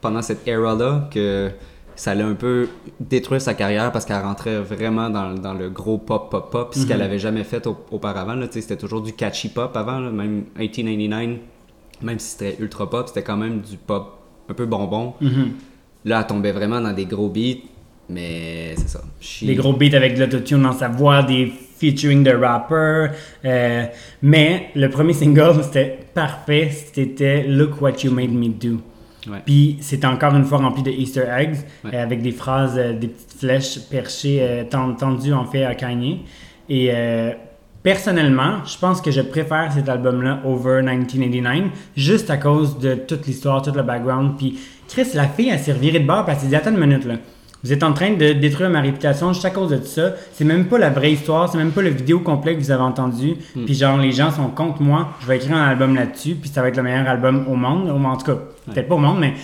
pendant 0.00 0.22
cette 0.22 0.46
era-là, 0.46 1.08
que 1.12 1.50
ça 1.96 2.12
allait 2.12 2.22
un 2.22 2.34
peu 2.34 2.68
détruire 3.00 3.40
sa 3.42 3.52
carrière 3.54 3.90
parce 3.92 4.04
qu'elle 4.06 4.22
rentrait 4.22 4.60
vraiment 4.60 5.10
dans, 5.10 5.34
dans 5.34 5.52
le 5.54 5.68
gros 5.70 5.98
pop, 5.98 6.30
pop, 6.30 6.50
pop, 6.50 6.72
ce 6.74 6.86
qu'elle 6.86 6.98
Mhm. 6.98 7.02
avait 7.04 7.18
jamais 7.18 7.44
fait 7.44 7.66
au- 7.66 7.76
auparavant. 7.90 8.34
C'était 8.50 8.76
toujours 8.76 9.02
du 9.02 9.12
catchy 9.12 9.48
pop 9.48 9.76
avant, 9.76 9.98
là, 9.98 10.10
même 10.10 10.44
1899, 10.56 11.40
même 12.00 12.18
si 12.18 12.28
c'était 12.30 12.56
ultra 12.60 12.88
pop, 12.88 13.08
c'était 13.08 13.22
quand 13.22 13.36
même 13.36 13.60
du 13.60 13.76
pop 13.76 14.18
un 14.48 14.54
peu 14.54 14.64
bonbon. 14.66 15.14
Mhm. 15.20 15.50
Là, 16.04 16.20
elle 16.20 16.26
tombait 16.26 16.52
vraiment 16.52 16.80
dans 16.80 16.92
des 16.92 17.04
gros 17.06 17.28
beats, 17.28 17.62
mais 18.08 18.74
c'est 18.76 18.88
ça. 18.88 19.02
She- 19.20 19.46
Des 19.46 19.54
gros 19.54 19.72
beats 19.72 19.94
avec 19.96 20.14
de 20.14 20.20
l'autotune 20.20 20.62
dans 20.62 20.72
sa 20.72 20.88
voix, 20.88 21.22
des 21.22 21.52
featuring 21.78 22.22
de 22.24 22.30
rappers. 22.32 23.12
euh, 23.44 23.84
mais 24.22 24.68
le 24.74 24.88
premier 24.88 25.12
single, 25.12 25.54
c'était 25.62 25.98
parfait. 26.14 26.70
C'était 26.92 27.44
Look 27.46 27.80
What 27.80 28.02
You 28.04 28.12
Made 28.12 28.32
Me 28.32 28.48
Do. 28.48 28.80
Ouais. 29.30 29.38
Puis 29.46 29.76
c'était 29.80 30.06
encore 30.08 30.34
une 30.34 30.44
fois 30.44 30.58
rempli 30.58 30.82
de 30.82 30.90
Easter 30.90 31.24
eggs 31.30 31.56
Ouais. 31.84 31.90
euh, 31.94 32.02
avec 32.02 32.22
des 32.22 32.32
phrases, 32.32 32.74
euh, 32.76 32.92
des 32.92 33.06
petites 33.08 33.38
flèches 33.38 33.78
perchées, 33.88 34.38
euh, 34.42 34.64
tend- 34.64 34.94
tendues 34.94 35.32
en 35.32 35.44
fait 35.44 35.64
à 35.64 35.74
Kanye. 35.76 36.22
Et 36.68 36.90
personnellement, 37.82 38.64
je 38.64 38.78
pense 38.78 39.00
que 39.00 39.10
je 39.10 39.20
préfère 39.20 39.72
cet 39.72 39.88
album-là 39.88 40.40
over 40.44 40.82
1989 40.82 41.64
juste 41.96 42.30
à 42.30 42.36
cause 42.36 42.78
de 42.78 42.94
toute 42.94 43.26
l'histoire, 43.26 43.62
tout 43.62 43.72
le 43.72 43.82
background. 43.82 44.36
Puis 44.38 44.58
Chris, 44.92 45.08
la 45.14 45.26
fille, 45.26 45.48
elle 45.48 45.58
s'est 45.58 45.72
revirée 45.72 46.00
de 46.00 46.06
bord 46.06 46.26
parce 46.26 46.40
qu'elle 46.40 46.50
dit 46.50 46.56
Attends 46.56 46.70
une 46.70 46.78
minute 46.78 47.06
là. 47.06 47.14
Vous 47.64 47.72
êtes 47.72 47.82
en 47.82 47.94
train 47.94 48.10
de 48.12 48.32
détruire 48.32 48.68
ma 48.68 48.82
réputation 48.82 49.32
juste 49.32 49.44
à 49.46 49.50
cause 49.50 49.70
de 49.70 49.76
tout 49.76 49.86
ça. 49.86 50.14
C'est 50.34 50.44
même 50.44 50.66
pas 50.66 50.76
la 50.76 50.90
vraie 50.90 51.12
histoire, 51.12 51.50
c'est 51.50 51.56
même 51.56 51.70
pas 51.70 51.80
le 51.80 51.88
vidéo 51.88 52.18
complet 52.18 52.54
que 52.56 52.60
vous 52.60 52.70
avez 52.72 52.82
entendu. 52.82 53.36
Puis 53.64 53.74
genre, 53.74 53.96
les 53.96 54.12
gens 54.12 54.30
sont 54.30 54.48
contre 54.48 54.82
moi. 54.82 55.10
Je 55.22 55.26
vais 55.26 55.36
écrire 55.36 55.56
un 55.56 55.68
album 55.68 55.94
là-dessus, 55.94 56.34
puis 56.34 56.50
ça 56.50 56.60
va 56.60 56.68
être 56.68 56.76
le 56.76 56.82
meilleur 56.82 57.08
album 57.08 57.46
au 57.48 57.54
monde. 57.54 57.88
En 57.88 58.16
tout 58.16 58.26
cas, 58.26 58.38
peut-être 58.66 58.88
pas 58.88 58.96
au 58.96 58.98
monde, 58.98 59.20
mais 59.20 59.34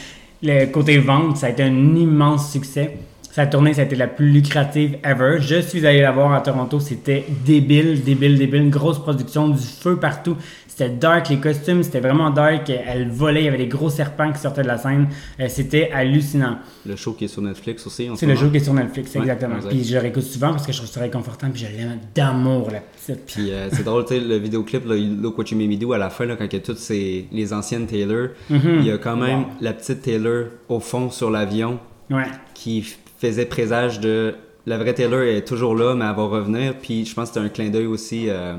le 0.42 0.66
côté 0.66 0.98
vente, 0.98 1.38
ça 1.38 1.46
a 1.46 1.50
été 1.50 1.62
un 1.62 1.96
immense 1.96 2.52
succès. 2.52 2.98
Sa 3.30 3.46
tournée, 3.46 3.72
ça 3.72 3.82
a 3.82 3.84
été 3.84 3.94
la 3.94 4.08
plus 4.08 4.28
lucrative 4.30 4.98
ever. 5.04 5.36
Je 5.40 5.60
suis 5.60 5.86
allé 5.86 6.00
la 6.00 6.10
voir 6.10 6.32
à 6.32 6.40
Toronto, 6.40 6.80
c'était 6.80 7.24
débile, 7.46 8.02
débile, 8.02 8.36
débile. 8.36 8.62
Une 8.62 8.70
grosse 8.70 8.98
production, 8.98 9.48
du 9.48 9.62
feu 9.62 9.96
partout. 9.96 10.36
C'était 10.78 10.90
dark, 10.94 11.28
les 11.28 11.38
costumes, 11.40 11.82
c'était 11.82 11.98
vraiment 11.98 12.30
dark. 12.30 12.70
Elle 12.70 13.10
volait, 13.10 13.40
il 13.42 13.44
y 13.46 13.48
avait 13.48 13.56
des 13.58 13.66
gros 13.66 13.90
serpents 13.90 14.30
qui 14.32 14.38
sortaient 14.38 14.62
de 14.62 14.68
la 14.68 14.78
scène. 14.78 15.08
Euh, 15.40 15.46
c'était 15.48 15.90
hallucinant. 15.90 16.58
Le 16.86 16.94
show 16.94 17.14
qui 17.14 17.24
est 17.24 17.28
sur 17.28 17.42
Netflix 17.42 17.84
aussi. 17.84 18.08
C'est 18.14 18.26
le 18.26 18.36
jeu 18.36 18.48
qui 18.48 18.58
est 18.58 18.60
sur 18.60 18.74
Netflix, 18.74 19.12
Ouais, 19.16 19.22
exactement. 19.22 19.56
exact. 19.56 19.70
Puis 19.70 19.82
je 19.82 19.94
le 19.94 20.00
réécoute 20.00 20.22
souvent 20.22 20.50
parce 20.50 20.64
que 20.64 20.70
je 20.72 20.78
trouve 20.78 20.88
ça 20.88 21.00
réconfortant, 21.00 21.50
puis 21.50 21.62
je 21.68 21.76
l'aime 21.76 21.98
d'amour, 22.14 22.70
la 22.70 22.78
petite. 22.78 23.26
Puis 23.26 23.50
euh, 23.50 23.68
c'est 23.72 23.82
drôle, 23.82 24.04
tu 24.04 24.14
sais, 24.14 24.20
le 24.20 24.36
vidéoclip, 24.36 24.86
là, 24.86 24.94
Look 24.94 25.36
What 25.36 25.46
You 25.50 25.58
Made 25.58 25.68
Me 25.68 25.76
Do, 25.76 25.92
à 25.94 25.98
la 25.98 26.10
fin, 26.10 26.26
là, 26.26 26.36
quand 26.36 26.44
il 26.44 26.52
y 26.52 26.56
a 26.56 26.60
toutes 26.60 26.78
ces, 26.78 27.26
les 27.32 27.52
anciennes 27.52 27.86
Taylor, 27.88 28.28
il 28.48 28.84
y 28.84 28.92
a 28.92 28.98
quand 28.98 29.16
même 29.16 29.40
Wow. 29.40 29.46
la 29.60 29.72
petite 29.72 30.02
Taylor 30.02 30.44
au 30.68 30.78
fond 30.78 31.10
sur 31.10 31.28
l'avion 31.28 31.80
Ouais. 32.08 32.22
qui 32.54 32.86
faisait 33.18 33.46
présage 33.46 33.98
de 33.98 34.36
la 34.64 34.78
vraie 34.78 34.94
Taylor 34.94 35.22
est 35.22 35.44
toujours 35.44 35.74
là, 35.74 35.94
mais 35.96 36.04
elle 36.04 36.14
va 36.14 36.22
revenir. 36.26 36.74
Puis 36.80 37.04
je 37.04 37.14
pense 37.14 37.30
que 37.30 37.34
c'était 37.34 37.46
un 37.46 37.48
clin 37.48 37.68
d'œil 37.70 37.86
aussi 37.86 38.26
euh, 38.28 38.54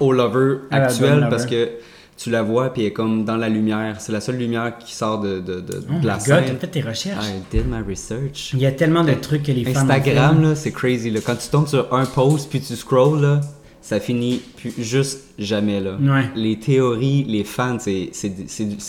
au 0.00 0.12
lover 0.12 0.56
actuel 0.70 1.14
lover. 1.16 1.26
parce 1.30 1.46
que 1.46 1.68
tu 2.16 2.30
la 2.30 2.42
vois, 2.42 2.72
puis 2.72 2.82
elle 2.82 2.88
est 2.88 2.92
comme 2.92 3.24
dans 3.24 3.36
la 3.36 3.48
lumière. 3.48 4.00
C'est 4.00 4.10
la 4.12 4.20
seule 4.20 4.38
lumière 4.38 4.76
qui 4.78 4.92
sort 4.92 5.20
de, 5.20 5.38
de, 5.38 5.60
de, 5.60 5.80
Oh 5.88 6.00
de 6.00 6.06
la 6.06 6.14
god, 6.14 6.24
t'as 6.26 6.46
scène. 6.46 6.58
fait 6.58 6.66
tes 6.66 6.80
recherches. 6.80 7.24
I 7.26 7.40
did 7.56 7.66
my 7.68 7.80
research. 7.88 8.50
Il 8.54 8.60
y 8.60 8.66
a 8.66 8.72
tellement 8.72 9.04
de 9.04 9.12
trucs 9.14 9.44
que 9.44 9.52
les 9.52 9.64
fans 9.64 9.70
ont 9.86 9.90
Instagram, 9.90 10.42
là, 10.42 10.54
c'est 10.56 10.72
crazy. 10.72 11.10
Là. 11.10 11.20
Quand 11.24 11.36
tu 11.36 11.48
tombes 11.48 11.68
sur 11.68 11.92
un 11.94 12.04
post 12.06 12.50
puis 12.50 12.60
tu 12.60 12.74
scrolls, 12.74 13.20
là, 13.20 13.40
ça 13.80 14.00
finit 14.00 14.42
plus, 14.60 14.72
juste 14.78 15.20
jamais. 15.38 15.80
Là. 15.80 15.96
Ouais. 16.00 16.24
Les 16.34 16.58
théories, 16.58 17.24
les 17.28 17.44
fans, 17.44 17.78
c'est 17.78 18.10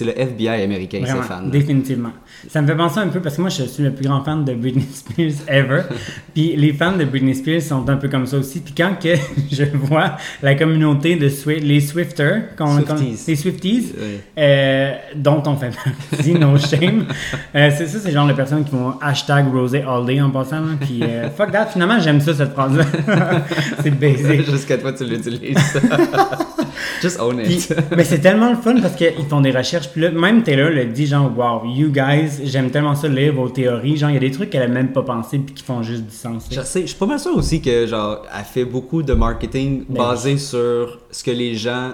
le 0.02 0.20
FBI 0.20 0.62
américain, 0.64 1.00
ces 1.02 1.06
Vraiment, 1.12 1.22
fans. 1.24 1.42
là. 1.42 1.50
définitivement. 1.50 2.12
Ça 2.50 2.62
me 2.62 2.68
fait 2.68 2.76
penser 2.76 3.00
un 3.00 3.08
peu 3.08 3.20
parce 3.20 3.36
que 3.36 3.42
moi 3.42 3.50
je 3.50 3.64
suis 3.64 3.84
le 3.84 3.92
plus 3.92 4.06
grand 4.06 4.24
fan 4.24 4.46
de 4.46 4.54
Britney 4.54 4.86
Spears 4.94 5.34
ever. 5.48 5.82
puis 6.34 6.56
les 6.56 6.74
fans 6.74 6.96
de 6.96 7.04
Britney 7.06 7.36
Spears 7.36 7.62
sont 7.62 7.88
un 7.90 7.98
peu 7.98 8.08
comme 8.08 8.26
ça 8.26 8.38
aussi. 8.38 8.60
Puis 8.62 8.74
quand 8.76 8.96
que 9.02 9.16
je 9.52 9.64
vois 9.74 10.18
la 10.42 10.56
communauté 10.56 11.16
de 11.16 11.28
Swi- 11.30 11.60
les 11.62 11.82
Swifters, 11.82 12.44
Swifties. 12.58 13.24
les 13.28 13.36
Swifties, 13.36 13.94
euh, 14.38 14.94
dont 15.16 15.44
on 15.46 15.56
fait 15.56 15.72
partie, 16.12 16.34
no 16.34 16.58
shame. 16.58 17.06
Euh, 17.56 17.70
c'est 17.78 17.88
ça, 17.88 18.00
c'est 18.00 18.12
genre 18.12 18.28
de 18.28 18.34
personnes 18.34 18.64
qui 18.64 18.72
vont 18.72 18.94
hashtag 19.02 19.52
Rosé 19.54 19.82
All 19.82 20.06
Day 20.06 20.20
en 20.22 20.30
passant. 20.32 20.62
là. 20.62 20.72
Puis 20.80 21.00
euh, 21.04 21.30
fuck 21.30 21.52
that, 21.52 21.68
finalement 21.68 22.00
j'aime 22.00 22.22
ça 22.22 22.34
cette 22.34 22.54
phrase-là. 22.54 22.86
c'est 23.84 23.92
basic. 23.92 24.50
Jusqu'à 24.50 24.78
toi, 24.78 24.94
tu 24.94 25.04
l'utilises. 25.06 25.58
Just 27.02 27.20
own 27.20 27.38
Puis, 27.44 27.56
it. 27.56 27.76
mais 27.96 28.04
c'est 28.04 28.20
tellement 28.20 28.50
le 28.50 28.58
fun 28.58 28.76
parce 28.82 28.96
qu'ils 28.96 29.26
font 29.30 29.42
des 29.42 29.52
recherches. 29.52 29.90
Puis 29.90 30.02
là, 30.02 30.12
même 30.12 30.44
Taylor 30.44 30.70
le 30.70 30.86
dit, 30.86 31.06
genre, 31.08 31.32
wow, 31.36 31.66
you 31.66 31.90
guys, 31.92 32.42
j'aime 32.46 32.70
tellement 32.72 32.96
ça 32.96 33.08
lire 33.08 33.34
vos 33.34 33.48
théories. 33.50 33.96
Genre, 33.98 34.10
il 34.10 34.14
y 34.16 34.18
a 34.18 34.20
des 34.20 34.32
trucs 34.32 34.50
qu'elle 34.50 34.64
a 34.64 34.68
même 34.68 34.92
pas 34.92 35.04
pensé 35.04 35.40
puis 35.40 35.54
qui 35.56 35.64
font 35.64 35.82
juste 35.82 36.04
du 36.06 36.16
sens. 36.16 36.46
Je 36.52 36.62
sais, 36.62 36.82
je 36.82 36.88
suis 36.88 36.98
pas 36.98 37.06
mal 37.06 37.20
sûr 37.20 37.36
aussi 37.36 37.62
que 37.62 37.88
genre 37.88 38.24
elle 38.38 38.44
fait 38.46 38.66
beaucoup 38.66 39.02
de 39.02 39.14
marketing 39.14 39.86
Ben 39.88 39.98
basé 40.00 40.38
sur 40.38 41.00
ce 41.12 41.24
que 41.24 41.32
les 41.32 41.56
gens 41.56 41.92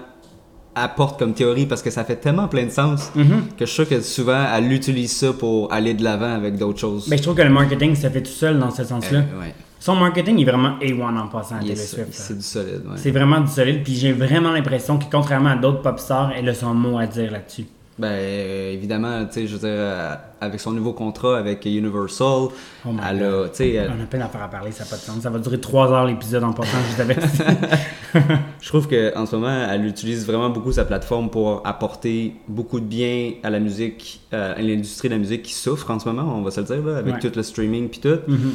apportent 0.73 1.17
comme 1.19 1.33
théorie 1.33 1.65
parce 1.67 1.81
que 1.81 1.89
ça 1.89 2.03
fait 2.03 2.17
tellement 2.17 2.47
plein 2.47 2.65
de 2.65 2.69
sens 2.71 3.09
Mhm. 3.15 3.43
que 3.57 3.65
je 3.65 3.71
suis 3.71 3.75
sûr 3.85 3.87
que 3.89 4.01
souvent 4.01 4.43
elle 4.55 4.71
utilise 4.71 5.15
ça 5.15 5.31
pour 5.33 5.71
aller 5.71 5.93
de 5.93 6.03
l'avant 6.03 6.33
avec 6.35 6.57
d'autres 6.57 6.79
choses. 6.79 7.07
Mais 7.09 7.17
je 7.17 7.23
trouve 7.23 7.35
que 7.35 7.41
le 7.43 7.49
marketing, 7.49 7.95
ça 7.95 8.09
fait 8.09 8.21
tout 8.23 8.31
seul 8.31 8.59
dans 8.59 8.71
ce 8.71 8.83
sens-là. 8.83 9.19
Euh, 9.19 9.39
ouais. 9.39 9.53
Son 9.79 9.95
marketing 9.95 10.39
est 10.41 10.45
vraiment 10.45 10.77
A1 10.81 11.17
en 11.17 11.27
passant 11.27 11.57
à 11.57 11.59
Taylor 11.59 11.77
Swift. 11.77 12.07
C'est 12.11 12.35
du 12.35 12.41
solide. 12.43 12.81
ouais. 12.85 12.93
C'est 12.97 13.11
vraiment 13.11 13.39
du 13.41 13.47
solide. 13.51 13.83
Puis 13.83 13.93
j'ai 13.95 14.13
vraiment 14.13 14.51
l'impression 14.51 14.97
que, 14.97 15.05
contrairement 15.11 15.49
à 15.51 15.55
d'autres 15.55 15.81
pop 15.81 15.99
stars, 15.99 16.31
elle 16.35 16.49
a 16.49 16.53
son 16.53 16.73
mot 16.73 16.97
à 16.97 17.05
dire 17.05 17.31
là-dessus. 17.31 17.65
Ben 17.97 18.09
euh, 18.09 18.73
évidemment, 18.73 19.23
tu 19.25 19.31
sais, 19.33 19.47
je 19.47 19.53
veux 19.53 19.59
dire, 19.59 19.69
euh, 19.71 20.15
avec 20.41 20.59
son 20.59 20.71
nouveau 20.71 20.91
contrat 20.91 21.37
avec 21.37 21.63
Universal, 21.63 22.49
Oh 22.85 22.89
elle 23.09 23.23
a, 23.23 23.43
tu 23.47 23.55
sais, 23.55 23.69
elle- 23.71 23.89
On 23.97 24.03
a 24.03 24.05
peine 24.05 24.21
à 24.21 24.27
faire 24.27 24.43
à 24.43 24.49
parler, 24.49 24.71
ça 24.73 24.83
n'a 24.83 24.89
pas 24.89 24.97
de 24.97 25.01
sens. 25.01 25.21
Ça 25.21 25.29
va 25.29 25.39
durer 25.39 25.61
trois 25.61 25.89
heures 25.93 26.03
l'épisode 26.05 26.43
en 26.43 26.51
passant, 26.51 26.77
je 26.89 26.95
vous 26.95 27.01
avais 27.01 27.15
Je 28.61 28.67
trouve 28.67 28.89
qu'en 28.89 29.25
ce 29.25 29.35
moment, 29.37 29.67
elle 29.69 29.85
utilise 29.85 30.25
vraiment 30.25 30.49
beaucoup 30.49 30.73
sa 30.73 30.83
plateforme 30.83 31.29
pour 31.29 31.61
apporter 31.65 32.35
beaucoup 32.49 32.81
de 32.81 32.85
bien 32.85 33.31
à 33.43 33.49
la 33.49 33.59
musique, 33.61 34.19
euh, 34.33 34.55
à 34.57 34.61
l'industrie 34.61 35.07
de 35.07 35.13
la 35.13 35.19
musique 35.19 35.43
qui 35.43 35.53
souffre 35.53 35.89
en 35.89 35.97
ce 35.99 36.09
moment, 36.09 36.35
on 36.37 36.41
va 36.41 36.51
se 36.51 36.59
le 36.59 36.65
dire, 36.65 36.85
là, 36.85 36.97
avec 36.97 37.13
Ouais. 37.15 37.19
tout 37.21 37.31
le 37.33 37.43
streaming 37.43 37.87
puis 37.87 38.01
tout. 38.01 38.19
Mhm. 38.27 38.51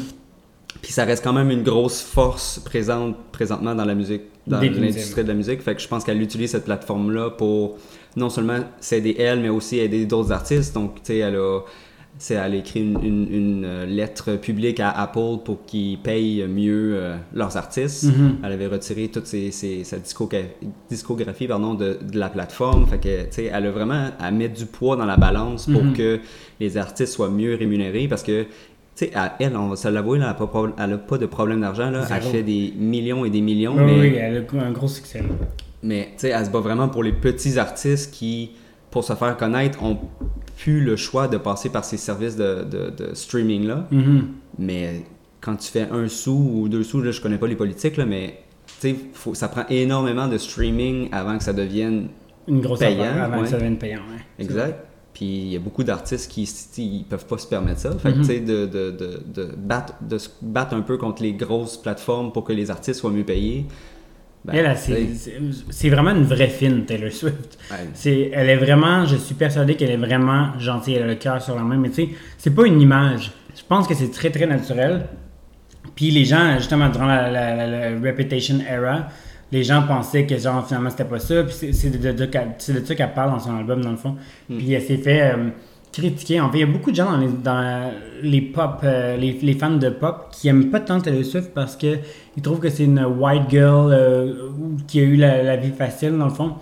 Puis 0.83 0.93
ça 0.93 1.05
reste 1.05 1.23
quand 1.25 1.33
même 1.33 1.51
une 1.51 1.63
grosse 1.63 2.01
force 2.01 2.59
présente 2.59 3.17
présentement 3.33 3.75
dans 3.75 3.85
la 3.85 3.95
musique, 3.95 4.23
dans 4.47 4.61
l'industrie 4.61 5.23
de 5.23 5.29
la 5.29 5.35
musique. 5.35 5.61
Fait 5.63 5.75
que 5.75 5.81
je 5.83 5.89
pense 5.89 6.05
qu'elle 6.05 6.23
utilise 6.23 6.51
cette 6.53 6.65
plateforme-là 6.65 7.31
pour 7.31 7.77
non 8.17 8.31
seulement 8.31 8.61
s'aider 8.81 9.15
elle, 9.19 9.41
mais 9.41 9.49
aussi 9.51 9.79
aider 9.79 10.07
d'autres 10.07 10.33
artistes. 10.33 10.75
Donc, 10.75 10.95
tu 10.97 11.01
sais, 11.05 11.19
elle 11.19 11.37
a, 11.37 11.61
c'est 12.19 12.35
elle 12.35 12.55
écrit 12.55 12.81
une, 12.81 12.99
une- 13.05 13.35
une, 13.35 13.65
euh, 13.65 13.87
lettre 13.87 14.33
publique 14.37 14.81
à 14.81 14.91
Apple 14.91 15.39
pour 15.45 15.65
qu'ils 15.67 15.99
payent 15.99 16.45
mieux 16.49 16.93
euh, 16.95 17.17
leurs 17.35 17.57
artistes. 17.57 18.05
Mhm. 18.05 18.39
Elle 18.43 18.53
avait 18.53 18.67
retiré 18.67 19.09
toute 19.09 19.27
ses, 19.27 19.51
ses- 19.53 19.85
sa 19.85 19.97
discogra- 19.99 20.45
discographie 20.89 21.47
pardon, 21.47 21.75
de, 21.75 21.99
de 22.03 22.19
la 22.19 22.29
plateforme. 22.29 22.87
Fait 22.87 22.99
que, 22.99 23.23
tu 23.25 23.29
sais, 23.31 23.45
elle 23.53 23.67
a 23.67 23.71
vraiment 23.71 24.11
à 24.19 24.31
mettre 24.31 24.55
du 24.55 24.67
poids 24.67 24.97
dans 24.97 25.07
la 25.07 25.17
balance 25.17 25.67
pour 25.67 25.85
Mhm. 25.85 25.93
que 25.95 26.21
les 26.59 26.77
artistes 26.77 27.13
soient 27.15 27.31
mieux 27.31 27.55
rémunérés 27.55 28.09
parce 28.09 28.23
que 28.23 28.47
sais, 29.07 29.11
à 29.15 29.37
elle, 29.41 29.57
on 29.57 29.69
va 29.69 29.77
se 29.77 29.89
l'avouer, 29.89 30.19
elle 30.19 30.25
n'a 30.25 30.35
pas, 30.99 31.19
de 31.19 31.27
problème 31.27 31.61
d'argent. 31.61 31.93
Elle 32.11 32.23
fait 32.23 32.43
des 32.43 32.73
millions 32.77 33.25
et 33.25 33.31
des 33.31 33.41
millions, 33.41 33.75
Oui, 33.77 33.85
mais, 33.85 34.01
oui, 34.01 34.15
elle 34.17 34.47
a 34.59 34.63
un 34.65 34.73
gros 34.73 34.89
succès. 34.89 35.19
là. 35.21 35.29
mais 35.83 36.09
tu 36.13 36.21
sais, 36.23 36.29
elle 36.31 36.45
se 36.47 36.51
bat 36.51 36.61
vraiment 36.61 36.89
pour 36.89 37.03
les 37.03 37.13
petits 37.13 37.59
artistes 37.59 38.13
qui, 38.13 38.51
pour 38.91 39.05
se 39.05 39.13
faire 39.15 39.37
connaître, 39.37 39.83
ont 39.83 39.99
plus 40.59 40.81
le 40.85 40.97
choix 40.97 41.27
de 41.29 41.37
passer 41.39 41.69
par 41.71 41.85
ces 41.85 41.97
services 41.97 42.37
de, 42.37 42.65
de- 42.65 42.91
de 42.91 43.15
streaming-là. 43.15 43.87
Mhm. 43.91 44.27
Mais 44.59 45.03
quand 45.41 45.57
tu 45.57 45.71
fais 45.71 45.89
un 45.91 46.09
sou 46.09 46.51
ou 46.55 46.69
deux 46.69 46.83
sous, 46.83 47.01
là, 47.01 47.11
je 47.13 47.21
connais 47.21 47.39
pas 47.39 47.47
les 47.47 47.57
politiques, 47.57 47.97
là, 47.97 48.05
mais 48.05 48.41
tu 48.81 48.91
sais, 48.91 48.97
faut- 49.15 49.35
ça 49.35 49.49
prend 49.49 49.65
énormément 49.71 50.29
de 50.29 50.37
streaming 50.37 51.09
avant 51.13 51.39
que 51.39 51.45
ça 51.45 51.53
devienne 51.55 52.09
Une 52.49 52.61
grosse 52.61 52.81
Payant, 52.81 53.03
affaire 53.05 53.23
avant 53.25 53.37
ouais. 53.39 53.43
que 53.45 53.49
ça 53.49 53.57
devienne 53.57 53.79
payant. 53.79 53.99
ouais. 54.01 54.45
Exact. 54.45 54.87
Puis 55.21 55.27
il 55.29 55.49
y 55.53 55.57
a 55.57 55.59
beaucoup 55.59 55.85
d'artistes 55.85 56.31
qui 56.33 56.49
ils 56.79 57.05
peuvent 57.05 57.27
pas 57.27 57.37
se 57.37 57.47
permettre 57.47 57.81
ça. 57.81 57.91
Fait 57.99 58.11
que 58.11 58.19
Mhm. 58.21 58.45
de, 58.47 58.65
de, 58.65 58.91
de, 58.91 59.23
de, 59.35 59.55
battre, 59.55 59.93
de 60.01 60.17
se 60.17 60.31
battre 60.41 60.73
un 60.75 60.81
peu 60.81 60.97
contre 60.97 61.23
les 61.23 61.35
grosses 61.35 61.77
plateformes 61.77 62.33
pour 62.33 62.43
que 62.43 62.55
les 62.55 62.71
artistes 62.71 63.01
soient 63.01 63.11
mieux 63.11 63.23
payés. 63.25 63.67
ben, 64.47 64.55
Elle, 64.55 64.75
c'est- 64.79 65.91
vraiment 65.91 66.13
une 66.13 66.25
vraie 66.25 66.49
fine, 66.49 66.87
Taylor 66.87 67.13
Swift. 67.13 67.59
C'est, 67.93 68.31
elle 68.33 68.49
est 68.49 68.57
vraiment, 68.57 69.05
je 69.05 69.17
suis 69.17 69.35
persuadé 69.35 69.75
qu'elle 69.77 69.91
est 69.91 69.99
vraiment 69.99 70.59
gentille, 70.59 70.95
elle 70.95 71.03
a 71.03 71.07
le 71.09 71.17
cœur 71.17 71.43
sur 71.43 71.55
la 71.55 71.61
main, 71.65 71.77
mais 71.77 71.91
tu 71.91 71.97
sais, 71.97 72.09
c'est 72.39 72.55
pas 72.55 72.65
une 72.67 72.81
image. 72.81 73.31
Je 73.55 73.61
pense 73.69 73.87
que 73.87 73.93
c'est 73.95 74.11
très 74.11 74.31
très 74.31 74.47
naturel. 74.47 75.05
Puis 75.95 76.11
les 76.11 76.25
gens, 76.25 76.55
justement, 76.57 76.89
durant 76.89 77.05
la, 77.05 77.31
la- 77.31 77.55
la- 77.55 77.91
la 77.91 78.01
Reputation 78.11 78.57
era, 78.67 79.09
les 79.53 79.63
gens 79.65 79.83
pensaient 79.83 80.27
que 80.27 80.37
genre 80.39 80.67
finalement 80.67 80.91
c'était 80.91 81.05
pas 81.05 81.19
ça. 81.19 81.43
Puis 81.45 81.73
c'est, 81.73 81.91
de, 81.91 82.13
de- 82.13 82.85
ça 82.85 82.95
qu'elle 82.95 83.13
parle 83.15 83.31
dans 83.33 83.39
son 83.41 83.57
album 83.57 83.81
dans 83.83 83.91
le 83.91 83.97
fond. 83.97 84.17
Puis 84.49 84.73
elle 84.73 84.83
s'est 84.83 84.97
fait 84.99 85.33
euh, 85.33 85.49
critiquer. 85.93 86.41
En 86.41 86.51
fait, 86.51 86.59
il 86.59 86.61
y 86.61 86.65
a 86.65 86.67
beaucoup 86.67 86.91
de 86.91 86.97
gens 86.97 87.11
dans 87.11 87.19
les, 87.19 87.29
dans 87.29 87.93
les 88.23 88.41
pop, 88.43 88.81
euh, 88.85 89.17
les, 89.17 89.33
les 89.43 89.55
fans 89.55 89.71
de 89.77 89.89
pop 89.91 90.29
qui 90.33 90.49
aiment 90.49 90.71
pas 90.71 90.81
tant 90.81 91.01
Taylor 91.01 91.25
Swift 91.25 91.53
parce 91.55 91.77
que 91.77 91.97
ils 92.37 92.43
trouvent 92.43 92.61
que 92.61 92.71
c'est 92.71 92.85
une 92.85 93.05
white 93.05 93.51
girl 93.51 93.93
euh, 93.93 94.33
qui 94.87 95.01
a 95.01 95.03
eu 95.03 95.17
la, 95.17 95.43
la 95.43 95.57
vie 95.57 95.73
facile 95.73 96.17
dans 96.17 96.27
le 96.27 96.33
fond. 96.35 96.53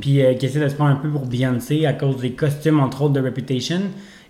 Puis 0.00 0.22
euh, 0.22 0.34
qui 0.34 0.46
essaie 0.46 0.60
de 0.60 0.68
se 0.68 0.74
prendre 0.76 0.92
un 0.92 0.96
peu 0.96 1.08
pour 1.10 1.26
Beyoncé 1.26 1.84
à 1.84 1.92
cause 1.92 2.18
des 2.18 2.32
costumes 2.32 2.80
entre 2.80 3.02
autres 3.02 3.12
de 3.14 3.20
Reputation 3.20 3.80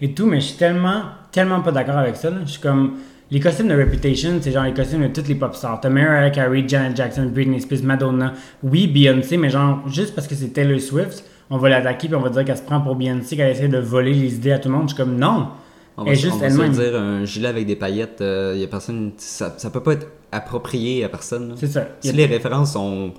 et 0.01 0.13
tout. 0.15 0.27
Mais 0.27 0.41
je 0.41 0.47
suis 0.47 0.57
tellement, 0.57 1.03
tellement 1.33 1.61
pas 1.61 1.71
d'accord 1.71 1.99
avec 1.99 2.17
ça. 2.17 2.31
là. 2.31 2.39
Je 2.47 2.53
suis 2.53 2.61
comme 2.61 2.95
les 3.31 3.41
costumes 3.41 3.69
de 3.69 3.75
Reputation, 3.75 4.39
c'est 4.41 4.51
genre 4.51 4.65
les 4.65 4.75
costumes 4.75 5.03
de 5.03 5.09
toutes 5.09 5.29
les 5.29 5.37
pop 5.37 5.55
stars. 5.55 5.81
T'as 5.81 5.89
Mariah 5.89 6.31
Carey, 6.31 6.65
Janet 6.67 6.97
Jackson, 6.97 7.31
Britney 7.33 7.61
Spears, 7.61 7.83
Madonna. 7.83 8.35
Oui, 8.63 8.87
Beyoncé, 8.89 9.37
mais 9.37 9.51
genre 9.51 9.89
juste 9.89 10.15
parce 10.15 10.27
que 10.27 10.35
c'est 10.35 10.49
Taylor 10.49 10.81
Swift, 10.81 11.25
on 11.49 11.59
va 11.59 11.69
l'attaquer 11.69 12.09
puis 12.09 12.17
on 12.17 12.21
va 12.21 12.31
dire 12.31 12.45
qu'elle 12.45 12.57
se 12.57 12.63
prend 12.63 12.81
pour 12.81 12.97
Beyoncé, 12.97 13.37
qu'elle 13.37 13.51
essaie 13.51 13.69
de 13.69 13.79
voler 13.79 14.15
les 14.15 14.35
idées 14.35 14.53
à 14.53 14.59
tout 14.59 14.69
le 14.69 14.75
monde. 14.75 14.89
Je 14.89 14.95
suis 14.95 15.03
comme 15.03 15.17
non. 15.17 15.49
on 15.97 16.05
va, 16.05 16.15
juste 16.15 16.35
on 16.35 16.39
va 16.39 16.51
se 16.51 16.81
dire, 16.81 16.97
un 16.97 17.25
gilet 17.25 17.49
avec 17.49 17.67
des 17.67 17.77
paillettes, 17.77 18.21
euh, 18.21 18.57
y 18.57 18.65
a 18.65 18.69
personne, 18.69 19.13
ça, 19.17 19.55
ça 19.57 19.71
peut 19.71 19.83
pas 19.83 19.93
être 19.93 20.09
approprié 20.33 21.05
à 21.05 21.09
personne. 21.09 21.55
C'est 21.57 21.69
ça. 21.69 21.87
Si 22.01 22.13
les 22.13 22.27
références 22.27 22.73
sont 22.73 23.13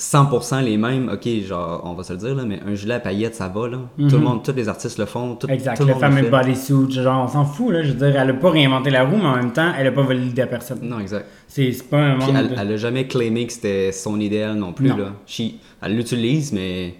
100% 0.00 0.62
les 0.64 0.78
mêmes, 0.78 1.10
ok, 1.12 1.28
genre, 1.46 1.82
on 1.84 1.92
va 1.92 2.02
se 2.02 2.14
le 2.14 2.18
dire, 2.18 2.34
là, 2.34 2.44
mais 2.46 2.58
un 2.66 2.74
gilet 2.74 2.94
à 2.94 3.00
paillettes, 3.00 3.34
ça 3.34 3.48
va, 3.48 3.68
là. 3.68 3.76
Tout 3.98 4.04
le 4.04 4.16
Mhm. 4.16 4.22
monde, 4.24 4.42
tous 4.42 4.52
les 4.56 4.66
artistes 4.66 4.98
le 4.98 5.04
font. 5.04 5.34
Tout, 5.36 5.46
Exact, 5.48 5.76
tout 5.76 5.82
le 5.84 5.92
le 5.92 5.98
fameux 5.98 6.22
bodysuit, 6.30 6.90
genre 6.90 7.24
on 7.24 7.28
s'en 7.28 7.44
fout 7.44 7.70
là, 7.70 7.82
je 7.82 7.92
veux 7.92 7.98
dire, 8.10 8.18
elle 8.18 8.30
a 8.30 8.32
pas 8.32 8.50
réinventé 8.50 8.88
la 8.88 9.04
roue, 9.04 9.18
mais 9.18 9.26
en 9.26 9.36
même 9.36 9.52
temps, 9.52 9.70
elle 9.78 9.86
a 9.88 9.92
pas 9.92 10.00
volé 10.00 10.20
l'idée 10.20 10.40
à 10.40 10.46
personne. 10.46 10.78
Non, 10.82 11.00
exact. 11.00 11.26
C'est 11.48 11.70
pas 11.90 11.98
un 11.98 12.16
monde 12.16 12.34
elle, 12.34 12.48
de- 12.48 12.54
elle 12.58 12.72
a 12.72 12.76
jamais 12.78 13.06
claimé 13.06 13.46
que 13.46 13.52
c'était 13.52 13.92
son 13.92 14.18
idéal 14.18 14.54
non 14.56 14.72
plus. 14.72 14.88
Non. 14.88 14.96
Là. 14.96 15.12
She- 15.28 15.56
elle 15.82 15.94
l'utilise, 15.96 16.52
mais 16.54 16.94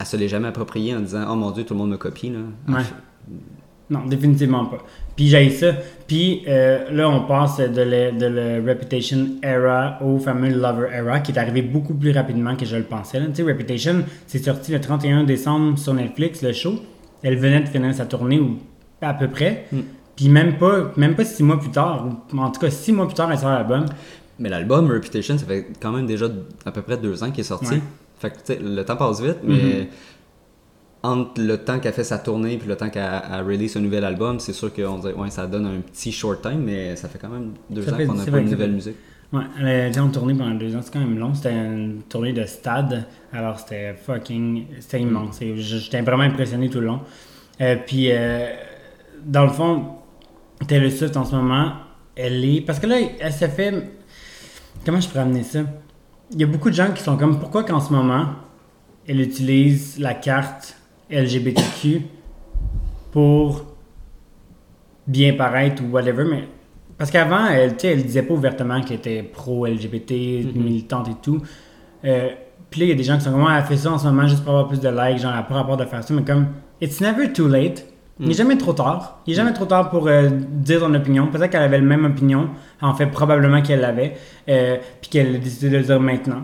elle 0.00 0.06
se 0.06 0.16
l'est 0.16 0.26
jamais 0.28 0.48
approprié 0.48 0.96
en 0.96 1.00
disant 1.00 1.24
Oh 1.30 1.36
mon 1.36 1.52
dieu, 1.52 1.62
tout 1.64 1.74
le 1.74 1.78
monde 1.78 1.90
me 1.90 1.96
copie. 1.96 2.30
Là. 2.30 2.40
Ouais. 2.76 2.82
Non, 3.90 4.06
définitivement 4.06 4.64
pas. 4.66 4.78
Puis 5.16 5.28
j'ai 5.28 5.50
ça. 5.50 5.72
Puis 6.06 6.42
euh, 6.48 6.90
là, 6.90 7.08
on 7.08 7.22
passe 7.26 7.58
de 7.58 7.82
la, 7.82 8.10
de 8.10 8.66
Reputation 8.66 9.26
era 9.42 9.98
au 10.02 10.18
fameux 10.18 10.50
Lover 10.50 10.88
era, 10.92 11.20
qui 11.20 11.32
est 11.32 11.38
arrivé 11.38 11.62
beaucoup 11.62 11.94
plus 11.94 12.12
rapidement 12.12 12.56
que 12.56 12.64
je 12.64 12.76
le 12.76 12.84
pensais. 12.84 13.20
Tu 13.26 13.36
sais, 13.36 13.42
Reputation, 13.42 14.04
c'est 14.26 14.42
sorti 14.42 14.72
le 14.72 14.80
31 14.80 15.24
décembre 15.24 15.78
sur 15.78 15.94
Netflix, 15.94 16.42
le 16.42 16.52
show. 16.52 16.80
Elle 17.22 17.36
venait 17.36 17.60
de 17.60 17.68
finir 17.68 17.94
sa 17.94 18.06
tournée, 18.06 18.40
ou 18.40 18.58
à 19.00 19.14
peu 19.14 19.28
près. 19.28 19.66
Mm. 19.72 19.80
Puis 20.16 20.28
même 20.28 20.56
pas, 20.56 20.92
même 20.96 21.14
pas 21.14 21.24
six 21.24 21.42
mois 21.42 21.58
plus 21.58 21.70
tard, 21.70 22.08
ou 22.32 22.38
en 22.38 22.50
tout 22.50 22.60
cas 22.60 22.70
six 22.70 22.92
mois 22.92 23.06
plus 23.06 23.14
tard, 23.14 23.30
elle 23.30 23.38
sort 23.38 23.50
l'album. 23.50 23.86
Mais 24.38 24.48
l'album 24.48 24.90
Reputation, 24.90 25.36
ça 25.38 25.46
fait 25.46 25.66
quand 25.80 25.92
même 25.92 26.06
déjà 26.06 26.26
à 26.64 26.72
peu 26.72 26.82
près 26.82 26.96
deux 26.96 27.22
ans 27.22 27.30
qu'il 27.30 27.40
est 27.40 27.44
sorti. 27.44 27.74
Ouais. 27.74 27.82
Fait 28.18 28.30
que 28.30 28.36
tu 28.36 28.40
sais, 28.44 28.58
le 28.62 28.84
temps 28.84 28.96
passe 28.96 29.20
vite, 29.20 29.38
mais 29.42 29.88
entre 31.02 31.40
le 31.40 31.58
temps 31.58 31.80
qu'elle 31.80 31.92
fait 31.92 32.04
sa 32.04 32.18
tournée 32.18 32.56
puis 32.58 32.68
le 32.68 32.76
temps 32.76 32.88
qu'elle 32.90 33.22
elle 33.32 33.44
release 33.44 33.76
un 33.76 33.80
nouvel 33.80 34.04
album, 34.04 34.38
c'est 34.38 34.52
sûr 34.52 34.72
qu'on 34.72 34.98
dirait 34.98 35.14
ouais, 35.14 35.30
ça 35.30 35.46
donne 35.46 35.66
un 35.66 35.80
petit 35.80 36.12
short 36.12 36.42
time, 36.42 36.62
mais 36.64 36.94
ça 36.96 37.08
fait 37.08 37.18
quand 37.18 37.28
même 37.28 37.52
deux 37.70 37.82
Ça 37.82 37.94
ans 37.94 37.96
qu'on 38.06 38.14
n'a 38.14 38.24
pas 38.24 38.30
de 38.38 38.44
que 38.44 38.50
nouvelle 38.50 38.72
musique. 38.72 38.96
Ouais, 39.32 39.42
elle 39.58 39.66
a 39.66 39.86
été 39.88 39.98
en 39.98 40.10
tournée 40.10 40.34
pendant 40.34 40.54
deux 40.54 40.76
ans, 40.76 40.80
c'est 40.82 40.92
quand 40.92 41.00
même 41.00 41.18
long. 41.18 41.32
C'était 41.34 41.52
une 41.54 42.02
tournée 42.08 42.34
de 42.34 42.44
stade, 42.44 43.06
alors 43.32 43.58
c'était 43.58 43.94
fucking. 43.94 44.66
C'était 44.78 45.00
immense. 45.00 45.40
Et 45.40 45.56
j- 45.56 45.78
J'étais 45.80 46.02
vraiment 46.02 46.24
impressionné 46.24 46.68
tout 46.68 46.80
le 46.80 46.86
long. 46.88 47.00
Euh, 47.62 47.76
puis, 47.86 48.08
euh, 48.12 48.50
dans 49.24 49.44
le 49.44 49.50
fond, 49.50 49.86
Taylor 50.68 50.90
Swift 50.92 51.16
en 51.16 51.24
ce 51.24 51.34
moment, 51.34 51.72
elle 52.14 52.44
est. 52.44 52.60
Parce 52.60 52.78
que 52.78 52.86
là, 52.86 52.96
elle 53.20 53.32
se 53.32 53.46
fait. 53.46 53.72
Comment 54.84 55.00
je 55.00 55.08
pourrais 55.08 55.20
amener 55.20 55.44
ça? 55.44 55.60
Il 56.30 56.38
y 56.40 56.44
a 56.44 56.46
beaucoup 56.46 56.68
de 56.68 56.74
gens 56.74 56.92
qui 56.94 57.02
sont 57.02 57.16
comme 57.16 57.38
pourquoi 57.40 57.64
qu'en 57.64 57.80
ce 57.80 57.90
moment, 57.92 58.26
elle 59.08 59.20
utilise 59.20 59.98
la 59.98 60.12
carte 60.12 60.76
LGBTQ 61.12 62.02
pour 63.12 63.64
bien 65.06 65.34
paraître 65.34 65.82
ou 65.84 65.90
whatever, 65.92 66.24
mais. 66.24 66.44
Parce 66.98 67.10
qu'avant, 67.10 67.46
elle, 67.46 67.74
elle 67.82 68.02
disait 68.04 68.22
pas 68.22 68.34
ouvertement 68.34 68.80
qu'elle 68.80 68.98
était 68.98 69.22
pro-LGBT, 69.22 70.12
militante 70.54 71.08
et 71.08 71.14
tout. 71.22 71.42
Euh, 72.04 72.28
puis 72.70 72.80
là, 72.80 72.86
il 72.86 72.88
y 72.90 72.92
a 72.92 72.96
des 72.96 73.02
gens 73.02 73.16
qui 73.18 73.24
sont 73.24 73.32
comme, 73.32 73.42
Ouais, 73.44 73.52
elle 73.56 73.64
fait 73.64 73.76
ça 73.76 73.90
en 73.92 73.98
ce 73.98 74.06
moment 74.06 74.26
juste 74.26 74.44
pour 74.44 74.52
avoir 74.52 74.68
plus 74.68 74.80
de 74.80 74.88
likes, 74.88 75.18
genre, 75.20 75.32
elle 75.32 75.38
n'a 75.38 75.42
pas 75.42 75.54
rapport 75.54 75.76
de 75.76 75.84
faire 75.84 76.04
ça, 76.04 76.14
mais 76.14 76.22
comme, 76.22 76.48
it's 76.80 77.00
never 77.00 77.32
too 77.32 77.48
late. 77.48 77.86
Il 78.20 78.28
n'est 78.28 78.34
jamais 78.34 78.56
trop 78.56 78.72
tard. 78.72 79.20
Il 79.26 79.30
n'est 79.30 79.36
jamais 79.36 79.52
trop 79.52 79.64
tard 79.64 79.90
pour 79.90 80.06
euh, 80.06 80.28
dire 80.30 80.80
ton 80.80 80.94
opinion. 80.94 81.26
Peut-être 81.26 81.50
qu'elle 81.50 81.62
avait 81.62 81.78
la 81.78 81.84
même 81.84 82.04
opinion. 82.04 82.50
En 82.80 82.94
fait, 82.94 83.06
probablement 83.06 83.62
qu'elle 83.62 83.80
l'avait. 83.80 84.14
euh, 84.48 84.76
puis 85.00 85.10
qu'elle 85.10 85.34
a 85.34 85.38
décidé 85.38 85.70
de 85.70 85.78
le 85.78 85.82
dire 85.82 85.98
maintenant. 85.98 86.42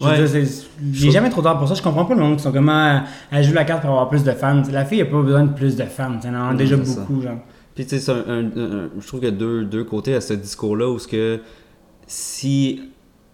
Ouais. 0.00 0.18
n'est 0.20 1.10
jamais 1.10 1.30
trop 1.30 1.40
tard 1.42 1.58
pour 1.58 1.68
ça. 1.68 1.74
Je 1.74 1.82
comprends 1.82 2.04
pas 2.04 2.14
le 2.14 2.20
monde 2.20 2.36
qui 2.36 2.42
sont 2.42 2.52
comme, 2.52 2.68
Ah, 2.68 3.04
elle 3.30 3.44
joue 3.44 3.54
la 3.54 3.64
carte 3.64 3.80
pour 3.82 3.90
avoir 3.90 4.08
plus 4.08 4.24
de 4.24 4.32
fans. 4.32 4.62
La 4.72 4.84
fille 4.84 4.98
n'a 4.98 5.04
pas 5.06 5.22
besoin 5.22 5.44
de 5.44 5.52
plus 5.52 5.76
de 5.76 5.84
fans. 5.84 6.18
Elle 6.24 6.34
en 6.36 6.48
a 6.50 6.54
déjà 6.54 6.76
ça. 6.84 7.00
beaucoup, 7.00 7.22
genre. 7.22 7.38
Puis 7.74 7.86
tu 7.86 7.98
sais, 7.98 8.12
je 8.12 9.06
trouve 9.06 9.20
qu'il 9.20 9.28
y 9.28 9.32
a 9.32 9.34
deux, 9.36 9.64
deux 9.64 9.84
côtés 9.84 10.14
à 10.14 10.20
ce 10.20 10.34
discours-là 10.34 10.88
où 10.90 10.98
ce 10.98 11.08
que 11.08 11.40
si 12.06 12.82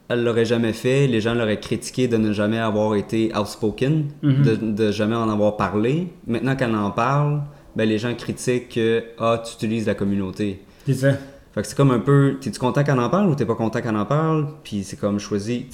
elle 0.09 0.25
l'aurait 0.25 0.45
jamais 0.45 0.73
fait, 0.73 1.07
les 1.07 1.21
gens 1.21 1.35
l'auraient 1.35 1.61
critiqué 1.61 2.09
de 2.09 2.17
ne 2.17 2.33
jamais 2.33 2.59
avoir 2.59 2.95
été 2.97 3.33
outspoken, 3.37 4.07
Mhm. 4.23 4.43
de, 4.43 4.57
de 4.87 4.93
jamais 4.93 5.15
en 5.17 5.29
avoir 5.29 5.57
parlé. 5.57 6.09
Maintenant 6.27 6.57
qu'elle 6.57 6.75
en 6.75 6.91
parle, 6.91 7.43
ben 7.77 7.89
les 7.89 7.99
gens 7.99 8.13
critiquent 8.15 8.71
que 8.71 9.05
ah 9.19 9.41
tu 9.45 9.55
utilises 9.55 9.87
la 9.87 9.95
communauté. 9.95 10.63
C'est 10.87 10.95
ça. 10.95 11.13
Fait 11.55 11.63
que 11.63 11.67
c'est 11.67 11.77
comme 11.77 11.91
un 11.91 11.99
peu, 12.01 12.37
t'es-tu 12.41 12.59
content 12.59 12.83
qu'elle 12.83 12.99
en 12.99 13.09
parle 13.11 13.29
ou 13.29 13.35
t'es 13.35 13.45
pas 13.45 13.55
content 13.55 13.81
qu'elle 13.81 13.97
en 13.97 14.05
parle? 14.07 14.49
Puis 14.65 14.83
c'est 14.85 14.97
comme 14.99 15.19
choisi 15.19 15.67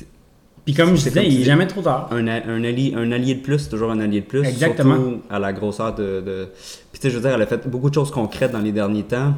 Puis 0.66 0.74
comme 0.74 0.90
je 0.96 1.04
disais, 1.04 1.26
il 1.26 1.38
n'est 1.38 1.44
jamais 1.44 1.66
trop 1.68 1.80
tard. 1.80 2.08
un, 2.10 2.26
allié, 2.26 2.92
un 2.96 3.10
allié 3.12 3.36
de 3.36 3.40
plus, 3.40 3.68
toujours 3.68 3.90
un 3.92 4.00
allié 4.00 4.20
de 4.20 4.26
plus. 4.26 4.44
Exactement. 4.44 4.96
Surtout 4.96 5.22
à 5.30 5.38
la 5.38 5.52
grosseur 5.54 5.94
de. 5.94 6.20
de... 6.20 6.48
Puis 6.92 7.00
tu 7.00 7.02
sais, 7.02 7.10
je 7.10 7.16
veux 7.16 7.22
dire, 7.22 7.30
elle 7.34 7.42
a 7.42 7.46
fait 7.46 7.66
beaucoup 7.68 7.88
de 7.88 7.94
choses 7.94 8.10
concrètes 8.10 8.50
dans 8.52 8.58
les 8.60 8.72
derniers 8.72 9.04
temps. 9.04 9.32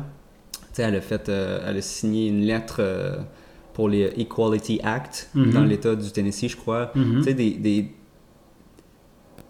Tu 0.53 0.59
sais, 0.73 0.83
elle 0.83 0.97
a 0.97 1.01
fait, 1.01 1.29
euh, 1.29 1.61
elle 1.67 1.77
a 1.77 1.83
signé 1.83 2.29
une 2.29 2.41
lettre 2.41 2.77
euh, 2.81 3.17
pour 3.75 3.89
les 3.91 4.11
Equality 4.17 4.81
Act 4.83 5.29
Mhm. 5.35 5.51
dans 5.53 5.65
l'État 5.65 5.95
du 5.95 6.11
Tennessee, 6.11 6.49
je 6.49 6.57
crois. 6.57 6.91
Mhm. 6.95 7.19
Tu 7.19 7.23
sais, 7.25 7.35
des. 7.35 7.51
des... 7.51 7.93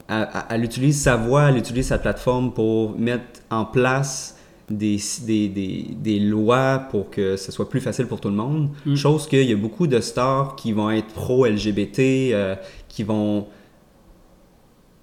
Elle, 0.08 0.28
elle- 0.34 0.42
elle 0.50 0.64
utilise 0.64 1.00
sa 1.00 1.16
voix, 1.16 1.50
elle 1.50 1.58
utilise 1.58 1.86
sa 1.86 1.98
plateforme 1.98 2.52
pour 2.52 2.98
mettre 2.98 3.40
en 3.50 3.64
place 3.64 4.37
des, 4.70 4.98
des, 5.26 5.48
des, 5.48 5.86
des 5.96 6.18
lois 6.20 6.78
pour 6.90 7.10
que 7.10 7.36
ce 7.36 7.50
soit 7.52 7.68
plus 7.68 7.80
facile 7.80 8.06
pour 8.06 8.20
tout 8.20 8.28
le 8.28 8.34
monde. 8.34 8.70
Mm. 8.86 8.94
Chose 8.96 9.26
qu'il 9.26 9.48
y 9.48 9.52
a 9.52 9.56
beaucoup 9.56 9.86
de 9.86 10.00
stars 10.00 10.56
qui 10.56 10.72
vont 10.72 10.90
être 10.90 11.08
pro-LGBT, 11.08 11.98
euh, 12.32 12.54
qui 12.88 13.02
vont. 13.02 13.46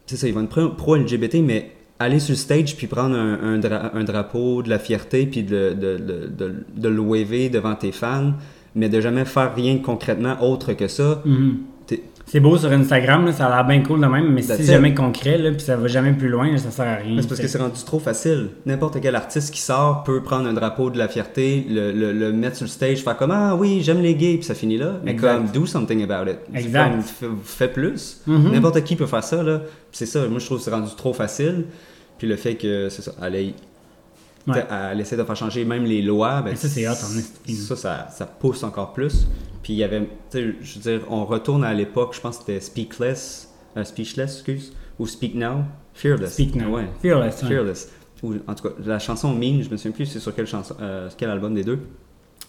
C'est 0.05 0.17
ça, 0.17 0.27
ils 0.27 0.33
vont 0.33 0.43
être 0.43 0.49
pro- 0.49 0.69
pro-LGBT, 0.69 1.35
mais 1.43 1.71
aller 1.97 2.19
sur 2.19 2.33
le 2.33 2.37
stage 2.37 2.75
puis 2.75 2.87
prendre 2.87 3.15
un, 3.15 3.39
un, 3.41 3.57
dra- 3.59 3.95
un 3.95 4.03
drapeau 4.03 4.61
de 4.61 4.69
la 4.69 4.79
fierté 4.79 5.25
puis 5.25 5.43
de, 5.43 5.73
de, 5.73 5.97
de, 5.97 6.27
de, 6.27 6.55
de 6.75 6.89
le 6.89 6.99
waver 7.01 7.49
devant 7.49 7.73
tes 7.75 7.91
fans, 7.91 8.33
mais 8.75 8.89
de 8.89 8.99
jamais 9.01 9.25
faire 9.25 9.55
rien 9.55 9.77
concrètement 9.79 10.35
autre 10.41 10.73
que 10.73 10.87
ça. 10.87 11.21
T'es- 11.23 11.29
C'est 12.27 12.39
beau 12.39 12.57
sur 12.57 12.71
Instagram, 12.71 13.25
là, 13.25 13.31
ça 13.33 13.45
a 13.45 13.49
l'air 13.55 13.65
bien 13.65 13.81
cool 13.83 14.01
de 14.01 14.07
même, 14.07 14.33
mais 14.33 14.41
c'est 14.41 14.63
jamais 14.63 14.93
concret, 14.95 15.37
là, 15.37 15.51
puis 15.51 15.61
ça 15.61 15.77
va 15.77 15.87
jamais 15.87 16.11
plus 16.13 16.27
loin, 16.27 16.51
là, 16.51 16.57
ça 16.57 16.71
sert 16.71 16.85
à 16.87 16.95
rien. 16.95 17.15
Mais 17.15 17.21
c'est 17.21 17.27
parce 17.27 17.39
que 17.39 17.47
c'est 17.47 17.59
rendu 17.59 17.81
trop 17.85 17.99
facile. 17.99 18.49
N'importe 18.65 18.99
quel 18.99 19.15
artiste 19.15 19.53
qui 19.53 19.61
sort 19.61 20.03
peut 20.03 20.21
prendre 20.23 20.47
un 20.49 20.53
drapeau 20.53 20.89
de 20.89 20.97
la 20.97 21.07
fierté, 21.07 21.65
le, 21.69 21.91
le, 21.91 22.11
le 22.13 22.33
mettre 22.33 22.55
sur 22.57 22.65
le 22.65 22.69
stage, 22.69 23.03
faire 23.03 23.15
comme 23.15 23.31
Ah 23.31 23.55
oui, 23.55 23.81
j'aime 23.83 24.01
les 24.01 24.15
gays, 24.15 24.35
puis 24.37 24.43
ça 24.43 24.55
finit 24.55 24.77
là. 24.77 24.93
Mais 25.03 25.11
Exact. 25.11 25.35
comme, 25.37 25.47
do 25.51 25.65
something 25.67 26.03
about 26.09 26.29
it. 26.29 26.39
Exact. 26.53 27.01
fais, 27.03 27.27
fais 27.43 27.67
plus. 27.67 28.21
Mhm. 28.25 28.51
N'importe 28.53 28.83
qui 28.83 28.95
peut 28.95 29.05
faire 29.05 29.23
ça, 29.23 29.43
là. 29.43 29.59
Puis 29.59 29.69
C'est 29.93 30.05
ça, 30.07 30.27
moi 30.27 30.39
je 30.39 30.45
trouve 30.45 30.57
que 30.57 30.63
c'est 30.63 30.71
rendu 30.71 30.89
trop 30.97 31.13
facile. 31.13 31.65
Puis 32.17 32.27
le 32.27 32.37
fait 32.37 32.55
que, 32.55 32.89
c'est 32.89 33.01
ça, 33.03 33.11
ait- 33.31 33.53
Ouais. 34.47 34.63
elle 34.69 34.99
essaie 35.01 35.17
de 35.17 35.23
faire 35.23 35.35
changer 35.35 35.65
même 35.65 35.85
les 35.85 36.01
lois, 36.03 36.41
ben, 36.43 36.55
ça, 36.55 36.67
c'est 36.67 36.87
hot, 36.87 36.91
en 36.91 37.17
esti. 37.17 37.55
ça, 37.55 37.75
ça, 37.75 38.07
ça 38.11 38.25
pousse 38.27 38.63
encore 38.63 38.93
plus. 38.93 39.25
Puis 39.63 39.73
il 39.73 39.77
y 39.77 39.83
avait, 39.83 40.07
je 40.33 40.39
veux 40.75 40.81
dire, 40.81 41.01
on 41.09 41.25
retourne 41.25 41.63
à 41.63 41.73
l'époque, 41.73 42.13
je 42.15 42.21
pense 42.21 42.37
que 42.37 42.43
c'était 42.45 42.59
Speakless, 42.59 43.51
euh, 43.75 43.83
Speechless, 43.83 44.33
excuse, 44.35 44.73
ou 44.99 45.07
Speak 45.07 45.33
Now, 45.33 45.63
Fearless. 45.93 46.33
Speak 46.33 46.55
now. 46.55 46.69
Ouais. 46.75 46.85
Fearless, 47.01 47.41
ouais. 47.41 47.47
Fearless. 47.49 47.89
Ou, 48.21 48.35
en 48.47 48.53
tout 48.53 48.67
cas, 48.69 48.75
la 48.85 48.99
chanson 48.99 49.33
Mean, 49.33 49.61
je 49.63 49.69
me 49.69 49.77
souviens 49.77 49.91
plus 49.91 50.05
c'est 50.05 50.19
sur 50.19 50.35
quelle 50.35 50.45
chanson, 50.47 50.75
euh, 50.79 51.09
quel 51.17 51.29
album 51.31 51.55
des 51.55 51.63
deux. 51.63 51.79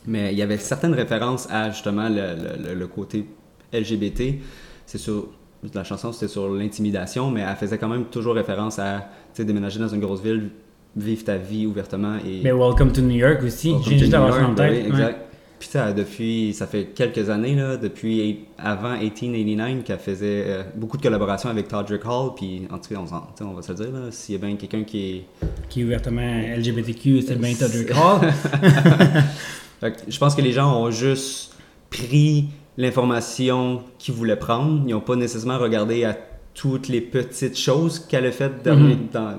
Mais 0.07 0.33
il 0.33 0.39
y 0.39 0.43
avait 0.43 0.59
certaines 0.59 0.95
références 0.95 1.49
à 1.51 1.71
justement 1.71 2.09
le, 2.09 2.15
le- 2.15 2.69
le- 2.69 2.75
le 2.75 2.87
côté 2.87 3.27
LGBT. 3.73 4.41
C'est 4.85 4.99
sur 4.99 5.29
la 5.75 5.83
chanson, 5.85 6.13
c'était 6.13 6.29
sur 6.29 6.49
l'intimidation, 6.53 7.31
mais 7.31 7.41
elle 7.41 7.57
faisait 7.57 7.79
quand 7.79 7.89
même 7.89 8.05
toujours 8.05 8.35
référence 8.35 8.79
à 8.79 8.99
tu 9.35 9.39
sais, 9.43 9.45
déménager 9.45 9.79
dans 9.81 9.89
une 9.89 10.01
grosse 10.01 10.21
ville, 10.23 10.51
vivre 10.97 11.25
ta 11.25 11.37
vie 11.37 11.67
ouvertement 11.67 12.17
et. 12.27 12.41
Mais 12.43 12.53
Welcome 12.53 12.93
to 12.93 13.01
New 13.03 13.17
York 13.17 13.43
aussi. 13.45 13.71
To 13.73 13.83
juste 13.83 14.05
New 14.05 14.09
d'avoir 14.11 14.35
ça 14.35 14.47
en 14.49 14.55
tête. 14.55 14.71
oui, 14.73 14.79
ouais. 14.83 14.89
exact. 14.89 15.21
Puis 15.59 15.69
ça, 15.71 15.91
depuis, 15.95 16.53
ça 16.53 16.67
fait 16.67 16.85
quelques 16.95 17.31
années, 17.31 17.55
là, 17.55 17.79
depuis 17.79 18.41
avant 18.59 18.91
1889, 18.99 19.85
qu'elle 19.85 19.99
faisait 19.99 20.45
euh, 20.47 20.63
beaucoup 20.75 20.99
de 20.99 21.03
collaborations 21.03 21.49
avec 21.49 21.67
Todrick 21.69 22.05
Hall. 22.05 22.33
Puis 22.37 22.63
en 22.71 22.77
tout 22.79 22.93
cas, 22.95 23.01
on, 23.41 23.53
va 23.55 23.63
se 23.63 23.73
le 23.73 23.79
dire, 23.79 23.87
là, 23.91 24.01
s'il 24.11 24.35
y 24.35 24.39
a 24.39 24.47
bien 24.47 24.57
quelqu'un 24.57 24.85
qui 24.85 24.99
est 25.11 25.25
Qui 25.71 25.81
est 25.81 25.85
ouvertement 25.85 26.21
LGBTQ, 26.59 27.23
c'est 27.23 27.37
bien 27.41 27.55
Todrick 27.55 27.91
Hall. 27.97 28.31
Fait 29.81 29.93
que 29.93 29.99
je 30.11 30.19
pense 30.19 30.35
que 30.35 30.43
les 30.43 30.53
gens 30.53 30.79
ont 30.83 30.91
juste 30.91 31.55
pris 31.91 32.47
l'information 32.77 33.81
qu'ils 33.99 34.15
voulaient 34.15 34.37
prendre. 34.37 34.83
Ils 34.87 34.93
n'ont 34.93 35.01
pas 35.01 35.17
nécessairement 35.17 35.59
regardé 35.59 36.05
à 36.05 36.17
toutes 36.55 36.89
les 36.89 37.01
petites 37.01 37.59
choses 37.59 37.99
qu'elle 37.99 38.27
a 38.27 38.31
faites 38.33 38.63
dernier- 38.63 38.95
Mhm. 38.95 39.09
dans- 39.13 39.39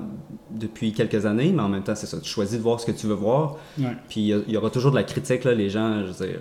depuis 0.51 0.93
quelques 0.93 1.25
années, 1.25 1.51
mais 1.53 1.61
en 1.61 1.69
même 1.69 1.83
temps, 1.83 1.95
c'est 1.95 2.07
ça. 2.07 2.19
Tu 2.19 2.29
choisis 2.29 2.57
de 2.57 2.63
voir 2.63 2.79
ce 2.79 2.85
que 2.85 2.91
tu 2.91 3.07
veux 3.07 3.15
voir. 3.15 3.57
Ouais. 3.77 3.95
Puis 4.09 4.33
il 4.47 4.51
y 4.51 4.57
aura 4.57 4.69
toujours 4.69 4.91
de 4.91 4.95
la 4.95 5.03
critique, 5.03 5.43
là, 5.43 5.53
les 5.53 5.69
gens, 5.69 6.01
je 6.01 6.11
veux 6.11 6.27
dire. 6.27 6.39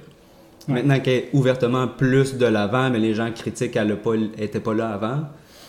Ouais. 0.69 0.75
Maintenant 0.75 1.01
qu'elle 1.01 1.15
est 1.15 1.29
ouvertement 1.33 1.87
plus 1.89 2.37
de 2.37 2.47
l'avant, 2.47 2.91
mais 2.91 2.99
les 2.99 3.15
gens 3.15 3.31
critiquent 3.33 3.73
qu'elle 3.73 3.97
n'était 4.39 4.61
pas 4.61 4.75
là 4.75 4.91
avant. 4.91 5.23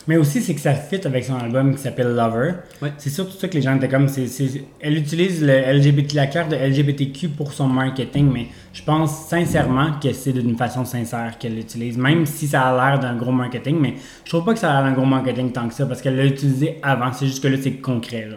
Mais 0.08 0.16
aussi, 0.16 0.40
c'est 0.42 0.54
que 0.54 0.60
ça 0.60 0.74
fit 0.74 1.06
avec 1.06 1.22
son 1.24 1.36
album 1.36 1.74
qui 1.76 1.80
s'appelle 1.82 2.08
Lover. 2.16 2.54
Ouais. 2.82 2.92
C'est 2.98 3.10
surtout 3.10 3.36
ça 3.38 3.46
que 3.46 3.54
les 3.54 3.62
gens 3.62 3.76
étaient 3.76 3.88
comme. 3.88 4.08
c'est 4.08 4.26
c'est- 4.26 4.64
elle 4.80 4.96
utilise 4.96 5.42
le 5.42 5.52
LGBT, 5.52 6.14
la 6.14 6.26
carte 6.26 6.50
de 6.50 6.56
LGBTQ 6.56 7.28
pour 7.28 7.52
son 7.52 7.68
marketing, 7.68 8.28
mais 8.32 8.46
je 8.72 8.82
pense 8.82 9.26
sincèrement 9.28 9.92
que 10.02 10.12
c'est 10.12 10.32
d'une 10.32 10.56
façon 10.56 10.84
sincère 10.84 11.36
qu'elle 11.38 11.54
l'utilise, 11.54 11.96
même 11.98 12.26
si 12.26 12.48
ça 12.48 12.62
a 12.62 12.90
l'air 12.90 12.98
d'un 12.98 13.14
gros 13.16 13.32
marketing, 13.32 13.78
mais 13.78 13.94
je 14.24 14.30
trouve 14.30 14.44
pas 14.44 14.54
que 14.54 14.58
ça 14.58 14.72
a 14.72 14.80
l'air 14.82 14.90
d'un 14.90 14.96
gros 14.96 15.06
marketing 15.06 15.52
tant 15.52 15.68
que 15.68 15.74
ça, 15.74 15.86
parce 15.86 16.00
qu'elle 16.00 16.16
l'a 16.16 16.24
utilisé 16.24 16.78
avant, 16.82 17.12
c'est 17.12 17.26
juste 17.26 17.42
que 17.42 17.48
là, 17.48 17.58
c'est 17.62 17.72
concret. 17.74 18.26
Là. 18.30 18.36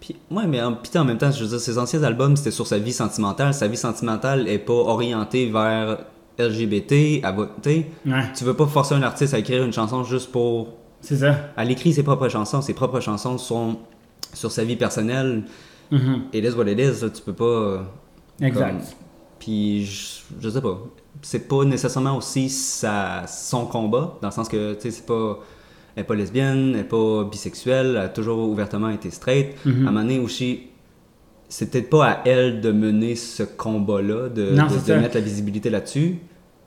Puis, 0.00 0.16
ouais, 0.32 0.46
mais 0.48 0.60
en, 0.60 0.76
en 0.96 1.04
même 1.04 1.16
temps, 1.16 1.30
je 1.30 1.44
veux 1.44 1.48
dire, 1.48 1.60
ses 1.60 1.78
anciens 1.78 2.02
albums, 2.02 2.36
c'était 2.36 2.50
sur 2.50 2.66
sa 2.66 2.78
vie 2.78 2.92
sentimentale. 2.92 3.54
Sa 3.54 3.68
vie 3.68 3.76
sentimentale 3.76 4.48
est 4.48 4.58
pas 4.58 4.72
orientée 4.74 5.48
vers 5.50 5.98
LGBT, 6.38 7.20
à 7.22 7.32
voter. 7.32 7.86
Ouais, 8.04 8.24
Tu 8.36 8.44
veux 8.44 8.54
pas 8.54 8.66
forcer 8.66 8.94
un 8.94 9.02
artiste 9.02 9.32
à 9.34 9.38
écrire 9.38 9.64
une 9.64 9.72
chanson 9.72 10.02
juste 10.04 10.30
pour. 10.32 10.78
C'est 11.04 11.16
ça. 11.18 11.36
Elle 11.56 11.70
écrit 11.70 11.92
ses 11.92 12.02
propres 12.02 12.28
chansons. 12.28 12.60
Ses 12.62 12.74
propres 12.74 13.00
chansons 13.00 13.38
sont 13.38 13.78
sur 14.32 14.50
sa 14.50 14.64
vie 14.64 14.76
personnelle. 14.76 15.44
Mhm. 15.90 16.22
It 16.32 16.44
is 16.44 16.50
what 16.56 16.66
it 16.66 16.78
is. 16.78 17.02
là, 17.02 17.10
tu 17.10 17.22
peux 17.22 17.32
pas. 17.32 17.44
euh, 17.44 17.78
Exact. 18.40 18.70
comme- 18.70 18.80
Puis, 19.38 19.84
je, 19.84 20.20
je 20.40 20.48
sais 20.48 20.60
pas. 20.60 20.78
C'est 21.22 21.46
pas 21.48 21.64
nécessairement 21.64 22.16
aussi 22.16 22.48
sa, 22.48 23.26
son 23.26 23.66
combat, 23.66 24.18
dans 24.22 24.28
le 24.28 24.32
sens 24.34 24.48
que, 24.48 24.74
tu 24.74 24.80
sais, 24.80 24.90
c'est 24.90 25.06
pas. 25.06 25.38
Elle 25.96 26.02
est 26.02 26.06
pas 26.06 26.14
lesbienne, 26.16 26.72
elle 26.74 26.80
est 26.80 26.84
pas 26.84 27.22
bisexuelle, 27.24 27.90
elle 27.90 27.96
a 27.98 28.08
toujours 28.08 28.48
ouvertement 28.48 28.88
été 28.88 29.10
straight. 29.10 29.54
Mhm. 29.64 29.86
À 29.86 29.88
un 29.90 29.92
moment 29.92 30.00
donné 30.00 30.18
aussi, 30.18 30.62
c'est 31.48 31.70
peut-être 31.70 31.88
pas 31.90 32.06
à 32.10 32.22
elle 32.28 32.60
de 32.60 32.72
mener 32.72 33.14
ce 33.14 33.44
combat-là, 33.44 34.28
de, 34.28 34.50
Non, 34.54 34.66
de- 34.66 34.94
mettre 34.94 35.14
la 35.14 35.20
visibilité 35.20 35.70
là-dessus. 35.70 36.18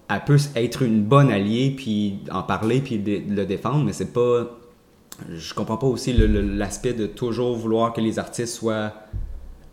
Elle 0.10 0.24
peut 0.26 0.38
être 0.56 0.84
une 0.84 1.04
bonne 1.04 1.32
alliée, 1.32 1.74
puis 1.76 2.20
en 2.32 2.43
parler, 2.43 2.80
puis 2.80 2.98
le 2.98 3.46
défendre, 3.46 3.84
mais 3.84 3.93
c'est 3.93 4.13
pas. 4.13 4.58
Je 5.30 5.54
comprends 5.54 5.78
pas 5.78 5.88
aussi 5.88 6.13
l'aspect 6.13 6.93
de 6.93 7.08
toujours 7.08 7.56
vouloir 7.56 7.91
que 7.91 8.00
les 8.00 8.20
artistes 8.20 8.56
soient 8.56 8.93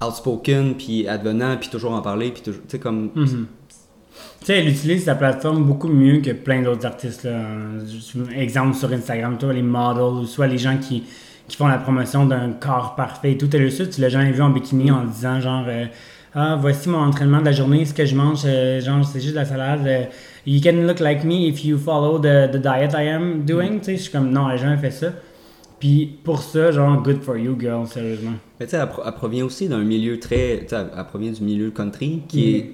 outspoken, 0.03 0.75
puis 0.75 1.07
advenants, 1.07 1.57
puis 1.57 1.68
toujours 1.68 1.92
en 1.92 2.03
parler, 2.03 2.31
puis 2.31 2.42
toujours. 2.42 2.62
Tu 2.62 2.70
sais, 2.73 2.79
comme. 2.79 3.11
Mhm. 3.14 3.47
Tu 4.40 4.47
sais, 4.47 4.59
elle 4.59 4.68
utilise 4.68 5.05
sa 5.05 5.14
plateforme 5.14 5.64
beaucoup 5.64 5.88
mieux 5.88 6.20
que 6.20 6.31
plein 6.33 6.62
d'autres 6.62 6.87
artistes. 6.87 7.25
Là. 7.25 7.40
Exemple 8.37 8.75
sur 8.77 8.92
Instagram, 8.92 9.38
toi, 9.38 9.53
les 9.53 9.62
models, 9.62 10.27
soit 10.27 10.47
les 10.47 10.59
gens 10.59 10.77
qui, 10.79 11.05
qui 11.49 11.57
font 11.57 11.66
la 11.66 11.79
promotion 11.79 12.27
d'un 12.27 12.53
corps 12.53 12.94
parfait 12.94 13.33
et 13.33 13.38
tout. 13.38 13.49
Tu 13.49 14.01
l'as 14.01 14.09
jamais 14.09 14.33
vu 14.33 14.42
en 14.42 14.51
bikini 14.51 14.90
en 14.90 15.05
disant 15.05 15.40
genre 15.40 15.64
euh, 15.68 15.87
Ah, 16.35 16.57
voici 16.61 16.88
mon 16.88 16.99
entraînement 16.99 17.38
de 17.40 17.44
la 17.44 17.53
journée, 17.53 17.85
ce 17.85 17.94
que 17.94 18.05
je 18.05 18.16
mange, 18.16 18.42
euh, 18.44 18.81
genre, 18.81 19.05
c'est 19.05 19.20
juste 19.20 19.35
de 19.35 19.38
la 19.38 19.44
salade. 19.44 19.87
euh, 19.87 20.05
you 20.47 20.61
can 20.61 20.85
look 20.87 20.99
like 20.99 21.23
me 21.25 21.47
if 21.47 21.64
you 21.64 21.79
follow 21.79 22.18
the, 22.18 22.51
the 22.51 22.57
diet 22.57 22.92
I 22.92 23.09
am 23.09 23.44
doing. 23.44 23.79
Tu 23.79 23.85
sais, 23.85 23.97
je 23.97 24.03
suis 24.03 24.11
comme 24.12 24.31
non, 24.31 24.51
elle 24.51 24.59
jamais 24.59 24.79
fait 24.79 24.90
ça. 24.90 25.12
Puis 25.79 26.18
pour 26.25 26.42
ça, 26.42 26.73
genre, 26.73 27.01
good 27.03 27.23
for 27.23 27.37
you, 27.37 27.57
girl, 27.59 27.87
sérieusement. 27.87 28.33
Mais 28.59 28.66
tu 28.66 28.70
sais, 28.70 28.79
elle, 28.79 28.88
pro- 28.88 29.03
elle 29.07 29.12
provient 29.12 29.44
aussi 29.44 29.68
d'un 29.68 29.85
milieu 29.85 30.18
très. 30.18 30.61
Tu 30.62 30.68
sais, 30.75 30.85
elle, 30.97 31.05
provient 31.07 31.31
du 31.31 31.42
milieu 31.42 31.70
country 31.70 32.23
qui 32.27 32.57
est 32.57 32.70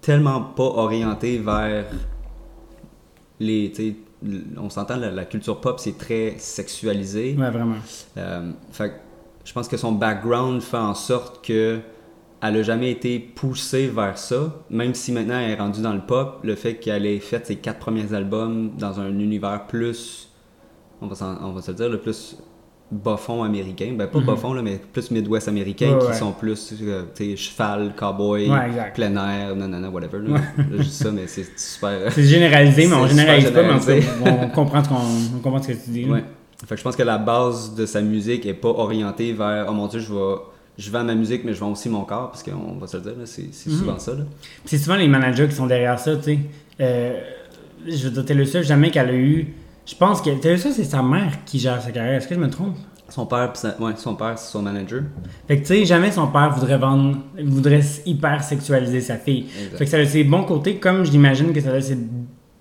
tellement 0.00 0.40
pas 0.40 0.62
orienté 0.62 1.38
vers 1.38 1.84
les. 3.40 3.72
Tu 3.74 3.82
sais, 3.90 3.94
on 4.56 4.68
s'entend, 4.70 4.96
la, 4.96 5.10
la 5.10 5.24
culture 5.24 5.60
pop, 5.60 5.78
c'est 5.80 5.96
très 5.98 6.34
sexualisé. 6.38 7.34
Ouais, 7.38 7.50
vraiment. 7.50 7.76
Euh, 8.16 8.50
fait 8.72 8.92
je 9.44 9.52
pense 9.54 9.66
que 9.66 9.78
son 9.78 9.92
background 9.92 10.60
fait 10.60 10.76
en 10.76 10.94
sorte 10.94 11.42
que 11.44 11.78
elle 12.40 12.56
a 12.56 12.62
jamais 12.62 12.90
été 12.90 13.18
poussée 13.18 13.88
vers 13.88 14.16
ça, 14.18 14.54
même 14.70 14.94
si 14.94 15.12
maintenant 15.12 15.38
elle 15.38 15.50
est 15.50 15.56
rendue 15.56 15.82
dans 15.82 15.92
le 15.94 16.00
pop, 16.00 16.40
le 16.44 16.54
fait 16.54 16.74
qu'elle 16.76 17.04
ait 17.06 17.18
fait 17.18 17.46
ses 17.46 17.56
quatre 17.56 17.78
premiers 17.78 18.12
albums 18.14 18.70
dans 18.78 19.00
un 19.00 19.10
univers 19.18 19.66
plus, 19.66 20.28
on 21.00 21.06
va, 21.08 21.14
s'en- 21.14 21.36
on 21.42 21.52
va 21.52 21.62
se 21.62 21.70
le 21.70 21.76
dire, 21.76 21.88
le 21.88 21.98
plus 21.98 22.36
bas-fond 22.90 23.42
américain, 23.42 23.92
ben 23.98 24.06
pas 24.06 24.18
Mhm. 24.20 24.24
bas-fond 24.24 24.52
là, 24.54 24.62
mais 24.62 24.80
plus 24.92 25.10
Midwest 25.10 25.46
américain, 25.48 25.92
Ouais, 25.92 25.98
qui 25.98 26.06
ouais. 26.06 26.14
sont 26.14 26.32
plus, 26.32 26.72
euh, 26.80 27.02
tu 27.14 27.30
sais, 27.30 27.36
cheval, 27.36 27.92
cowboy, 27.94 28.48
Ouais, 28.48 28.90
plein 28.94 29.14
air, 29.16 29.54
nanana, 29.56 29.90
whatever. 29.90 30.18
Là, 30.26 30.34
Là, 30.34 30.40
je 30.78 30.82
dis 30.84 30.90
ça, 30.90 31.10
mais 31.10 31.26
c'est 31.26 31.58
super... 31.58 32.10
C'est 32.12 32.22
généralisé, 32.24 32.86
mais 32.86 32.94
on 32.94 33.06
généralise 33.06 33.50
pas, 33.50 33.62
mais 33.62 34.30
on 34.42 34.48
comprend 34.48 34.82
ce, 34.82 34.88
on 34.90 35.40
comprend 35.40 35.62
ce 35.62 35.68
que 35.68 35.72
tu 35.84 35.90
dis. 35.90 36.06
Fait 36.66 36.74
que 36.74 36.76
je 36.76 36.82
pense 36.82 36.96
que 36.96 37.02
la 37.02 37.18
base 37.18 37.74
de 37.74 37.84
sa 37.84 38.00
musique 38.00 38.46
est 38.46 38.54
pas 38.54 38.68
orientée 38.70 39.32
vers 39.32 39.66
oh 39.68 39.72
mon 39.72 39.86
dieu, 39.86 40.00
je 40.00 40.12
vais 40.12 40.34
je 40.78 40.90
vends 40.90 41.04
ma 41.04 41.14
musique 41.14 41.42
mais 41.44 41.52
je 41.52 41.58
vends 41.60 41.72
aussi 41.72 41.88
mon 41.88 42.04
corps 42.04 42.30
parce 42.30 42.42
qu'on 42.42 42.78
va 42.78 42.86
se 42.86 42.96
le 42.96 43.02
dire 43.02 43.12
c'est 43.24 43.48
c'est 43.52 43.70
Mhm. 43.70 43.76
souvent 43.78 43.98
ça 43.98 44.12
c'est 44.64 44.78
souvent 44.78 44.96
les 44.96 45.08
managers 45.08 45.48
qui 45.48 45.54
sont 45.54 45.66
derrière 45.66 45.98
ça, 45.98 46.16
tu 46.16 46.22
sais. 46.22 46.38
Euh, 46.80 47.20
je 47.86 48.04
veux 48.04 48.10
dire, 48.10 48.24
Taylor 48.24 48.46
Swift, 48.46 48.66
jamais 48.66 48.90
qu'elle 48.90 49.08
a 49.10 49.14
eu. 49.14 49.48
Je 49.86 49.94
pense 49.94 50.20
que 50.22 50.30
Taylor 50.30 50.58
Swift, 50.58 50.76
c'est 50.76 50.84
sa 50.84 51.02
mère 51.02 51.44
qui 51.44 51.58
gère 51.58 51.80
sa 51.82 51.90
carrière. 51.90 52.14
Est-ce 52.14 52.28
que 52.28 52.34
je 52.34 52.40
me 52.40 52.48
trompe? 52.50 52.76
Son 53.08 53.24
père 53.24 53.50
sa- 53.54 53.80
ouais, 53.80 53.92
son 53.96 54.14
père 54.16 54.38
c'est 54.38 54.50
son 54.52 54.60
manager. 54.62 55.02
Fait 55.46 55.56
que 55.56 55.60
tu 55.62 55.66
sais, 55.68 55.84
jamais 55.86 56.12
son 56.12 56.26
père 56.26 56.50
voudrait 56.52 56.76
vendre, 56.78 57.16
voudrait 57.42 57.80
hyper 58.04 58.44
sexualiser 58.44 59.00
sa 59.00 59.16
fille. 59.16 59.46
Exact. 59.64 59.78
Fait 59.78 59.84
que 59.86 59.90
ça 59.90 59.96
a 59.96 60.04
ses 60.04 60.24
bons 60.24 60.44
côtés, 60.44 60.76
comme 60.76 61.04
j'imagine 61.04 61.52
que 61.52 61.60
ça 61.60 61.72
a 61.72 61.80
ses 61.80 61.96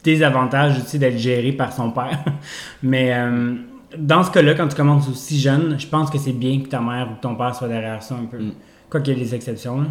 désavantages 0.04 0.80
aussi 0.80 0.98
d'être 1.00 1.18
géré 1.18 1.52
par 1.52 1.74
son 1.74 1.92
père. 1.92 2.24
Mais 2.84 3.12
euh, 3.14 3.56
dans 3.98 4.24
ce 4.24 4.32
cas-là, 4.32 4.54
quand 4.56 4.68
tu 4.68 4.76
commences 4.76 5.08
aussi 5.10 5.40
jeune, 5.40 5.80
je 5.80 5.88
pense 5.88 6.10
que 6.10 6.18
c'est 6.18 6.34
bien 6.34 6.62
que 6.62 6.68
ta 6.68 6.80
mère 6.82 7.10
ou 7.12 7.16
que 7.16 7.22
ton 7.22 7.36
père 7.36 7.54
soit 7.56 7.68
derrière 7.68 8.02
ça 8.04 8.16
un 8.16 8.26
peu. 8.26 8.38
Mm. 8.40 8.52
Quoi 8.90 9.02
qu'il 9.02 9.18
y 9.18 9.22
ait 9.22 9.24
des 9.24 9.36
exceptions, 9.36 9.82
là. 9.82 9.88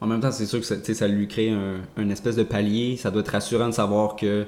En 0.00 0.06
même 0.06 0.20
temps, 0.20 0.30
c'est 0.30 0.46
sûr 0.46 0.60
que 0.60 0.94
ça, 0.94 1.08
lui 1.08 1.26
crée 1.26 1.50
un, 1.50 1.80
un 1.96 2.08
espèce 2.10 2.36
de 2.36 2.44
palier, 2.44 2.96
ça 2.96 3.10
doit 3.10 3.20
être 3.22 3.28
rassurant 3.32 3.66
de 3.66 3.74
savoir 3.74 4.14
que 4.14 4.46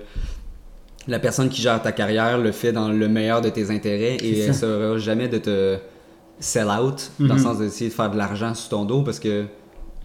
la 1.08 1.18
personne 1.18 1.48
qui 1.48 1.60
gère 1.60 1.82
ta 1.82 1.90
carrière 1.92 2.38
le 2.38 2.52
fait 2.52 2.72
dans 2.72 2.88
le 2.88 3.08
meilleur 3.08 3.40
de 3.40 3.48
tes 3.48 3.70
intérêts 3.70 4.16
et 4.16 4.38
elle 4.40 4.54
ça. 4.54 4.60
sera 4.60 4.96
jamais 4.98 5.26
de 5.28 5.38
te 5.38 5.78
sell 6.38 6.68
out 6.68 7.10
dans 7.18 7.34
le 7.34 7.40
sens 7.40 7.58
d'essayer 7.58 7.90
de 7.90 7.94
faire 7.94 8.10
de 8.10 8.16
l'argent 8.16 8.54
sur 8.54 8.68
ton 8.68 8.84
dos 8.84 9.02
parce 9.02 9.18
que 9.18 9.46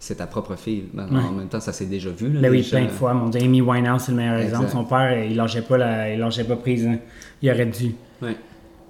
c'est 0.00 0.16
ta 0.16 0.26
propre 0.26 0.56
fille. 0.56 0.84
Ben, 0.92 1.06
Ouais. 1.12 1.20
En 1.22 1.32
même 1.32 1.48
temps, 1.48 1.60
ça 1.60 1.72
s'est 1.72 1.86
déjà 1.86 2.10
vu. 2.10 2.28
Là, 2.32 2.40
Ben 2.40 2.50
oui, 2.50 2.62
plein 2.68 2.84
de 2.86 2.90
fois. 2.90 3.14
Mon 3.14 3.30
Amy 3.30 3.60
Winehouse, 3.60 4.02
c'est 4.02 4.12
le 4.12 4.18
meilleur 4.18 4.38
Exact. 4.38 4.48
exemple. 4.62 4.70
Son 4.72 4.84
père, 4.84 5.24
il 5.24 5.36
lâchait 5.36 5.62
pas, 5.62 5.78
la, 5.78 6.12
il 6.12 6.18
lâchait 6.18 6.44
pas 6.44 6.56
prise. 6.56 6.86
hein. 6.86 6.98
Il 7.40 7.50
aurait 7.50 7.66
dû. 7.66 7.94
Ouais. 8.20 8.36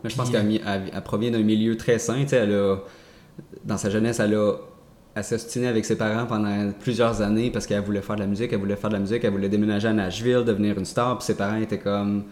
Mais 0.06 0.10
je 0.10 0.16
pense 0.16 0.30
qu'elle 0.30 0.60
elle, 0.64 1.02
provient 1.02 1.32
d'un 1.32 1.42
milieu 1.42 1.76
très 1.76 1.98
sain. 1.98 2.22
tu 2.22 2.28
sais, 2.28 2.36
Elle 2.36 2.54
a, 2.54 2.76
dans 3.64 3.76
sa 3.76 3.90
jeunesse, 3.90 4.20
elle 4.20 4.34
a 4.34 4.52
elle 5.16 5.66
avec 5.66 5.84
ses 5.84 5.96
parents 5.96 6.26
pendant 6.26 6.70
plusieurs 6.78 7.22
années 7.22 7.50
parce 7.50 7.66
qu'elle 7.66 7.82
voulait 7.82 8.02
faire 8.02 8.16
de 8.16 8.20
la 8.20 8.26
musique, 8.26 8.52
elle 8.52 8.60
voulait 8.60 8.76
faire 8.76 8.90
de 8.90 8.94
la 8.94 9.00
musique, 9.00 9.24
elle 9.24 9.32
voulait 9.32 9.48
déménager 9.48 9.88
à 9.88 9.92
Nashville, 9.92 10.44
devenir 10.44 10.78
une 10.78 10.84
star. 10.84 11.18
Puis 11.18 11.26
ses 11.26 11.34
parents 11.36 11.56
étaient 11.56 11.78
comme, 11.78 12.24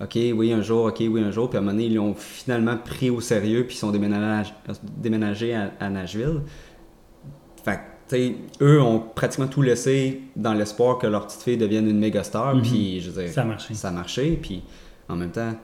OK, 0.00 0.16
oui, 0.34 0.52
un 0.52 0.60
jour, 0.60 0.84
OK, 0.84 0.98
oui, 1.00 1.20
un 1.22 1.30
jour. 1.30 1.48
Puis 1.48 1.56
à 1.56 1.60
un 1.60 1.64
moment 1.64 1.72
donné, 1.72 1.86
ils 1.86 1.94
l'ont 1.94 2.14
finalement 2.14 2.76
pris 2.76 3.10
au 3.10 3.20
sérieux, 3.20 3.64
puis 3.66 3.74
ils 3.74 3.78
sont 3.78 3.90
déménagés, 3.90 4.52
déménagés 4.98 5.54
à, 5.54 5.72
à 5.80 5.88
Nashville. 5.88 6.42
Fait 7.64 7.76
que, 7.76 7.80
tu 8.08 8.16
sais, 8.16 8.34
eux 8.60 8.80
ont 8.82 9.00
pratiquement 9.00 9.48
tout 9.48 9.62
laissé 9.62 10.20
dans 10.36 10.52
l'espoir 10.52 10.98
que 10.98 11.06
leur 11.06 11.26
petite 11.26 11.42
fille 11.42 11.56
devienne 11.56 11.88
une 11.88 11.98
méga 11.98 12.22
star. 12.22 12.54
Mhm. 12.54 12.62
Puis, 12.62 13.00
je 13.00 13.10
veux 13.10 13.22
dire, 13.22 13.32
Ça 13.32 13.42
a 13.42 13.44
marché. 13.46 13.74
ça 13.74 13.88
a 13.88 13.92
marché, 13.92 14.38
puis 14.40 14.62
en 15.08 15.16
même 15.16 15.30
temps, 15.30 15.54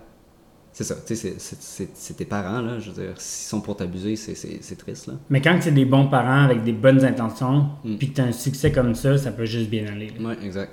c'est 0.72 0.84
ça, 0.84 0.94
tu 1.06 1.14
sais, 1.14 1.34
c'est- 1.38 2.14
tes 2.16 2.24
parents, 2.24 2.60
là, 2.62 2.78
je 2.78 2.90
veux 2.90 3.02
dire, 3.02 3.12
s'ils 3.16 3.48
sont 3.48 3.60
pour 3.60 3.76
t'abuser, 3.76 4.16
c'est- 4.16 4.76
triste, 4.76 5.06
là. 5.08 5.14
Mais 5.30 5.40
quand 5.40 5.56
c'est 5.60 5.70
des 5.72 5.84
bons 5.84 6.06
parents 6.06 6.44
avec 6.44 6.64
des 6.64 6.72
bonnes 6.72 7.04
intentions, 7.04 7.66
Mm. 7.84 7.96
puis 7.96 8.10
que 8.10 8.14
tu 8.16 8.20
as 8.20 8.24
un 8.24 8.32
succès 8.32 8.72
comme 8.72 8.94
ça, 8.94 9.18
ça 9.18 9.32
peut 9.32 9.44
juste 9.44 9.68
bien 9.70 9.84
aller. 9.86 10.10
là. 10.18 10.28
Ouais, 10.28 10.36
exact. 10.44 10.72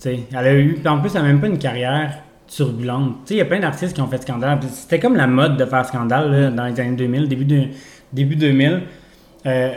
Tu 0.00 0.08
sais, 0.10 0.20
elle 0.32 0.36
a 0.38 0.54
eu, 0.54 0.78
en 0.86 1.00
plus, 1.00 1.10
elle 1.14 1.22
n'a 1.22 1.28
même 1.28 1.40
pas 1.40 1.46
une 1.48 1.58
carrière 1.58 2.18
turbulente. 2.46 3.16
Tu 3.24 3.28
sais, 3.28 3.34
il 3.34 3.38
y 3.38 3.40
a 3.40 3.44
plein 3.44 3.60
d'artistes 3.60 3.94
qui 3.94 4.00
ont 4.00 4.06
fait 4.08 4.22
scandale. 4.22 4.58
C'était 4.70 5.00
comme 5.00 5.16
la 5.16 5.26
mode 5.26 5.56
de 5.56 5.64
faire 5.64 5.84
scandale 5.84 6.30
là, 6.30 6.50
dans 6.50 6.66
les 6.66 6.78
années 6.80 6.96
2000, 6.96 7.28
début, 7.28 7.44
de, 7.44 7.64
début 8.12 8.36
2000. 8.36 8.82
Euh, 9.46 9.70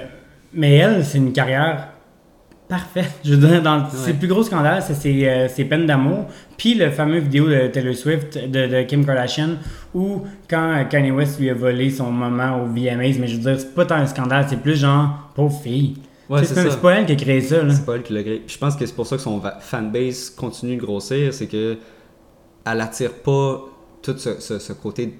mais 0.53 0.75
elle, 0.77 1.03
c'est 1.05 1.17
une 1.17 1.33
carrière 1.33 1.89
parfaite. 2.69 3.11
Je 3.25 3.33
veux 3.33 3.47
dire, 3.47 3.61
dans 3.61 3.89
ses 3.89 4.13
plus 4.13 4.27
gros 4.29 4.43
scandales, 4.43 4.81
c'est 4.81 4.93
ses, 4.93 5.27
euh, 5.27 5.65
peines 5.69 5.85
d'amour. 5.85 6.27
Puis 6.57 6.75
le 6.75 6.89
fameux 6.91 7.19
vidéo 7.19 7.49
de 7.49 7.67
Taylor 7.67 7.93
Swift, 7.95 8.37
de, 8.37 8.67
de 8.67 8.83
Kim 8.83 9.05
Kardashian, 9.05 9.55
où 9.93 10.21
quand 10.49 10.71
euh, 10.77 10.83
Kanye 10.85 11.11
West 11.11 11.39
lui 11.39 11.49
a 11.49 11.53
volé 11.53 11.89
son 11.89 12.11
moment 12.11 12.63
au 12.63 12.67
VMAs, 12.67 13.17
mais 13.19 13.27
je 13.27 13.35
veux 13.37 13.41
dire, 13.41 13.59
c'est 13.59 13.73
pas 13.75 13.85
tant 13.85 13.95
un 13.95 14.05
scandale, 14.07 14.45
c'est 14.47 14.61
plus 14.61 14.75
genre, 14.79 15.29
pauvre 15.35 15.59
fille. 15.61 15.95
Ouais, 16.29 16.39
c'est 16.45 16.53
c'est 16.53 16.63
ça. 16.63 16.69
c'est 16.71 16.79
pas 16.81 16.91
elle 16.93 17.05
qui 17.07 17.13
a 17.13 17.15
créé 17.15 17.41
ça. 17.41 17.63
Là. 17.63 17.73
C'est 17.73 17.85
pas 17.85 17.95
elle 17.95 18.03
qui 18.03 18.13
l'a 18.13 18.21
créé. 18.21 18.37
Puis 18.45 18.53
Je 18.53 18.59
pense 18.59 18.75
que 18.75 18.85
c'est 18.85 18.95
pour 18.95 19.07
ça 19.07 19.15
que 19.15 19.21
son 19.23 19.41
fanbase 19.61 20.29
continue 20.29 20.75
de 20.75 20.81
grossir, 20.81 21.33
c'est 21.33 21.47
que 21.47 21.77
elle 22.65 22.81
attire 22.81 23.13
pas 23.13 23.61
tout 24.03 24.15
ce, 24.17 24.39
ce- 24.39 24.59
ce 24.59 24.73
côté 24.73 25.17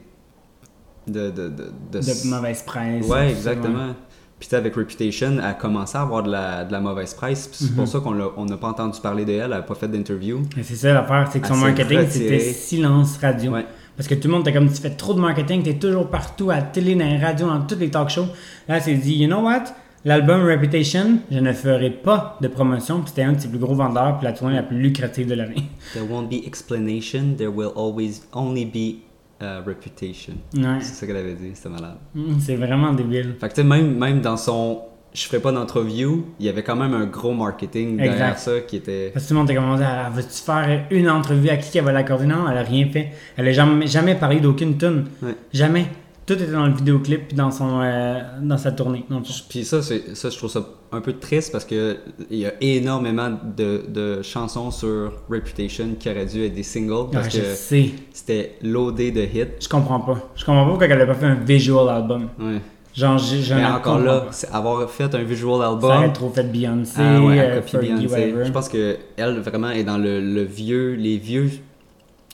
de... 1.07 1.31
de, 1.31 1.47
de, 1.49 1.71
de- 1.91 1.99
De 1.99 2.29
mauvaise 2.29 2.61
presse. 2.61 3.07
Ouais, 3.07 3.31
exactement. 3.31 3.95
Puis 4.39 4.47
tu 4.47 4.55
avec 4.55 4.73
Reputation, 4.75 5.33
elle 5.33 5.43
a 5.43 5.53
commencé 5.53 5.97
à 5.97 6.01
avoir 6.01 6.23
de 6.23 6.31
la, 6.31 6.63
de 6.63 6.71
la 6.71 6.79
mauvaise 6.79 7.13
presse. 7.13 7.49
C'est 7.51 7.73
pour 7.75 7.83
Mhm. 7.83 7.87
ça 7.89 7.99
qu'on 7.99 8.45
n'a 8.45 8.57
pas 8.57 8.67
entendu 8.69 8.99
parler 9.01 9.25
d'elle, 9.25 9.41
elle 9.43 9.49
n'a 9.49 9.61
pas 9.61 9.75
fait 9.75 9.87
d'interview. 9.89 10.43
C'est 10.63 10.75
ça 10.75 10.93
l'affaire, 10.93 11.27
c'est 11.31 11.39
que 11.41 11.47
son 11.47 11.57
marketing, 11.57 12.05
c'était 12.09 12.39
silence 12.39 13.17
radio. 13.17 13.51
Ouais. 13.51 13.65
Parce 13.97 14.07
que 14.07 14.15
tout 14.15 14.29
le 14.29 14.33
monde 14.35 14.47
était 14.47 14.57
comme, 14.57 14.69
tu 14.71 14.81
fais 14.81 14.91
trop 14.91 15.13
de 15.13 15.19
marketing, 15.19 15.61
t'es 15.61 15.73
toujours 15.73 16.07
partout, 16.09 16.49
à 16.51 16.55
la 16.55 16.61
télé, 16.61 16.95
dans 16.95 17.03
les 17.05 17.17
radios, 17.17 17.47
dans 17.47 17.59
tous 17.61 17.75
les 17.77 17.89
talk 17.89 18.09
shows. 18.09 18.27
Là, 18.69 18.77
elle 18.77 18.81
s'est 18.81 18.93
dit, 18.95 19.15
you 19.15 19.27
know 19.27 19.41
what? 19.41 19.63
L'album 20.05 20.45
Reputation, 20.47 21.19
je 21.29 21.39
ne 21.39 21.51
ferai 21.51 21.89
pas 21.89 22.37
de 22.39 22.47
promotion. 22.47 22.99
Puis 23.01 23.09
c'était 23.09 23.23
un 23.23 23.33
de 23.33 23.39
ses 23.41 23.49
plus 23.49 23.59
gros 23.59 23.75
vendeurs, 23.75 24.17
puis 24.17 24.23
la 24.25 24.31
tournée 24.31 24.55
la 24.55 24.63
plus 24.63 24.79
lucrative 24.79 25.27
de 25.27 25.33
l'année. 25.33 25.63
There 25.91 26.05
won't 26.09 26.29
be 26.29 26.45
explanation, 26.47 27.33
there 27.37 27.49
will 27.51 27.71
always 27.75 28.21
only 28.31 28.63
be 28.63 28.99
uh, 29.41 29.65
reputation. 29.65 30.33
Ouais. 30.55 30.79
C'est 30.81 30.93
ça 30.93 31.07
qu'elle 31.07 31.17
avait 31.17 31.33
dit, 31.33 31.51
c'était 31.53 31.69
malade. 31.69 31.97
Hum, 32.15 32.37
C'est 32.39 32.55
vraiment 32.55 32.93
débile. 32.93 33.35
Fait 33.39 33.49
que 33.49 33.53
tu 33.53 33.61
sais, 33.61 33.67
même, 33.67 33.97
même 33.97 34.21
dans 34.21 34.37
son 34.37 34.81
je 35.13 35.23
ferai 35.23 35.41
pas 35.41 35.51
d'entreview, 35.51 36.27
il 36.39 36.45
y 36.45 36.49
avait 36.49 36.61
quand 36.61 36.75
même 36.75 36.93
un 36.93 37.05
gros 37.05 37.33
marketing 37.33 37.97
derrière 37.97 38.37
ça 38.37 38.59
qui 38.61 38.75
était. 38.77 39.09
Parce 39.11 39.25
que 39.25 39.29
tout 39.29 39.33
le 39.33 39.39
monde 39.39 39.49
était 39.49 39.59
comme, 39.59 39.75
ah, 39.81 40.09
veux-tu 40.13 40.41
faire 40.43 40.85
une 40.91 41.09
entrevue 41.09 41.49
à 41.49 41.57
qui 41.57 41.71
qui 41.71 41.79
va 41.79 41.91
l'accorder? 41.91 42.25
Non, 42.25 42.47
elle 42.49 42.57
a 42.57 42.63
rien 42.63 42.87
fait. 42.91 43.11
Elle 43.35 43.47
a 43.47 43.51
jamais, 43.51 43.87
jamais 43.87 44.15
parlé 44.15 44.39
d'aucune 44.39 44.77
tune. 44.77 45.05
Ouais. 45.21 45.35
Jamais. 45.51 45.87
Tout 46.29 46.35
était 46.35 46.51
dans 46.51 46.67
le 46.67 46.73
vidéoclip 46.73 47.29
puis 47.29 47.35
dans, 47.35 47.49
son, 47.49 47.81
euh, 47.81 48.19
dans 48.43 48.57
sa 48.59 48.71
tournée. 48.71 49.03
Puis 49.49 49.65
ça, 49.65 49.81
c'est, 49.81 50.15
ça, 50.15 50.29
je 50.29 50.37
trouve 50.37 50.51
ça 50.51 50.63
un 50.91 51.01
peu 51.01 51.13
triste 51.13 51.51
parce 51.51 51.65
que 51.65 51.97
il 52.29 52.37
y 52.37 52.45
a 52.45 52.53
énormément 52.61 53.31
de, 53.57 53.83
de 53.87 54.21
chansons 54.21 54.69
sur 54.69 55.11
Reputation 55.27 55.95
qui 55.99 56.07
auraient 56.07 56.27
dû 56.27 56.43
être 56.45 56.53
des 56.53 56.61
singles 56.61 57.09
parce 57.11 57.25
Ah, 57.27 57.29
je 57.31 57.39
que 57.39 57.89
c'était 58.13 58.57
loadé 58.61 59.09
de 59.11 59.21
hits. 59.21 59.55
Je 59.59 59.67
comprends 59.67 60.01
pas. 60.01 60.19
Je 60.35 60.45
comprends 60.45 60.65
pas 60.65 60.69
pourquoi 60.69 60.85
elle 60.85 61.01
a 61.01 61.07
pas 61.07 61.15
fait 61.15 61.25
un 61.25 61.33
visual 61.33 61.89
album. 61.89 62.27
Ouais. 62.39 62.61
Genre, 62.93 63.17
je 63.17 63.55
Mais 63.55 63.65
encore 63.65 63.97
là, 63.97 64.25
avoir 64.53 64.87
fait 64.87 65.15
un 65.15 65.23
visual 65.23 65.61
Ça 65.61 65.67
album. 65.69 65.89
aurait 65.89 66.13
trop 66.13 66.29
fait 66.29 66.43
Beyoncé, 66.43 66.93
Ah 66.99 67.21
ouais, 67.23 67.39
euh, 67.39 67.61
Beyoncé. 67.79 68.35
Je 68.45 68.51
pense 68.51 68.69
que 68.69 68.97
elle 69.17 69.39
vraiment 69.39 69.71
est 69.71 69.83
dans 69.83 69.97
le, 69.97 70.21
le 70.21 70.43
vieux, 70.43 70.93
les 70.93 71.17
vieux, 71.17 71.49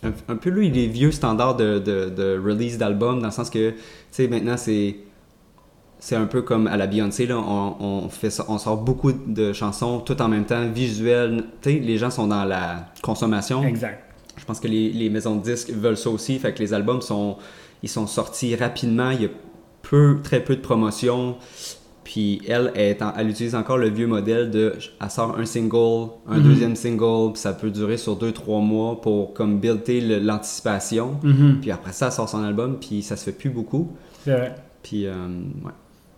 un, 0.05 0.33
un 0.33 0.35
peu 0.35 0.49
lui 0.49 0.69
les 0.69 0.87
vieux 0.87 1.11
standards 1.11 1.55
de, 1.55 1.79
de, 1.79 2.09
de 2.09 2.41
release 2.43 2.77
d'album 2.77 3.19
dans 3.19 3.27
le 3.27 3.31
sens 3.31 3.49
que 3.49 3.71
tu 3.71 3.77
sais 4.11 4.27
maintenant 4.27 4.57
c'est 4.57 4.97
c'est 5.99 6.15
un 6.15 6.25
peu 6.25 6.43
comme 6.43 6.67
à 6.67 6.77
la 6.77 6.85
Beyoncé 6.85 7.25
là, 7.25 7.37
on, 7.37 7.75
on 7.79 8.09
fait 8.09 8.29
ça, 8.29 8.45
on 8.47 8.59
sort 8.59 8.77
beaucoup 8.77 9.11
de 9.11 9.53
chansons 9.53 9.99
tout 9.99 10.21
en 10.21 10.27
même 10.27 10.45
temps, 10.45 10.67
visuel. 10.67 11.45
Tu 11.61 11.71
sais, 11.71 11.79
les 11.79 11.97
gens 11.97 12.11
sont 12.11 12.27
dans 12.27 12.43
la 12.45 12.87
consommation. 13.01 13.63
Exact. 13.63 14.03
Je 14.37 14.45
pense 14.45 14.59
que 14.59 14.67
les, 14.67 14.91
les 14.91 15.09
maisons 15.09 15.35
de 15.37 15.41
disques 15.41 15.71
veulent 15.71 15.97
ça 15.97 16.11
aussi, 16.11 16.37
fait 16.37 16.53
que 16.53 16.59
les 16.59 16.73
albums 16.73 17.01
sont 17.01 17.37
ils 17.81 17.89
sont 17.89 18.05
sortis 18.05 18.55
rapidement, 18.55 19.09
il 19.11 19.21
y 19.23 19.25
a 19.25 19.29
peu 19.81 20.19
très 20.23 20.43
peu 20.43 20.55
de 20.55 20.61
promotion. 20.61 21.37
Puis 22.05 22.39
elle, 22.47 22.71
elle 22.75 23.27
utilise 23.29 23.55
encore 23.55 23.77
le 23.77 23.89
vieux 23.89 24.05
modèle 24.07 24.49
de 24.51 24.73
elle 25.01 25.09
sort 25.09 25.37
un 25.37 25.45
single, 25.45 26.11
un 26.29 26.37
Mhm. 26.37 26.43
deuxième 26.43 26.75
single, 26.77 27.33
puis 27.33 27.41
ça 27.41 27.51
peut 27.51 27.71
durer 27.71 27.97
sur 27.97 28.15
2-3 28.15 28.61
mois 28.61 29.01
pour 29.01 29.33
comme 29.33 29.59
builder 29.59 30.19
l'anticipation. 30.21 31.17
Mhm. 31.23 31.57
Puis 31.61 31.71
après 31.71 31.91
ça, 31.91 32.05
elle 32.07 32.11
sort 32.13 32.29
son 32.29 32.43
album, 32.43 32.77
puis 32.79 33.01
ça 33.01 33.15
se 33.17 33.25
fait 33.25 33.31
plus 33.37 33.49
beaucoup. 33.49 33.91
C'est 34.23 34.31
vrai. 34.31 34.55
Puis 34.83 35.07
euh, 35.07 35.13
ouais. 35.65 35.71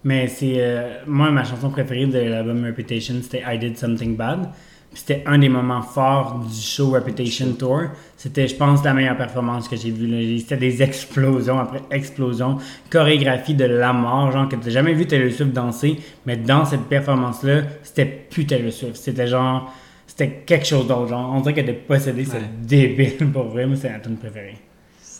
Mais 0.04 0.28
c'est. 0.28 0.56
euh, 0.58 1.00
moi, 1.08 1.32
ma 1.32 1.44
chanson 1.44 1.70
préférée 1.70 2.06
de 2.06 2.20
l'album 2.20 2.64
Reputation, 2.66 3.16
c'était 3.22 3.44
I 3.48 3.58
Did 3.58 3.78
Something 3.78 4.16
Bad. 4.16 4.50
C'était 4.98 5.22
un 5.28 5.38
des 5.38 5.48
moments 5.48 5.84
forts 5.84 6.40
du 6.40 6.60
show 6.60 6.90
Reputation 6.90 7.54
Tour. 7.54 7.84
C'était, 8.18 8.48
je 8.48 8.56
pense, 8.56 8.84
la 8.84 8.94
meilleure 8.96 9.16
performance 9.16 9.68
que 9.68 9.76
j'ai 9.76 9.92
vue. 9.92 10.40
C'était 10.40 10.58
des 10.58 10.82
explosions 10.82 11.60
après 11.60 11.82
explosions, 11.92 12.58
chorégraphie 12.90 13.54
de 13.54 13.66
la 13.66 13.94
mort, 13.94 14.32
genre 14.32 14.50
que 14.50 14.56
t'as 14.56 14.72
jamais 14.72 14.94
vu 14.94 15.06
Taylor 15.06 15.32
Swift 15.32 15.54
danser, 15.54 16.00
mais 16.26 16.36
dans 16.36 16.66
cette 16.66 16.86
performance-là, 16.86 17.62
c'était 17.84 18.06
plus 18.06 18.46
Taylor 18.48 18.72
Swift. 18.74 18.96
C'était 18.96 19.28
genre, 19.28 19.72
c'était 20.08 20.44
quelque 20.46 20.66
chose 20.66 20.88
d'autre. 20.88 21.10
Genre, 21.10 21.32
on 21.34 21.42
dirait 21.42 21.54
qu'elle 21.54 21.70
était 21.70 21.74
possédée, 21.80 22.26
c'est 22.26 22.38
Ouais. 22.38 22.44
débile 22.64 23.32
pour 23.32 23.44
vrai. 23.50 23.68
Moi, 23.68 23.76
c'est 23.80 23.92
ma 23.92 24.00
tune 24.00 24.18
préférée. 24.18 24.58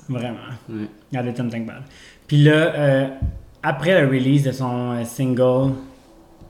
Vraiment. 0.10 0.38
Ouais. 0.70 0.86
Regardez 1.12 1.34
Tom 1.34 1.50
Think 1.50 1.68
Bad. 1.68 1.84
Puis 2.28 2.38
là, 2.44 2.52
euh, 2.54 3.08
après 3.62 4.02
le 4.02 4.08
release 4.08 4.44
de 4.44 4.52
son 4.52 4.94
euh, 4.94 5.04
single, 5.04 5.74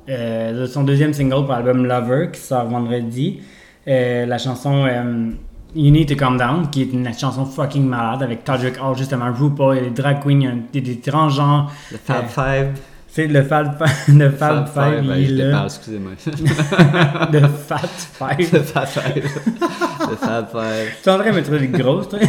de 0.07 0.65
son 0.65 0.83
deuxième 0.83 1.13
single 1.13 1.45
pour 1.45 1.53
l'album 1.53 1.85
Lover, 1.85 2.29
qui 2.31 2.39
sort 2.41 2.65
vendredi, 2.65 3.39
euh, 3.87 4.25
la 4.25 4.37
chanson 4.37 4.85
euh, 4.85 5.29
You 5.75 5.91
Need 5.91 6.09
to 6.09 6.15
Calm 6.15 6.37
Down, 6.37 6.69
qui 6.69 6.83
est 6.83 6.93
une 6.93 7.07
chanson 7.13 7.45
fucking 7.45 7.85
malade 7.85 8.23
avec 8.23 8.43
Todrick 8.43 8.75
Hall, 8.81 8.97
justement, 8.97 9.31
RuPaul, 9.33 9.81
des 9.81 9.89
drag 9.89 10.21
queens, 10.23 10.59
des, 10.71 10.81
des 10.81 10.99
transgenres. 10.99 11.71
Le 11.91 11.97
Fab 11.97 12.25
Euh, 12.25 12.27
Five. 12.27 12.79
C'est 13.09 13.27
le 13.27 13.41
Fab, 13.41 13.81
le 14.09 14.29
Fab, 14.29 14.67
Five, 14.67 15.07
ben, 15.07 15.15
il 15.17 15.37
je 15.37 15.65
excusez-moi. 15.65 16.11
Le 17.31 17.47
Fat 17.47 17.77
Five. 17.87 18.53
Le 18.53 18.59
Fab 18.61 18.85
Five. 18.85 19.23
Le 20.09 20.15
Fab 20.15 20.47
Five. 20.51 20.91
Tu 21.01 21.09
es 21.09 21.11
en 21.11 21.17
train 21.17 21.31
de 21.31 21.35
me 21.35 21.41
trouver 21.41 21.59
des 21.59 21.67
grosses, 21.79 22.09
toi? 22.09 22.19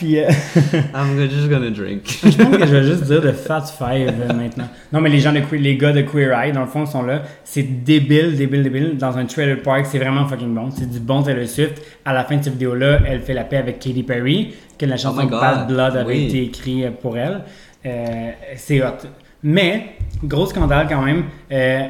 Puis, 0.00 0.18
euh, 0.18 0.30
I'm 0.94 1.28
just 1.28 1.50
gonna 1.50 1.68
drink. 1.68 2.20
Je 2.24 2.30
pense 2.42 2.56
que 2.56 2.66
je 2.66 2.74
vais 2.74 2.84
juste 2.84 3.04
dire 3.04 3.20
de 3.20 3.32
Fat 3.32 3.64
Five 3.66 4.14
euh, 4.18 4.32
maintenant. 4.32 4.64
Non, 4.90 5.02
mais 5.02 5.10
les 5.10 5.18
gens 5.18 5.30
de 5.30 5.40
Que- 5.40 5.56
les 5.56 5.76
gars 5.76 5.92
de 5.92 6.00
Queer 6.00 6.32
Eye, 6.32 6.52
dans 6.52 6.62
le 6.62 6.66
fond, 6.68 6.86
sont 6.86 7.02
là. 7.02 7.20
C'est 7.44 7.62
débile, 7.84 8.34
débile, 8.34 8.62
débile. 8.62 8.96
Dans 8.96 9.18
un 9.18 9.26
trailer 9.26 9.60
park, 9.60 9.84
c'est 9.84 9.98
vraiment 9.98 10.26
fucking 10.26 10.54
bon. 10.54 10.70
C'est 10.70 10.90
du 10.90 11.00
bon 11.00 11.22
Taylor 11.22 11.46
Swift. 11.46 11.82
À 12.06 12.14
la 12.14 12.24
fin 12.24 12.38
de 12.38 12.42
cette 12.42 12.54
vidéo-là, 12.54 13.00
elle 13.06 13.20
fait 13.20 13.34
la 13.34 13.44
paix 13.44 13.58
avec 13.58 13.78
Katy 13.78 14.02
Perry, 14.02 14.54
que 14.78 14.86
la 14.86 14.96
chanson 14.96 15.20
Oh 15.24 15.28
God, 15.28 15.38
Bad 15.38 15.68
Blood 15.68 15.96
avait 15.96 16.14
oui. 16.14 16.24
été 16.28 16.44
écrite 16.44 16.96
pour 17.02 17.18
elle. 17.18 17.42
Euh, 17.84 18.30
c'est 18.56 18.80
hot. 18.82 19.06
Mais, 19.42 19.96
gros 20.24 20.46
scandale 20.46 20.86
quand 20.88 21.02
même. 21.02 21.24
Euh, 21.52 21.82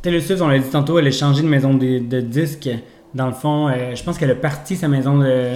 Taylor 0.00 0.22
Swift, 0.22 0.40
on 0.40 0.48
l'a 0.48 0.58
dit 0.58 0.70
tantôt, 0.70 0.98
elle 0.98 1.06
a 1.08 1.10
changé 1.10 1.42
de 1.42 1.48
maison 1.48 1.74
de, 1.74 1.98
de 1.98 2.20
disques. 2.22 2.70
Dans 3.14 3.26
le 3.26 3.32
fond, 3.34 3.68
euh, 3.68 3.94
je 3.94 4.02
pense 4.02 4.16
qu'elle 4.16 4.30
a 4.30 4.34
parti 4.36 4.74
sa 4.76 4.88
maison 4.88 5.18
de, 5.18 5.52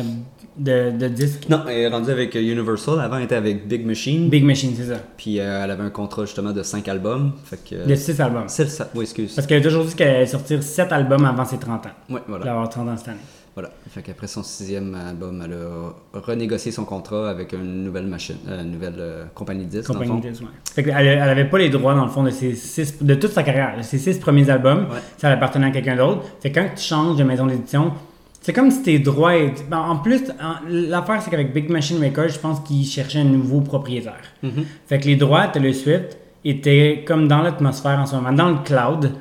de, 0.57 0.91
de 0.91 1.09
disques. 1.09 1.47
Non, 1.49 1.63
elle 1.69 1.79
est 1.79 1.89
rendue 1.89 2.11
avec 2.11 2.35
Universal. 2.35 3.01
Avant, 3.01 3.17
elle 3.17 3.25
était 3.25 3.35
avec 3.37 3.67
Big 3.69 3.87
Machine. 3.87 4.29
Big 4.29 4.45
Machine, 4.45 4.73
c'est 4.77 4.93
ça. 4.93 5.01
Puis 5.17 5.39
euh, 5.41 5.63
elle 5.65 5.71
avait 5.71 5.83
un 5.85 5.91
contrat 5.91 6.25
justement 6.25 6.53
de 6.53 6.63
5 6.63 6.87
albums. 6.89 7.33
Fait 7.45 7.59
que. 7.69 7.87
De 7.89 7.95
six 7.95 8.21
albums. 8.21 8.45
c'est 8.49 8.65
le 8.65 8.69
sa- 8.71 8.89
Oui, 8.95 9.03
excuse. 9.03 9.35
Parce 9.35 9.47
qu'elle 9.47 9.61
a 9.61 9.65
toujours 9.65 9.85
dit 9.85 9.95
qu'elle 9.95 10.17
allait 10.17 10.27
sortir 10.27 10.63
7 10.63 10.93
albums 10.93 11.25
avant 11.25 11.45
ses 11.45 11.59
30 11.59 11.87
ans. 11.87 11.91
Elle 12.11 12.17
voilà. 12.29 12.51
avoir 12.51 12.69
30 12.69 12.89
ans 12.89 12.97
cette 12.97 13.09
année. 13.09 13.19
Voilà. 13.55 13.71
Fait 13.91 14.01
qu'après 14.03 14.29
son 14.29 14.45
sixième 14.45 14.95
album, 14.95 15.43
elle 15.45 15.53
a 15.55 16.19
renégocié 16.21 16.71
son 16.71 16.85
contrat 16.85 17.29
avec 17.29 17.53
une 17.53 17.83
nouvelle 17.83 18.07
machine, 18.07 18.37
euh, 18.49 18.63
une 18.63 18.71
nouvelle 18.71 18.95
euh, 18.99 19.25
compagnie 19.35 19.65
de 19.65 19.71
disques. 19.71 19.89
dans 19.93 19.99
le 19.99 20.07
Compagnie 20.07 20.23
fond. 20.23 20.27
de 20.29 20.33
disques, 20.33 20.43
ouais. 20.45 20.49
Fait 20.73 20.85
qu'elle 20.85 21.07
elle 21.07 21.21
avait 21.21 21.45
pas 21.47 21.59
les 21.59 21.69
droits, 21.69 21.95
dans 21.95 22.05
le 22.05 22.11
fond, 22.11 22.23
de, 22.23 22.31
ses 22.31 22.55
six, 22.55 23.03
de 23.03 23.15
toute 23.15 23.33
sa 23.33 23.43
carrière. 23.43 23.75
Ses 23.83 23.99
six 23.99 24.19
premiers 24.19 24.49
albums, 24.49 24.87
Ouais. 24.91 24.99
ça 25.19 25.31
appartenait 25.31 25.67
à 25.67 25.71
quelqu'un 25.73 25.97
d'autre. 25.97 26.23
Fait 26.41 26.53
que 26.53 26.61
quand 26.61 26.69
tu 26.77 26.83
changes 26.83 27.17
de 27.17 27.25
maison 27.25 27.47
d'édition, 27.47 27.93
c'est 28.41 28.53
comme 28.53 28.71
si 28.71 28.83
tes 28.83 28.99
droits... 28.99 29.37
étaient- 29.37 29.65
ben, 29.69 29.79
en 29.79 29.97
plus, 29.97 30.23
l'affaire, 30.69 31.21
c'est 31.23 31.31
qu'avec 31.31 31.53
Big 31.53 31.69
Machine 31.71 32.03
Records, 32.03 32.29
je 32.31 32.39
pense 32.39 32.61
qu'ils 32.61 32.87
cherchaient 32.87 33.21
un 33.21 33.25
nouveau 33.25 33.61
propriétaire. 33.61 34.23
Mhm. 34.43 34.65
Fait 34.87 34.99
que 34.99 35.07
les 35.07 35.17
droits 35.17 35.47
de 35.47 35.53
Taylor 35.53 35.75
Swift 35.75 36.17
étaient 36.45 37.05
comme 37.07 37.29
dans 37.29 37.43
l'atmosphère 37.43 37.99
en 37.99 38.07
ce 38.07 38.17
moment, 38.17 38.33
dans 38.33 38.49
le 38.49 38.59
cloud, 38.65 39.13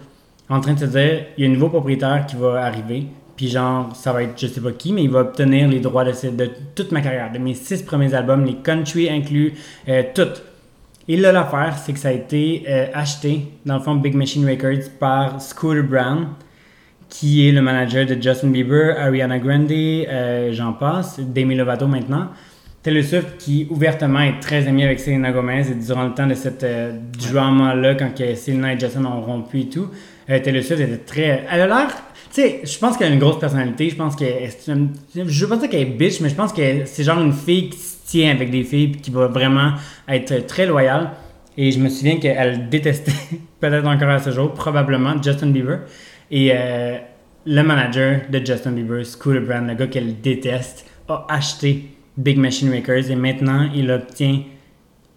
en 0.50 0.62
train 0.62 0.74
de 0.74 0.80
se 0.80 0.86
dire, 0.86 1.26
il 1.38 1.44
y 1.44 1.48
a 1.48 1.50
un 1.50 1.54
nouveau 1.54 1.70
propriétaire 1.70 2.26
qui 2.26 2.36
va 2.38 2.64
arriver, 2.64 3.06
puis 3.36 3.48
genre, 3.50 3.96
ça 3.96 4.12
va 4.14 4.24
être 4.24 4.40
je 4.40 4.48
sais 4.48 4.62
pas 4.62 4.72
qui, 4.72 4.94
mais 4.94 5.04
il 5.04 5.10
va 5.10 5.20
obtenir 5.22 5.68
les 5.68 5.80
droits 5.80 6.04
de, 6.06 6.12
ce- 6.14 6.28
de 6.28 6.50
toute 6.74 6.92
ma 6.92 7.02
carrière, 7.02 7.32
de 7.32 7.38
mes 7.40 7.54
six 7.54 7.82
premiers 7.84 8.14
albums, 8.14 8.44
les 8.46 8.56
country 8.56 9.10
inclus, 9.10 9.54
euh, 9.90 10.04
tout. 10.16 10.28
Et 11.08 11.18
là, 11.18 11.32
l'affaire, 11.32 11.76
c'est 11.78 11.92
que 11.94 12.00
ça 12.00 12.10
a 12.10 12.12
été 12.14 12.64
euh, 12.68 12.86
acheté, 12.94 13.48
dans 13.66 13.76
le 13.76 13.82
fond, 13.82 13.96
Big 13.96 14.16
Machine 14.16 14.48
Records, 14.48 14.90
par 15.00 15.42
Scooter 15.42 15.84
Brown, 15.84 16.28
qui 17.10 17.48
est 17.48 17.52
le 17.52 17.62
manager 17.62 18.06
de 18.06 18.22
Justin 18.22 18.50
Bieber, 18.50 18.96
Ariana 19.00 19.40
Grande, 19.40 19.72
euh, 19.72 20.52
j'en 20.54 20.74
passe, 20.74 21.20
Demi 21.20 21.56
Lovato 21.56 21.88
maintenant. 21.88 22.28
Taylor 22.82 23.04
Swift 23.04 23.38
qui 23.40 23.68
ouvertement 23.70 24.22
est 24.22 24.40
très 24.40 24.66
amie 24.68 24.84
avec 24.84 25.00
Selena 25.00 25.32
Gomez 25.32 25.66
et 25.70 25.76
durant 25.76 26.06
le 26.06 26.14
temps 26.14 26.28
de 26.28 26.34
cette 26.34 26.64
euh, 26.64 26.94
drama-là, 27.32 27.96
quand 27.96 28.16
que 28.16 28.36
Selena 28.36 28.74
et 28.74 28.80
Justin 28.80 29.04
ont 29.06 29.22
rompu 29.22 29.62
et 29.62 29.70
tout, 29.70 29.88
euh, 30.30 30.40
Taylor 30.40 30.64
Swift 30.64 30.82
était 30.82 30.98
très... 30.98 31.44
Elle 31.52 31.62
a 31.62 31.68
l'air... 31.68 31.88
Tu 32.34 32.42
sais, 32.42 32.62
je 32.64 32.78
pense 32.78 32.96
qu'elle 32.96 33.12
a 33.12 33.14
une 33.16 33.20
grosse 33.20 33.40
personnalité, 33.40 33.90
je 33.90 33.96
pense 33.96 34.16
que... 34.16 34.24
c'est 34.48 34.72
une- 34.72 34.92
Je 35.16 35.44
veux 35.44 35.50
pas 35.50 35.58
dire 35.58 35.68
qu'elle 35.70 35.82
est 35.82 35.86
bitch, 35.86 36.22
mais 36.22 36.30
je 36.30 36.36
pense 36.36 36.54
que 36.54 36.62
c'est 36.86 37.04
genre 37.04 37.20
une 37.20 37.34
fille 37.34 37.70
qui 37.70 37.80
se 37.80 37.96
tient 38.06 38.32
avec 38.32 38.52
des 38.52 38.64
filles 38.64 38.90
puis 38.90 39.02
qui 39.02 39.12
va 39.12 39.28
vraiment 39.28 39.72
être 40.08 40.46
très 40.46 40.66
loyale. 40.68 41.10
Et 41.58 41.72
je 41.72 41.80
me 41.80 41.90
souviens 41.90 42.18
qu'elle 42.18 42.70
détestait, 42.70 43.12
peut-être 43.60 43.86
encore 43.88 44.10
à 44.10 44.20
ce 44.20 44.30
jour, 44.32 44.54
probablement 44.54 45.22
Justin 45.22 45.48
Bieber. 45.48 45.80
Et 46.32 46.52
euh, 46.54 46.98
le 47.46 47.62
manager 47.64 48.22
de 48.30 48.40
Justin 48.46 48.72
Bieber, 48.72 49.06
Scooter 49.06 49.42
Brand, 49.42 49.68
le 49.68 49.74
gars 49.76 49.88
qu'elle 49.88 50.20
déteste, 50.22 50.86
a 51.08 51.26
acheté 51.30 51.86
Big 52.18 52.38
Machine 52.38 52.72
Records 52.74 53.10
et 53.10 53.16
maintenant 53.16 53.70
il 53.74 53.90
obtient 53.92 54.42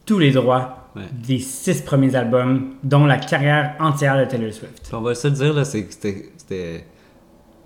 tous 0.06 0.18
les 0.18 0.30
droits 0.30 0.78
Ouais. 0.94 1.04
des 1.26 1.38
six 1.38 1.80
premiers 1.80 2.14
albums, 2.14 2.74
dont 2.84 3.06
la 3.06 3.16
carrière 3.16 3.76
entière 3.80 4.18
de 4.18 4.26
Taylor 4.26 4.52
Swift. 4.52 4.82
Puis 4.84 4.94
on 4.94 5.00
va 5.00 5.14
se 5.14 5.26
dire, 5.28 5.54
là, 5.54 5.64
c'est 5.64 5.84
que 5.86 5.90
c'était 5.90 6.84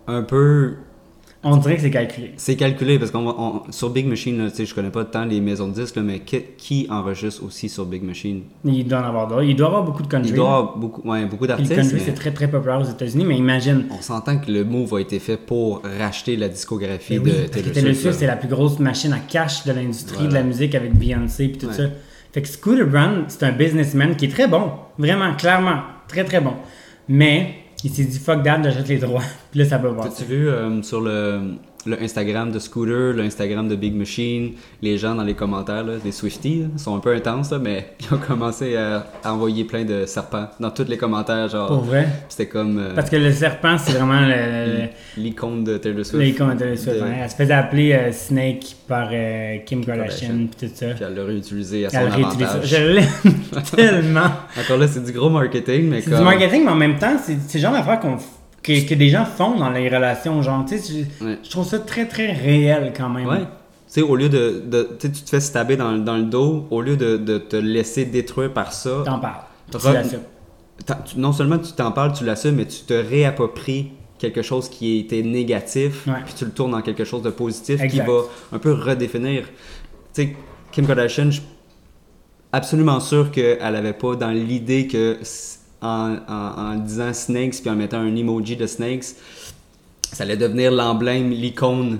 un 0.06 0.22
peu. 0.22 0.76
On 1.44 1.58
dirait 1.58 1.76
que 1.76 1.82
c'est 1.82 1.90
calculé. 1.90 2.32
C'est 2.38 2.56
calculé 2.56 2.98
parce 2.98 3.12
qu'on 3.12 3.62
sur 3.70 3.90
Big 3.90 4.06
Machine, 4.06 4.50
sais, 4.50 4.66
je 4.66 4.74
connais 4.74 4.90
pas 4.90 5.04
tant 5.04 5.24
les 5.24 5.40
maisons 5.40 5.68
de 5.68 5.74
disques, 5.74 5.94
là, 5.94 6.02
mais 6.02 6.18
qui, 6.20 6.40
qui 6.58 6.86
enregistre 6.90 7.44
aussi 7.44 7.68
sur 7.68 7.84
Big 7.86 8.02
Machine? 8.02 8.42
Il 8.64 8.88
doit 8.88 8.98
en 8.98 9.04
avoir 9.04 9.28
d'autres. 9.28 9.42
Il 9.44 9.54
doit 9.54 9.68
avoir 9.68 9.84
beaucoup 9.84 10.02
de 10.02 10.08
country. 10.08 10.30
Il 10.30 10.34
doit 10.34 10.48
avoir 10.48 10.76
beaucoup, 10.76 11.08
ouais, 11.08 11.22
beaucoup 11.26 11.36
Puis 11.46 11.52
le 11.52 11.58
d'artistes. 11.58 11.74
country, 11.76 11.94
mais 11.94 12.00
c'est 12.00 12.14
très 12.14 12.32
très 12.32 12.48
populaire 12.50 12.80
aux 12.80 12.90
États-Unis, 12.90 13.24
mais 13.24 13.36
imagine. 13.36 13.84
On 13.96 14.02
s'entend 14.02 14.38
que 14.38 14.50
le 14.50 14.64
move 14.64 14.94
a 14.94 15.00
été 15.00 15.18
fait 15.20 15.36
pour 15.36 15.82
racheter 16.00 16.36
la 16.36 16.48
discographie 16.48 17.14
Mais 17.14 17.18
oui, 17.18 17.30
de 17.30 17.46
Taylor, 17.48 17.72
Taylor 17.72 17.90
Swift. 17.90 18.00
Swift, 18.02 18.18
c'est 18.18 18.26
la 18.26 18.36
plus 18.36 18.48
grosse 18.48 18.78
machine 18.80 19.12
à 19.12 19.18
cash 19.20 19.64
de 19.64 19.72
l'industrie 19.72 20.16
Voilà. 20.24 20.28
de 20.30 20.34
la 20.34 20.42
musique 20.42 20.74
avec 20.74 20.94
Beyoncé 20.98 21.44
et 21.44 21.52
tout 21.52 21.66
Ouais. 21.66 21.72
ça. 21.74 21.82
Fait 22.32 22.42
que 22.42 22.48
Scooter 22.48 22.86
Braun, 22.86 23.24
c'est 23.28 23.44
un 23.44 23.52
businessman 23.52 24.16
qui 24.16 24.24
est 24.24 24.30
très 24.30 24.48
bon. 24.48 24.70
Vraiment, 24.98 25.34
clairement. 25.36 25.78
Très, 26.08 26.24
très 26.24 26.40
bon. 26.40 26.54
Mais 27.08 27.54
il 27.84 27.90
s'est 27.90 28.04
dit 28.04 28.18
fuck 28.18 28.42
that, 28.42 28.62
j'achète 28.62 28.88
les 28.88 28.98
droits. 28.98 29.22
Puis 29.50 29.60
là, 29.60 29.66
ça 29.66 29.78
peut 29.78 29.88
voir. 29.88 30.08
T'as-tu 30.08 30.24
vu 30.24 30.48
euh, 30.48 30.82
sur 30.82 31.00
le, 31.00 31.54
le 31.86 32.02
Instagram 32.02 32.50
de 32.52 32.58
Scooter, 32.58 33.12
le 33.14 33.22
Instagram 33.22 33.68
de 33.68 33.76
Big 33.76 33.94
Machine, 33.94 34.52
les 34.82 34.98
gens 34.98 35.14
dans 35.14 35.22
les 35.24 35.34
commentaires, 35.34 35.84
là, 35.84 35.94
des 36.02 36.12
Swifties, 36.12 36.60
là, 36.62 36.66
sont 36.76 36.96
un 36.96 37.00
peu 37.00 37.14
intenses, 37.14 37.50
là, 37.52 37.58
mais 37.58 37.94
ils 38.00 38.14
ont 38.14 38.18
commencé 38.18 38.76
à, 38.76 39.06
à 39.24 39.32
envoyer 39.32 39.64
plein 39.64 39.84
de 39.84 40.04
serpents 40.06 40.48
dans 40.60 40.70
tous 40.70 40.84
les 40.88 40.96
commentaires. 40.96 41.48
Genre, 41.48 41.68
Pour 41.68 41.84
vrai? 41.84 42.06
c'était 42.28 42.46
comme 42.50 42.78
euh, 42.78 42.94
Parce 42.94 43.08
que 43.10 43.16
le 43.16 43.32
serpent, 43.32 43.76
c'est 43.78 43.92
vraiment 43.92 44.20
l'icône 45.16 45.64
de 45.64 45.78
Taylor 45.78 46.04
Swift. 46.04 46.24
L'icône 46.24 46.54
de 46.54 46.58
Taylor 46.58 46.76
Swift, 46.78 46.96
De- 46.96 47.02
hein. 47.02 47.12
Elle 47.22 47.30
se 47.30 47.36
faisait 47.36 47.54
appeler 47.54 47.92
euh, 47.92 48.12
Snake 48.12 48.76
par 48.88 49.08
euh, 49.12 49.58
Kim 49.64 49.84
Kardashian 49.84 50.46
puis 50.58 50.68
tout 50.68 50.74
ça. 50.74 50.86
Puis 50.88 51.04
elle 51.06 51.14
l'a 51.14 51.24
réutilisé 51.24 51.86
à 51.86 51.90
son 51.90 51.98
Elle 51.98 52.06
avantage. 52.12 52.64
Je 52.64 52.76
l'aime 52.76 53.34
tellement. 53.76 54.30
Encore 54.58 54.78
là, 54.78 54.86
c'est 54.88 55.04
du 55.04 55.12
gros 55.12 55.30
marketing, 55.30 55.88
mais 55.88 56.00
C'est 56.00 56.10
comme... 56.10 56.18
du 56.20 56.24
marketing, 56.24 56.64
mais 56.64 56.70
en 56.70 56.76
même 56.76 56.98
temps, 56.98 57.16
c'est 57.22 57.36
le 57.54 57.60
genre 57.60 57.72
d'affaires 57.72 58.00
qu'on 58.00 58.16
que, 58.66 58.88
que 58.88 58.94
des 58.94 59.08
gens 59.08 59.24
font 59.24 59.56
dans 59.58 59.70
les 59.70 59.88
relations. 59.88 60.42
Genre, 60.42 60.64
tu 60.66 60.78
sais, 60.78 61.04
je, 61.20 61.24
Ouais. 61.24 61.38
je 61.42 61.50
trouve 61.50 61.66
ça 61.66 61.78
très, 61.78 62.06
très 62.06 62.32
réel 62.32 62.92
quand 62.96 63.08
même. 63.08 63.26
Ouais. 63.28 63.38
Tu 63.40 63.44
sais, 63.86 64.02
au 64.02 64.16
lieu 64.16 64.28
de. 64.28 64.62
de 64.66 64.96
tu 64.98 65.06
sais, 65.06 65.12
tu 65.12 65.22
te 65.22 65.30
fais 65.30 65.40
stabber 65.40 65.76
dans, 65.76 65.92
dans 65.96 66.16
le 66.16 66.24
dos, 66.24 66.66
au 66.70 66.80
lieu 66.80 66.96
de, 66.96 67.16
de 67.16 67.38
te 67.38 67.56
laisser 67.56 68.04
détruire 68.04 68.52
par 68.52 68.72
ça, 68.72 69.02
T'en 69.04 69.18
parles. 69.18 69.36
Tu 69.70 69.78
tu- 71.06 71.18
non 71.18 71.32
seulement 71.32 71.58
tu 71.58 71.72
t'en 71.72 71.90
parles, 71.92 72.12
tu 72.12 72.24
l'assumes, 72.24 72.56
mais 72.56 72.66
tu 72.66 72.80
te 72.80 72.92
réappropries 72.92 73.92
quelque 74.18 74.42
chose 74.42 74.68
qui 74.68 74.98
était 74.98 75.22
négatif, 75.22 76.06
Ouais. 76.06 76.14
puis 76.24 76.34
tu 76.36 76.44
le 76.44 76.50
tournes 76.50 76.74
en 76.74 76.82
quelque 76.82 77.04
chose 77.04 77.22
de 77.22 77.30
positif 77.30 77.80
Exact. 77.80 77.88
qui 78.02 78.06
va 78.06 78.20
un 78.52 78.58
peu 78.58 78.72
redéfinir. 78.72 79.42
Tu 80.14 80.22
sais, 80.22 80.36
Kim 80.72 80.86
Kardashian, 80.86 81.26
je 81.26 81.30
suis 81.40 81.42
absolument 82.52 83.00
sûr 83.00 83.30
qu'elle 83.30 83.58
avait 83.62 83.92
pas 83.92 84.14
dans 84.16 84.30
l'idée 84.30 84.86
que 84.86 85.18
en, 85.82 86.16
en- 86.28 86.72
en 86.72 86.74
disant 86.76 87.12
Snakes 87.12 87.60
puis 87.60 87.70
en 87.70 87.76
mettant 87.76 87.98
un 88.00 88.14
emoji 88.16 88.56
de 88.56 88.66
Snakes, 88.66 89.04
ça 90.12 90.24
allait 90.24 90.36
devenir 90.36 90.70
l'emblème, 90.70 91.30
l'icône 91.30 91.98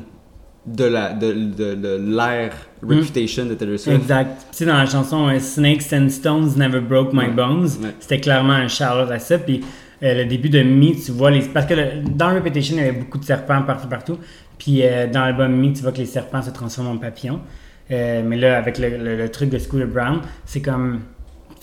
de 0.67 0.85
la 0.85 1.13
de, 1.13 1.33
de, 1.33 1.75
de 1.75 2.17
l'ère 2.17 2.53
Reputation 2.83 3.47
de 3.47 3.55
Taylor 3.55 3.79
Swift. 3.79 4.01
Exact. 4.01 4.47
Tu 4.51 4.59
sais, 4.59 4.65
dans 4.67 4.77
la 4.77 4.87
chanson 4.87 5.29
euh, 5.29 5.39
Snakes 5.39 5.93
and 5.93 6.09
Stones 6.09 6.51
Never 6.57 6.81
Broke 6.81 7.13
My 7.13 7.21
Ouais. 7.27 7.29
Bones, 7.31 7.69
Ouais. 7.83 7.95
c'était 8.01 8.21
clairement 8.21 8.53
un 8.55 8.69
shout 8.69 8.83
à 8.85 9.19
ça. 9.19 9.39
Puis 9.39 9.63
euh, 10.03 10.15
le 10.15 10.25
début 10.27 10.49
de 10.49 10.63
Me, 10.63 10.93
tu 11.05 11.13
vois 11.13 11.31
les. 11.31 11.41
Parce 11.43 11.67
que 11.67 11.75
le- 11.75 12.03
dans 12.11 12.35
Repetition, 12.35 12.77
il 12.77 12.81
y 12.85 12.89
avait 12.89 12.99
beaucoup 12.99 13.19
de 13.19 13.25
serpents 13.25 13.63
partout, 13.63 13.89
partout. 13.89 14.19
Puis 14.59 14.81
euh, 14.83 15.07
dans 15.07 15.21
l'album 15.21 15.53
Me, 15.55 15.73
tu 15.73 15.83
vois 15.83 15.93
que 15.93 15.99
les 15.99 16.07
serpents 16.07 16.43
se 16.43 16.51
transforment 16.51 16.89
en 16.89 16.99
papillons. 16.99 17.41
Mais 17.89 18.37
là, 18.37 18.59
avec 18.59 18.79
le, 18.79 18.89
le- 18.97 19.17
le 19.17 19.29
truc 19.31 19.49
de 19.51 19.59
Scooter 19.59 19.87
Brown, 19.87 20.21
c'est 20.45 20.61
comme. 20.63 21.01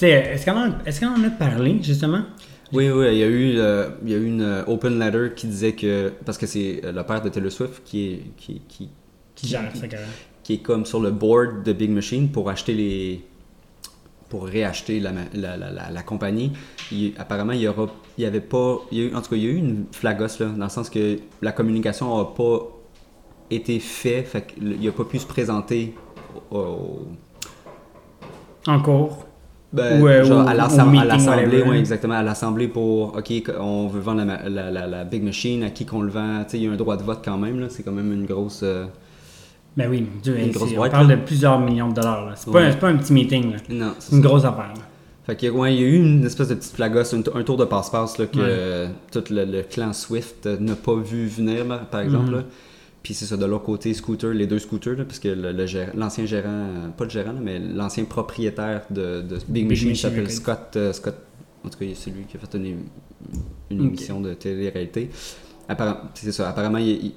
Est-ce 0.01 0.45
qu'on 0.45 1.11
en, 1.11 1.19
en 1.19 1.23
a 1.23 1.29
parlé, 1.29 1.79
justement? 1.81 2.23
Oui, 2.71 2.89
oui, 2.89 3.05
il 3.11 3.17
y 3.19 3.23
a 3.23 3.27
eu, 3.27 3.57
euh, 3.57 3.89
il 4.03 4.11
y 4.11 4.15
a 4.15 4.17
eu 4.17 4.25
une 4.25 4.41
euh, 4.41 4.63
open 4.65 4.97
letter 4.99 5.31
qui 5.35 5.47
disait 5.47 5.73
que. 5.73 6.11
Parce 6.25 6.37
que 6.37 6.47
c'est 6.47 6.81
euh, 6.83 6.91
le 6.91 7.03
père 7.03 7.21
de 7.21 7.29
Taylor 7.29 7.51
Swift 7.51 7.81
qui 7.85 8.07
est. 8.09 8.23
Qui, 8.35 8.61
qui, 8.67 8.89
Qui 9.35 9.47
gère 9.47 9.69
sa 9.75 9.87
carrière. 9.87 10.07
qui 10.43 10.53
est 10.55 10.57
comme 10.63 10.85
sur 10.85 10.99
le 10.99 11.11
board 11.11 11.63
de 11.63 11.73
Big 11.73 11.91
Machine 11.91 12.29
pour 12.29 12.49
acheter 12.49 12.73
les. 12.73 13.23
pour 14.29 14.47
réacheter 14.47 14.99
la, 14.99 15.11
la, 15.35 15.55
la, 15.57 15.91
la, 15.91 16.01
compagnie. 16.03 16.51
Il- 16.91 17.13
apparemment, 17.19 17.53
il 17.53 17.61
y 17.61 17.67
aura. 17.67 17.87
Il 18.17 18.23
y 18.23 18.27
avait 18.27 18.41
pas. 18.41 18.79
il 18.91 18.97
y 18.97 19.01
a 19.01 19.05
eu- 19.05 19.15
en 19.15 19.21
tout 19.21 19.29
cas, 19.29 19.35
il 19.35 19.43
y 19.43 19.47
a 19.47 19.51
eu 19.51 19.55
une 19.57 19.85
flagosse, 19.91 20.39
là, 20.39 20.47
dans 20.47 20.63
le 20.65 20.69
sens 20.71 20.89
que 20.89 21.19
la 21.43 21.51
communication 21.51 22.17
n'a 22.17 22.25
pas 22.25 22.59
été 23.51 23.79
faite, 23.79 24.27
fait 24.29 24.47
qu'il 24.47 24.79
n'a 24.83 24.91
pas 24.91 25.05
pu 25.05 25.19
se 25.19 25.27
présenter 25.27 25.93
au- 26.49 26.57
au, 26.57 27.07
En 28.65 28.81
cours. 28.81 29.27
Ben, 29.73 30.23
genre 30.23 30.47
à 30.47 30.53
l'assemblée, 30.53 30.99
ouais, 31.63 31.79
exactement, 31.79 32.13
à 32.13 32.21
l'assemblée 32.23 32.67
pour, 32.67 33.15
ok, 33.17 33.33
on 33.59 33.87
veut 33.87 33.99
vendre 34.01 34.23
la, 34.23 34.47
la, 34.47 34.69
la, 34.71 34.87
la 34.87 35.03
Big 35.03 35.23
Machine, 35.23 35.63
à 35.63 35.69
qui 35.71 35.85
qu'on 35.85 36.01
le 36.01 36.11
vend, 36.11 36.43
tu 36.43 36.51
sais, 36.51 36.57
il 36.59 36.63
y 36.65 36.67
a 36.67 36.71
un 36.71 36.75
droit 36.75 36.95
de 36.95 37.03
vote 37.03 37.21
quand 37.25 37.37
même, 37.37 37.59
là, 37.59 37.67
c'est 37.69 37.81
quand 37.83 37.91
même 37.91 38.11
une 38.13 38.25
grosse... 38.25 38.61
euh, 38.63 38.85
Ben 39.75 39.89
oui, 39.89 40.05
Dieu, 40.21 40.37
Une 40.37 40.51
grosse 40.51 40.69
c'est- 40.69 40.75
on 40.75 40.77
boîte, 40.77 40.91
parle 40.91 41.07
là. 41.07 41.15
de 41.15 41.21
plusieurs 41.21 41.59
millions 41.59 41.89
de 41.89 41.95
dollars. 41.95 42.25
là. 42.27 42.33
C'est 42.35 42.51
pas, 42.51 42.59
Ouais. 42.59 42.65
un- 42.67 42.71
c'est 42.71 42.79
pas 42.79 42.89
un 42.89 42.97
petit 42.97 43.13
meeting. 43.13 43.51
là. 43.53 43.57
Non, 43.69 43.93
C'est 43.97 44.15
une 44.15 44.21
ça. 44.21 44.27
grosse 44.27 44.45
affaire. 44.45 44.73
là. 44.75 44.81
Fait 45.25 45.35
que, 45.37 45.47
ouais, 45.47 45.73
il 45.73 45.81
y 45.81 45.83
a 45.85 45.87
eu 45.87 45.95
une 45.95 46.23
espèce 46.25 46.49
de 46.49 46.53
petite 46.55 46.75
flagosse, 46.75 47.13
un, 47.15 47.43
tour 47.43 47.57
de 47.57 47.65
passe-passe, 47.65 48.17
là, 48.19 48.25
que 48.27 48.37
euh, 48.39 48.87
tout 49.11 49.23
le, 49.31 49.45
le 49.45 49.61
clan 49.63 49.91
Swift 49.93 50.45
n'a 50.45 50.75
pas 50.75 50.95
vu 50.95 51.25
venir, 51.27 51.65
par 51.89 52.01
exemple, 52.01 52.27
Mhm. 52.29 52.35
là. 52.35 52.43
Puis 53.03 53.13
c'est 53.13 53.25
ça, 53.25 53.35
de 53.35 53.45
l'autre 53.45 53.65
côté, 53.65 53.93
Scooter, 53.93 54.31
les 54.33 54.47
deux 54.47 54.59
scooters, 54.59 54.95
là, 54.97 55.03
parce 55.03 55.19
que 55.19 55.27
l'ancien 55.95 56.25
gérant, 56.25 56.47
euh, 56.49 56.87
pas 56.97 57.03
le 57.03 57.09
gérant, 57.09 57.33
là, 57.33 57.39
mais 57.43 57.59
l'ancien 57.59 58.05
propriétaire 58.05 58.83
de, 58.89 59.21
de 59.21 59.35
Big 59.49 59.67
Big 59.67 59.69
Machine 59.69 59.89
s'appelle. 59.95 60.31
Scott, 60.31 60.73
euh, 60.77 60.93
Scott. 60.93 61.15
En 61.65 61.69
tout 61.69 61.77
cas, 61.79 61.85
c'est 61.95 62.11
lui 62.11 62.23
qui 62.23 62.37
a 62.37 62.39
fait 62.39 62.57
une, 62.57 62.65
une 63.69 63.79
émission 63.87 64.21
de 64.21 64.33
télé-réalité. 64.33 65.09
Apparem- 65.69 65.97
c'est 66.13 66.31
ça, 66.31 66.49
apparemment, 66.49 66.77
il, 66.77 67.11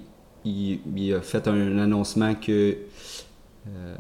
il- 0.45 0.81
il 0.97 1.15
a 1.15 1.21
fait 1.21 1.47
un 1.49 1.79
annoncement 1.79 2.35
que 2.35 2.77
euh, 3.69 3.97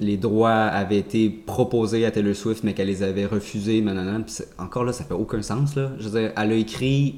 les 0.00 0.16
droits 0.18 0.52
avaient 0.52 0.98
été 0.98 1.28
proposés 1.30 2.04
à 2.04 2.10
Taylor 2.10 2.34
Swift, 2.36 2.64
mais 2.64 2.74
qu'elle 2.74 2.88
les 2.88 3.02
avait 3.02 3.24
refusés. 3.26 3.82
c'est- 4.26 4.48
encore 4.58 4.84
là, 4.84 4.92
ça 4.92 5.04
fait 5.04 5.14
aucun 5.14 5.40
sens. 5.42 5.74
Là. 5.76 5.92
Je 5.98 6.08
veux 6.08 6.20
dire, 6.20 6.32
elle 6.36 6.52
a 6.52 6.54
écrit 6.54 7.16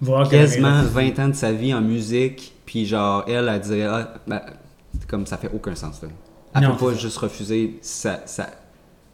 Voir 0.00 0.28
quasiment 0.28 0.68
avait- 0.80 1.10
20 1.12 1.18
ans 1.24 1.28
de 1.28 1.34
sa 1.34 1.52
vie 1.52 1.72
en 1.72 1.80
musique, 1.80 2.52
puis 2.66 2.84
genre, 2.86 3.24
elle, 3.28 3.48
elle 3.52 3.60
dirait, 3.60 3.84
ah, 3.84 4.14
ben, 4.26 4.40
comme 5.08 5.26
ça 5.26 5.36
fait 5.36 5.50
aucun 5.54 5.74
sens. 5.74 6.02
Là. 6.02 6.08
Elle 6.54 6.62
Non, 6.62 6.76
peut 6.76 6.86
pas 6.86 6.92
ça. 6.92 6.98
juste 6.98 7.16
refuser 7.18 7.78
sa, 7.80 8.20
sa- 8.26 8.50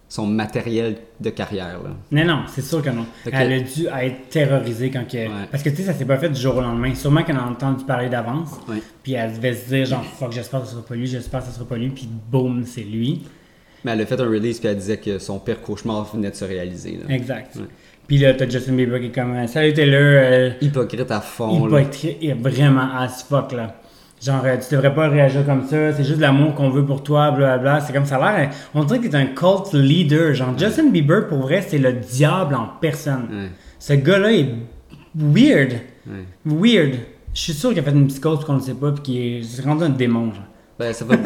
son 0.08 0.26
matériel 0.26 0.98
de 1.20 1.30
carrière. 1.30 1.80
Là. 1.84 1.90
Non, 2.10 2.24
non, 2.24 2.42
c'est 2.48 2.62
sûr 2.62 2.82
que 2.82 2.90
non. 2.90 3.06
Elle 3.30 3.52
a 3.52 3.60
dû 3.60 3.86
être 3.86 4.28
terrorisée 4.28 4.90
quand 4.90 5.06
que... 5.08 5.16
Ouais. 5.18 5.30
Parce 5.50 5.62
que 5.62 5.70
tu 5.70 5.76
sais, 5.76 5.82
ça 5.84 5.94
s'est 5.94 6.04
pas 6.04 6.18
fait 6.18 6.28
du 6.30 6.40
jour 6.40 6.56
au 6.56 6.60
lendemain. 6.60 6.92
Sûrement 6.96 7.22
qu'elle 7.22 7.36
a 7.36 7.44
entendu 7.46 7.84
parler 7.84 8.08
d'avance. 8.08 8.50
Ouais. 8.68 8.82
Puis 9.04 9.12
elle 9.12 9.32
devait 9.34 9.54
se 9.54 9.68
dire, 9.68 9.86
genre, 9.86 10.04
fuck, 10.04 10.32
j'espère 10.32 10.60
que 10.62 10.66
ce 10.66 10.72
sera 10.72 10.82
pas 10.84 10.96
lui, 10.96 11.06
j'espère 11.06 11.40
que 11.40 11.46
ce 11.46 11.52
sera 11.52 11.64
pas 11.64 11.76
lui. 11.76 11.90
Puis 11.90 12.08
boum, 12.30 12.64
c'est 12.66 12.82
lui. 12.82 13.22
Mais 13.84 13.92
elle 13.92 14.00
a 14.00 14.06
fait 14.06 14.20
un 14.20 14.24
release, 14.28 14.58
puis 14.58 14.68
elle 14.68 14.76
disait 14.76 14.98
que 14.98 15.18
son 15.20 15.38
pire 15.38 15.62
cauchemar 15.62 16.04
venait 16.12 16.30
de 16.30 16.36
se 16.36 16.44
réaliser. 16.44 16.98
Là. 17.06 17.14
Exact. 17.14 17.54
Ouais. 17.56 17.62
Puis 18.10 18.18
là, 18.18 18.34
t'as 18.34 18.48
Justin 18.48 18.72
Bieber 18.72 18.98
qui 18.98 19.06
est 19.06 19.14
comme, 19.14 19.36
euh, 19.36 19.46
salut 19.46 19.72
Taylor, 19.72 20.00
euh, 20.02 20.50
Hypocrite 20.60 21.12
à 21.12 21.20
fond. 21.20 21.68
il 22.20 22.28
là. 22.28 22.34
vraiment 22.42 22.88
as 22.98 23.22
fuck 23.22 23.52
là. 23.52 23.76
Genre, 24.20 24.42
euh, 24.44 24.56
tu 24.56 24.74
devrais 24.74 24.92
pas 24.92 25.08
réagir 25.08 25.46
comme 25.46 25.64
ça, 25.64 25.92
c'est 25.92 26.02
juste 26.02 26.16
de 26.16 26.22
l'amour 26.22 26.56
qu'on 26.56 26.70
veut 26.70 26.84
pour 26.84 27.04
toi, 27.04 27.30
blablabla. 27.30 27.82
C'est 27.82 27.92
comme 27.92 28.06
ça 28.06 28.16
a 28.16 28.36
l'air. 28.36 28.50
On 28.74 28.82
dirait 28.82 28.98
que 28.98 29.06
t'es 29.06 29.14
un 29.14 29.26
cult 29.26 29.72
leader. 29.74 30.34
Genre, 30.34 30.58
Justin 30.58 30.90
Bieber, 30.90 31.28
pour 31.28 31.38
vrai, 31.38 31.64
c'est 31.64 31.78
le 31.78 31.92
diable 31.92 32.56
en 32.56 32.66
personne. 32.80 33.28
Ouais, 33.30 33.50
Ce 33.78 33.92
gars-là 33.92 34.32
est 34.32 34.48
weird. 35.14 35.74
ouais. 36.08 36.24
Weird. 36.44 36.94
Je 37.32 37.40
suis 37.40 37.52
sûr 37.52 37.68
qu'il 37.68 37.78
a 37.78 37.82
fait 37.84 37.92
une 37.92 38.08
psychose 38.08 38.44
qu'on 38.44 38.54
ne 38.54 38.60
sait 38.60 38.74
pas, 38.74 38.90
puis 38.90 39.02
qu'il 39.02 39.16
est 39.18 39.64
rendu 39.64 39.84
un 39.84 39.88
démon. 39.88 40.32
Genre. 40.34 40.42
Ben, 40.80 40.92
ça 40.94 41.04
fait... 41.04 41.20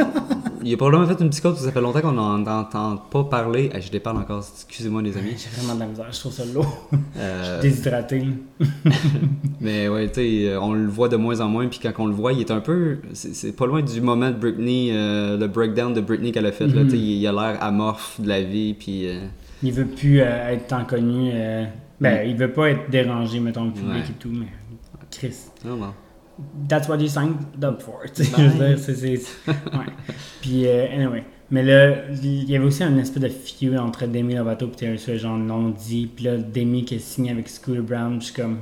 Il 0.66 0.72
a 0.72 0.76
probablement 0.78 1.06
fait 1.06 1.22
une 1.22 1.28
psychose, 1.30 1.52
parce 1.52 1.60
que 1.62 1.68
ça 1.68 1.72
fait 1.72 1.80
longtemps 1.82 2.00
qu'on 2.00 2.12
n'en 2.12 2.44
entend 2.46 2.96
pas 2.96 3.22
parler. 3.24 3.70
Je 3.78 3.90
déparle 3.90 4.16
encore, 4.16 4.38
excusez-moi 4.56 5.02
les 5.02 5.16
amis. 5.16 5.34
J'ai 5.36 5.48
vraiment 5.60 5.74
de 5.74 5.80
la 5.80 5.86
misère, 5.86 6.06
je 6.10 6.18
trouve 6.18 6.32
ça 6.32 6.44
lourd. 6.46 6.88
Euh, 7.18 7.60
Déshydraté. 7.62 8.26
mais 9.60 9.88
ouais, 9.88 10.08
tu 10.08 10.14
sais, 10.14 10.48
euh, 10.48 10.60
on 10.60 10.72
le 10.72 10.86
voit 10.88 11.08
de 11.08 11.16
moins 11.16 11.40
en 11.40 11.48
moins, 11.48 11.68
puis 11.68 11.78
quand 11.82 11.92
on 11.98 12.06
le 12.06 12.14
voit, 12.14 12.32
il 12.32 12.40
est 12.40 12.50
un 12.50 12.60
peu... 12.60 12.98
C'est 13.12 13.54
pas 13.54 13.66
loin 13.66 13.82
du 13.82 14.00
moment 14.00 14.30
de 14.30 14.36
Britney, 14.36 14.88
euh, 14.92 15.36
le 15.36 15.46
breakdown 15.48 15.92
de 15.92 16.00
Britney 16.00 16.32
qu'elle 16.32 16.46
a 16.46 16.52
fait, 16.52 16.66
là, 16.66 16.82
Mhm. 16.82 16.90
sais, 16.90 16.98
il, 16.98 17.26
a 17.26 17.32
l'air 17.32 17.62
amorphe 17.62 18.20
de 18.20 18.28
la 18.28 18.40
vie, 18.42 18.74
puis... 18.74 19.06
euh, 19.08 19.20
Il 19.62 19.72
veut 19.72 19.86
plus 19.86 20.20
euh, 20.20 20.48
être 20.48 20.66
tant 20.66 20.84
connu. 20.84 21.30
ben, 22.00 22.26
il 22.26 22.36
veut 22.36 22.52
pas 22.52 22.70
être 22.70 22.90
dérangé, 22.90 23.38
mettons, 23.38 23.66
le 23.66 23.72
public 23.72 23.92
Ouais. 23.92 24.00
et 24.10 24.18
tout, 24.18 24.30
mais 24.32 24.46
Chris. 25.10 25.36
non, 25.64 25.76
non. 25.76 25.92
That's 26.68 26.88
what 26.88 26.98
you 26.98 27.08
signed 27.08 27.36
up 27.62 27.80
for. 27.82 28.00
Puis, 30.40 30.66
euh, 30.66 30.86
anyway. 30.92 31.24
Mais 31.50 31.62
là, 31.62 31.94
il 32.22 32.50
y 32.50 32.56
avait 32.56 32.64
aussi 32.64 32.82
un 32.82 32.96
espèce 32.96 33.22
de 33.22 33.28
feud 33.28 33.76
entre 33.78 34.06
Demi 34.06 34.34
Lovato 34.34 34.66
et 34.66 34.70
Taylor 34.70 34.98
Swift, 34.98 35.20
genre 35.22 35.36
non 35.36 35.68
dit. 35.70 36.08
Puis 36.14 36.24
là, 36.24 36.36
Demi 36.36 36.84
qui 36.84 36.96
a 36.96 36.98
signé 36.98 37.30
avec 37.30 37.48
Scooter 37.48 37.82
Brown, 37.82 38.16
je 38.20 38.26
suis 38.26 38.34
comme, 38.34 38.56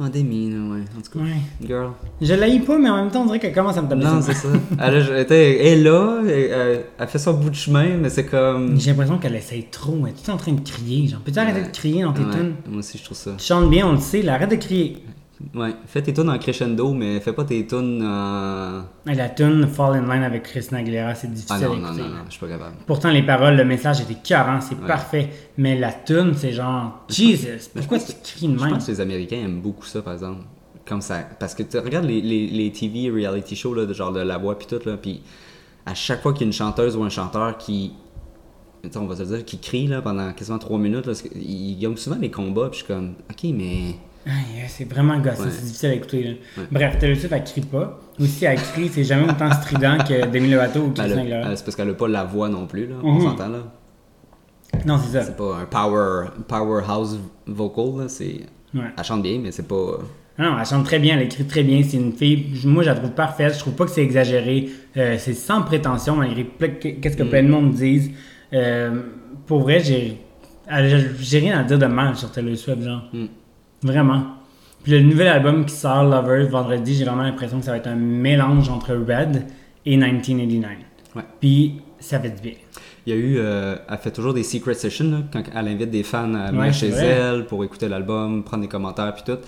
Ah, 0.00 0.08
Demi, 0.12 0.52
ouais, 0.52 0.80
en 0.98 1.00
tout 1.00 1.16
cas. 1.18 1.24
ouais. 1.24 1.66
Girl. 1.66 1.92
Je 2.20 2.34
l'haïs 2.34 2.58
pas, 2.64 2.76
mais 2.76 2.90
en 2.90 2.96
même 2.96 3.10
temps, 3.10 3.22
on 3.22 3.26
dirait 3.26 3.38
qu'elle 3.38 3.54
commence 3.54 3.76
à 3.78 3.82
me 3.82 3.88
taper 3.88 4.04
Non, 4.04 4.20
c'est 4.20 4.34
ça. 4.34 4.48
Elle, 4.80 4.96
est 4.96 5.76
là, 5.76 6.20
elle, 6.24 6.28
elle- 6.28 6.84
elle 6.98 7.08
fait 7.08 7.18
son 7.18 7.34
bout 7.34 7.50
de 7.50 7.54
chemin, 7.54 7.96
mais 8.00 8.10
c'est 8.10 8.26
comme... 8.26 8.78
J'ai 8.78 8.90
l'impression 8.90 9.18
qu'elle 9.18 9.36
essaye 9.36 9.66
trop. 9.70 9.96
Elle 10.02 10.08
est 10.12 10.24
tout 10.24 10.30
en 10.32 10.36
train 10.36 10.52
de 10.52 10.60
crier. 10.60 11.06
Genre, 11.06 11.20
peux-tu 11.20 11.38
arrêter 11.38 11.62
de 11.62 11.72
crier 11.72 12.02
dans 12.02 12.12
tes 12.12 12.22
Ouais, 12.24 12.30
tunes? 12.34 12.54
Moi 12.68 12.80
aussi, 12.80 12.98
je 12.98 13.04
trouve 13.04 13.16
ça. 13.16 13.30
Tu 13.38 13.44
chantes 13.46 13.70
bien, 13.70 13.86
on 13.86 13.92
le 13.92 14.00
sait, 14.00 14.22
là, 14.22 14.34
arrête 14.34 14.50
de 14.50 14.56
crier. 14.56 14.98
Ouais, 15.54 15.74
fais 15.86 16.02
tes 16.02 16.12
tunes 16.12 16.30
en 16.30 16.38
crescendo, 16.38 16.92
mais 16.92 17.20
fais 17.20 17.32
pas 17.32 17.44
tes 17.44 17.66
tunes. 17.66 18.02
Et 19.06 19.14
la 19.14 19.28
tune 19.28 19.66
Fall 19.66 19.96
in 19.96 20.12
Line 20.12 20.22
avec 20.22 20.44
Christina 20.44 20.78
Aguilera, 20.80 21.14
c'est 21.14 21.32
difficile 21.32 21.56
Ah 21.62 21.66
non, 21.66 21.72
à 21.72 21.76
non, 21.76 21.86
écouter. 21.88 22.02
non, 22.02 22.08
non, 22.08 22.14
je 22.26 22.30
suis 22.32 22.40
pas 22.40 22.48
capable. 22.48 22.76
Pourtant, 22.86 23.10
les 23.10 23.22
paroles, 23.22 23.56
le 23.56 23.64
message 23.64 24.00
était 24.02 24.14
carré, 24.22 24.60
c'est 24.60 24.76
Ouais. 24.80 24.86
parfait. 24.86 25.28
Mais 25.58 25.78
la 25.78 25.92
tune, 25.92 26.32
c'est 26.36 26.52
genre, 26.52 27.04
Jesus, 27.08 27.46
je 27.74 27.80
pourquoi 27.80 27.98
tu 27.98 28.12
cries 28.22 28.48
de 28.48 28.56
Je 28.58 28.62
même? 28.64 28.72
pense 28.74 28.86
que 28.86 28.90
les 28.92 29.00
Américains 29.00 29.38
aiment 29.44 29.60
beaucoup 29.60 29.84
ça, 29.86 30.00
par 30.02 30.12
exemple. 30.12 30.42
Comme 30.86 31.00
ça. 31.00 31.20
Parce 31.38 31.54
que 31.54 31.62
tu 31.62 31.78
regardes 31.78 32.06
les, 32.06 32.20
les, 32.20 32.46
les 32.48 32.72
TV 32.72 33.10
reality 33.10 33.54
shows, 33.56 33.74
là, 33.74 33.86
de 33.86 33.94
genre 33.94 34.12
de 34.12 34.20
la 34.20 34.36
voix 34.38 34.58
puis 34.58 34.66
tout, 34.66 34.80
là, 34.88 34.96
puis 34.96 35.22
à 35.86 35.94
chaque 35.94 36.22
fois 36.22 36.32
qu'il 36.32 36.42
y 36.42 36.44
a 36.44 36.46
une 36.48 36.52
chanteuse 36.52 36.96
ou 36.96 37.02
un 37.04 37.08
chanteur 37.08 37.56
qui. 37.58 37.92
On 38.96 39.06
va 39.06 39.14
se 39.14 39.22
dire, 39.22 39.44
qui 39.44 39.58
crie 39.58 39.86
là, 39.86 40.02
pendant 40.02 40.32
quasiment 40.32 40.58
trois 40.58 40.78
minutes, 40.78 41.06
là, 41.06 41.12
ils 41.36 41.78
gagnent 41.78 41.96
souvent 41.96 42.16
les 42.20 42.32
combats, 42.32 42.68
puis 42.68 42.80
je 42.80 42.84
suis 42.84 42.92
comme, 42.92 43.14
ok, 43.30 43.50
mais. 43.54 43.94
C'est 44.68 44.84
vraiment 44.90 45.18
gossant, 45.18 45.44
Ouais. 45.44 45.50
c'est 45.50 45.64
difficile 45.64 45.88
à 45.90 45.94
écouter. 45.94 46.40
Ouais. 46.56 46.64
Bref, 46.70 46.98
Taylor 46.98 47.16
Swift, 47.16 47.32
elle 47.32 47.44
crie 47.44 47.60
pas. 47.62 47.98
Ou 48.20 48.24
si 48.26 48.44
elle 48.44 48.56
crie, 48.58 48.88
c'est 48.88 49.04
jamais 49.04 49.28
autant 49.30 49.50
strident 49.52 49.98
que 49.98 50.26
Demi 50.30 50.50
Lovato 50.50 50.80
ou 50.80 50.94
a- 50.98 51.02
Aguilera. 51.02 51.50
elle- 51.50 51.56
c'est 51.56 51.64
parce 51.64 51.76
qu'elle 51.76 51.90
a 51.90 51.94
pas 51.94 52.08
la 52.08 52.24
voix 52.24 52.48
non 52.48 52.66
plus, 52.66 52.86
là, 52.86 52.94
on 53.02 53.14
Mhm. 53.14 53.20
s'entend 53.22 53.48
là. 53.48 53.58
Non, 54.86 54.98
c'est 54.98 55.12
ça. 55.18 55.24
C'est 55.24 55.36
pas 55.36 55.56
un 55.58 55.64
power, 55.66 56.28
powerhouse 56.48 57.18
vocal, 57.46 57.84
là. 57.98 58.06
Ouais. 58.74 58.80
Elle 58.96 59.04
chante 59.04 59.22
bien, 59.22 59.38
mais 59.42 59.50
c'est 59.52 59.68
pas. 59.68 59.98
Non, 60.38 60.56
elle 60.58 60.66
chante 60.66 60.84
très 60.84 60.98
bien, 60.98 61.16
elle 61.18 61.24
écrit 61.26 61.44
très 61.44 61.62
bien. 61.62 61.82
C'est 61.86 61.98
une 61.98 62.12
fille, 62.14 62.46
moi 62.64 62.82
je 62.82 62.88
la 62.88 62.94
trouve 62.94 63.10
parfaite. 63.10 63.52
Je 63.54 63.58
trouve 63.58 63.74
pas 63.74 63.84
que 63.84 63.90
c'est 63.90 64.02
exagéré. 64.02 64.70
Euh, 64.96 65.16
c'est 65.18 65.34
sans 65.34 65.60
prétention, 65.62 66.16
malgré 66.16 66.44
qu'est-ce 66.46 67.16
que 67.16 67.22
Mm. 67.22 67.28
plein 67.28 67.42
de 67.42 67.48
monde 67.48 67.72
disent. 67.74 68.10
Euh, 68.54 69.02
pour 69.46 69.60
vrai, 69.60 69.80
j'ai 69.80 70.18
j'ai 71.20 71.38
rien 71.40 71.58
à 71.58 71.64
dire 71.64 71.78
de 71.78 71.84
mal 71.86 72.16
sur 72.16 72.30
Taylor 72.32 72.56
Swift, 72.56 72.80
genre. 72.82 73.02
Mm. 73.12 73.26
Vraiment. 73.82 74.22
Puis 74.82 74.92
le 74.92 75.00
nouvel 75.00 75.28
album 75.28 75.64
qui 75.64 75.74
sort, 75.74 76.04
Lovers, 76.04 76.48
vendredi, 76.48 76.94
j'ai 76.94 77.04
vraiment 77.04 77.22
l'impression 77.22 77.58
que 77.58 77.64
ça 77.64 77.70
va 77.72 77.76
être 77.76 77.86
un 77.86 77.94
mélange 77.96 78.68
entre 78.68 78.94
Red 78.94 79.46
et 79.86 79.96
1989. 79.96 80.70
Ouais. 81.14 81.22
Puis 81.40 81.80
ça 82.00 82.18
fait 82.18 82.30
du 82.30 82.42
bien. 82.42 82.52
Il 83.06 83.12
y 83.12 83.16
a 83.16 83.18
eu, 83.18 83.36
euh, 83.38 83.76
elle 83.88 83.98
fait 83.98 84.10
toujours 84.10 84.34
des 84.34 84.42
secret 84.44 84.74
sessions 84.74 85.10
là, 85.10 85.18
quand 85.32 85.42
elle 85.54 85.68
invite 85.68 85.90
des 85.90 86.02
fans 86.02 86.34
à 86.34 86.48
venir 86.48 86.60
Ouais, 86.62 86.72
chez 86.72 86.90
vrai. 86.90 87.06
elle 87.06 87.46
pour 87.46 87.62
écouter 87.64 87.88
l'album, 87.88 88.42
prendre 88.44 88.62
des 88.62 88.68
commentaires 88.68 89.12
puis 89.14 89.24
tout. 89.24 89.38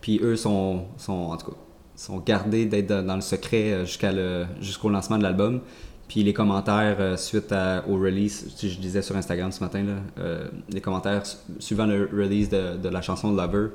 Puis 0.00 0.20
eux 0.22 0.36
sont, 0.36 0.84
sont 0.96 1.12
en 1.12 1.36
tout 1.36 1.50
cas, 1.50 1.56
sont 1.96 2.18
gardés 2.18 2.66
d'être 2.66 2.86
dans, 2.86 3.04
dans 3.04 3.14
le 3.14 3.20
secret 3.22 3.72
euh, 3.72 3.84
jusqu'à 3.84 4.12
le, 4.12 4.46
jusqu'au 4.60 4.88
lancement 4.90 5.18
de 5.18 5.22
l'album. 5.22 5.60
Puis 6.08 6.22
les 6.24 6.32
commentaires 6.32 6.96
euh, 7.00 7.16
suite 7.18 7.52
à- 7.52 7.84
au 7.88 7.96
release, 7.98 8.46
tu 8.58 8.66
sais, 8.68 8.74
je 8.74 8.80
disais 8.80 9.02
sur 9.02 9.14
Instagram 9.16 9.52
ce 9.52 9.60
matin 9.62 9.82
là, 9.82 9.92
euh, 10.18 10.48
les 10.70 10.80
commentaires 10.80 11.24
su- 11.26 11.36
suivant 11.58 11.86
le 11.86 12.08
release 12.12 12.48
de, 12.48 12.76
de 12.78 12.88
la 12.88 13.02
chanson 13.02 13.32
Lover, 13.34 13.68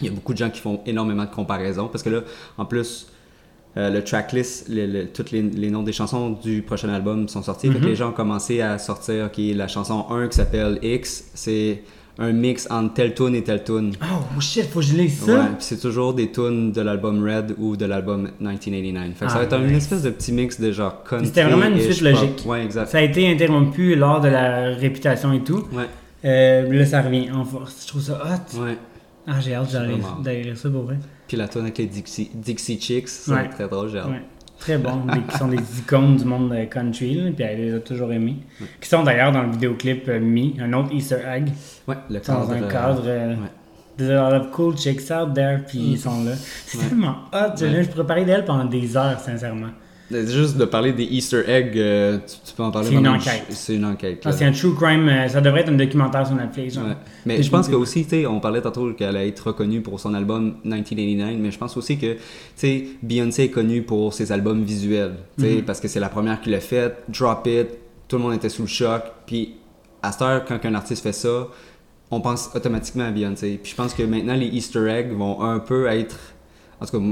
il 0.00 0.06
y 0.06 0.08
a 0.08 0.12
beaucoup 0.12 0.32
de 0.32 0.38
gens 0.38 0.48
qui 0.50 0.60
font 0.60 0.80
énormément 0.86 1.24
de 1.24 1.30
comparaisons 1.30 1.88
parce 1.88 2.02
que 2.02 2.08
là, 2.10 2.20
en 2.56 2.64
plus, 2.64 3.08
euh, 3.76 3.90
le 3.90 4.02
tracklist, 4.02 4.68
le, 4.70 4.86
le- 4.86 5.06
tous 5.08 5.30
les, 5.32 5.42
les 5.42 5.70
noms 5.70 5.82
des 5.82 5.92
chansons 5.92 6.30
du 6.30 6.62
prochain 6.62 6.88
album 6.88 7.28
sont 7.28 7.42
sortis. 7.42 7.68
Fait 7.68 7.74
que 7.74 7.80
Mhm. 7.80 7.86
les 7.88 7.94
gens 7.96 8.08
ont 8.08 8.12
commencé 8.14 8.62
à 8.62 8.78
sortir, 8.78 9.26
ok, 9.26 9.38
la 9.54 9.68
chanson 9.68 10.06
1 10.10 10.28
qui 10.28 10.36
s'appelle 10.36 10.78
X, 10.82 11.30
c'est 11.34 11.82
un 12.20 12.32
mix 12.32 12.68
entre 12.70 12.94
telle 12.94 13.14
tune 13.14 13.34
et 13.34 13.42
telle 13.42 13.64
tune. 13.64 13.94
Oh 14.02 14.40
shit, 14.40 14.66
faut 14.70 14.80
que 14.80 14.86
je 14.86 14.94
lise 14.94 15.20
ça. 15.20 15.32
Ouais, 15.32 15.46
puis 15.56 15.56
c'est 15.64 15.80
toujours 15.80 16.14
des 16.14 16.30
tunes 16.30 16.70
de 16.70 16.80
l'album 16.82 17.24
Red 17.24 17.54
ou 17.58 17.76
de 17.76 17.86
l'album 17.86 18.28
1989. 18.40 19.14
Fait 19.16 19.24
que 19.24 19.30
ça 19.32 19.38
va 19.38 19.40
Ah, 19.40 19.44
être 19.44 19.56
une 19.58 19.66
nice. 19.68 19.76
espèce 19.78 20.02
de 20.02 20.10
petit 20.10 20.32
mix 20.32 20.60
de 20.60 20.70
genre 20.70 21.02
country. 21.02 21.26
C'était 21.26 21.44
vraiment 21.44 21.66
une 21.74 21.80
suite 21.80 22.02
logique. 22.02 22.42
Ouais, 22.46 22.64
exact. 22.64 22.88
Ça 22.90 22.98
a 22.98 23.02
été 23.02 23.26
interrompu 23.30 23.96
lors 23.96 24.20
de 24.20 24.28
la 24.28 24.74
réputation 24.74 25.32
et 25.32 25.40
tout. 25.42 25.64
Ouais, 25.72 25.86
Euh, 26.24 26.70
là, 26.70 26.84
ça 26.84 27.00
revient 27.00 27.30
en 27.30 27.44
force. 27.44 27.82
Je 27.84 27.88
trouve 27.88 28.02
ça 28.02 28.20
hot. 28.22 28.60
ouais. 28.62 28.76
Ah, 29.26 29.40
j'ai 29.40 29.54
hâte 29.54 29.72
d'aller 30.22 30.42
lire 30.42 30.56
ça 30.58 30.68
pour 30.68 30.82
vrai. 30.82 30.98
Puis 31.26 31.36
la 31.36 31.48
tune 31.48 31.62
avec 31.62 31.78
les 31.78 31.86
Dixie, 31.86 32.30
Dixie 32.34 32.78
Chicks, 32.80 33.08
Ouais. 33.28 33.44
être 33.44 33.50
très 33.54 33.68
drôle, 33.68 33.88
j'ai 33.90 33.98
hâte. 33.98 34.08
Ouais. 34.08 34.22
Très 34.60 34.76
bon, 34.78 35.02
qui 35.28 35.38
sont 35.38 35.48
des 35.48 35.78
icônes 35.78 36.16
du 36.18 36.24
monde 36.26 36.52
euh, 36.52 36.66
country, 36.66 37.14
là, 37.14 37.30
puis 37.34 37.44
elle 37.44 37.60
les 37.60 37.74
a 37.74 37.80
toujours 37.80 38.12
aimés. 38.12 38.36
Qui 38.80 38.88
sont 38.88 39.02
d'ailleurs 39.02 39.32
dans 39.32 39.42
le 39.42 39.50
vidéoclip 39.52 40.06
euh, 40.08 40.20
Me, 40.20 40.60
un 40.62 40.72
autre 40.74 40.92
Easter 40.92 41.18
egg, 41.26 41.48
Ouais, 41.88 41.96
le 42.10 42.18
dans 42.18 42.20
cadre. 42.20 42.52
un 42.52 42.62
euh, 42.62 42.68
cadre. 42.70 43.02
euh, 43.06 43.30
ouais. 43.30 43.36
There's 43.96 44.10
a 44.10 44.30
lot 44.30 44.36
of 44.36 44.50
cool 44.52 44.76
chicks 44.76 45.10
out 45.10 45.34
there, 45.34 45.60
puis 45.66 45.78
ils 45.92 45.98
sont 45.98 46.24
là. 46.24 46.32
C'est 46.66 46.78
Ouais. 46.78 46.84
tellement 46.88 47.16
hot, 47.32 47.56
je- 47.58 47.64
Ouais. 47.66 47.82
je 47.84 47.88
pourrais 47.88 48.06
parler 48.06 48.24
d'elle 48.26 48.44
pendant 48.44 48.64
des 48.66 48.96
heures, 48.96 49.18
sincèrement. 49.18 49.68
Euh, 50.12 50.26
Juste 50.26 50.56
de 50.56 50.64
parler 50.64 50.92
des 50.92 51.04
Easter 51.04 51.42
eggs, 51.46 51.76
euh, 51.76 52.18
tu, 52.18 52.36
tu 52.50 52.54
peux 52.54 52.62
en 52.62 52.70
parler 52.70 52.88
C'est 52.88 52.94
une 52.94 53.08
enquête. 53.08 53.44
C'est 53.50 53.74
une 53.76 53.84
enquête. 53.84 54.22
Ah, 54.24 54.32
c'est 54.32 54.44
un 54.44 54.52
true 54.52 54.74
crime, 54.74 55.08
euh, 55.08 55.28
ça 55.28 55.40
devrait 55.40 55.60
être 55.60 55.68
un 55.70 55.76
documentaire 55.76 56.26
sur 56.26 56.36
Netflix. 56.36 56.76
Ouais. 56.76 56.96
Mais 57.26 57.42
je 57.42 57.50
pense 57.50 57.68
que 57.68 57.74
aussi, 57.74 58.04
tu 58.04 58.10
sais, 58.10 58.26
on 58.26 58.40
parlait 58.40 58.60
tantôt 58.60 58.92
qu'elle 58.92 59.16
allait 59.16 59.28
être 59.28 59.48
reconnue 59.48 59.80
pour 59.80 59.98
son 60.00 60.14
album 60.14 60.56
1989, 60.64 61.36
mais 61.38 61.50
je 61.50 61.58
pense 61.58 61.76
aussi 61.76 61.98
que, 61.98 62.14
tu 62.14 62.20
sais, 62.56 62.84
Beyoncé 63.02 63.44
est 63.44 63.50
connue 63.50 63.82
pour 63.82 64.12
ses 64.14 64.32
albums 64.32 64.62
visuels, 64.64 65.14
tu 65.38 65.44
sais, 65.44 65.54
Mhm. 65.56 65.62
parce 65.62 65.80
que 65.80 65.88
c'est 65.88 66.00
la 66.00 66.08
première 66.08 66.40
qui 66.40 66.50
l'a 66.50 66.60
fait, 66.60 66.94
Drop 67.08 67.46
It, 67.46 67.68
tout 68.08 68.16
le 68.16 68.22
monde 68.22 68.34
était 68.34 68.48
sous 68.48 68.62
le 68.62 68.68
choc, 68.68 69.02
puis 69.26 69.54
à 70.02 70.12
cette 70.12 70.22
heure, 70.22 70.44
quand 70.44 70.58
un 70.64 70.74
artiste 70.74 71.02
fait 71.02 71.12
ça, 71.12 71.48
on 72.10 72.20
pense 72.20 72.50
automatiquement 72.56 73.04
à 73.04 73.10
Beyoncé. 73.12 73.60
Puis 73.62 73.70
je 73.70 73.76
pense 73.76 73.94
que 73.94 74.02
maintenant, 74.02 74.34
les 74.34 74.46
Easter 74.46 74.88
eggs 74.90 75.12
vont 75.12 75.42
un 75.42 75.60
peu 75.60 75.86
être, 75.86 76.18
en 76.80 76.86
tout 76.86 76.98
cas, 76.98 77.04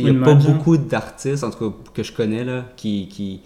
il 0.00 0.04
n'y 0.14 0.22
a 0.22 0.24
pas 0.24 0.34
beaucoup 0.34 0.76
d'artistes, 0.76 1.44
en 1.44 1.50
tout 1.50 1.70
cas, 1.70 1.76
que 1.94 2.02
je 2.02 2.12
connais, 2.12 2.44
là, 2.44 2.64
qui, 2.76 3.08
qui, 3.08 3.40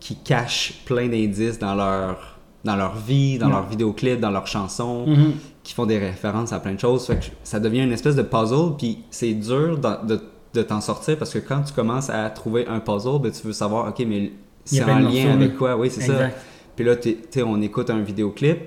qui 0.00 0.16
cachent 0.16 0.82
plein 0.84 1.08
d'indices 1.08 1.58
dans 1.58 1.74
leur, 1.74 2.38
dans 2.64 2.76
leur 2.76 2.96
vie, 2.96 3.38
dans 3.38 3.48
leurs 3.48 3.66
vidéoclips, 3.68 4.20
dans 4.20 4.30
leurs 4.30 4.46
chansons 4.46 5.06
Mhm. 5.06 5.32
qui 5.62 5.72
font 5.74 5.86
des 5.86 5.98
références 5.98 6.52
à 6.52 6.60
plein 6.60 6.74
de 6.74 6.80
choses. 6.80 7.06
Fait 7.06 7.16
que 7.16 7.24
ça 7.44 7.60
devient 7.60 7.82
une 7.82 7.92
espèce 7.92 8.16
de 8.16 8.22
puzzle, 8.22 8.76
puis 8.78 8.98
c'est 9.10 9.32
dur 9.34 9.78
d'en- 9.78 10.02
de, 10.04 10.20
de 10.54 10.62
t'en 10.62 10.80
sortir 10.80 11.16
parce 11.18 11.32
que 11.32 11.38
quand 11.38 11.62
tu 11.62 11.72
commences 11.72 12.08
à 12.10 12.28
trouver 12.30 12.66
un 12.66 12.80
puzzle, 12.80 13.18
ben, 13.20 13.30
tu 13.30 13.46
veux 13.46 13.52
savoir, 13.52 13.88
ok, 13.88 14.04
mais 14.06 14.32
c'est 14.64 14.80
a 14.82 14.94
en 14.96 15.00
de 15.00 15.06
lien 15.14 15.32
avec 15.32 15.56
quoi? 15.56 15.76
Oui, 15.76 15.90
c'est 15.90 16.00
ça. 16.02 16.28
Puis 16.74 16.84
là, 16.84 16.96
t'es- 16.96 17.18
t'sais, 17.30 17.42
on 17.42 17.60
écoute 17.62 17.90
un 17.90 18.00
vidéoclip, 18.00 18.58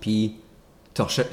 puis 0.00 0.36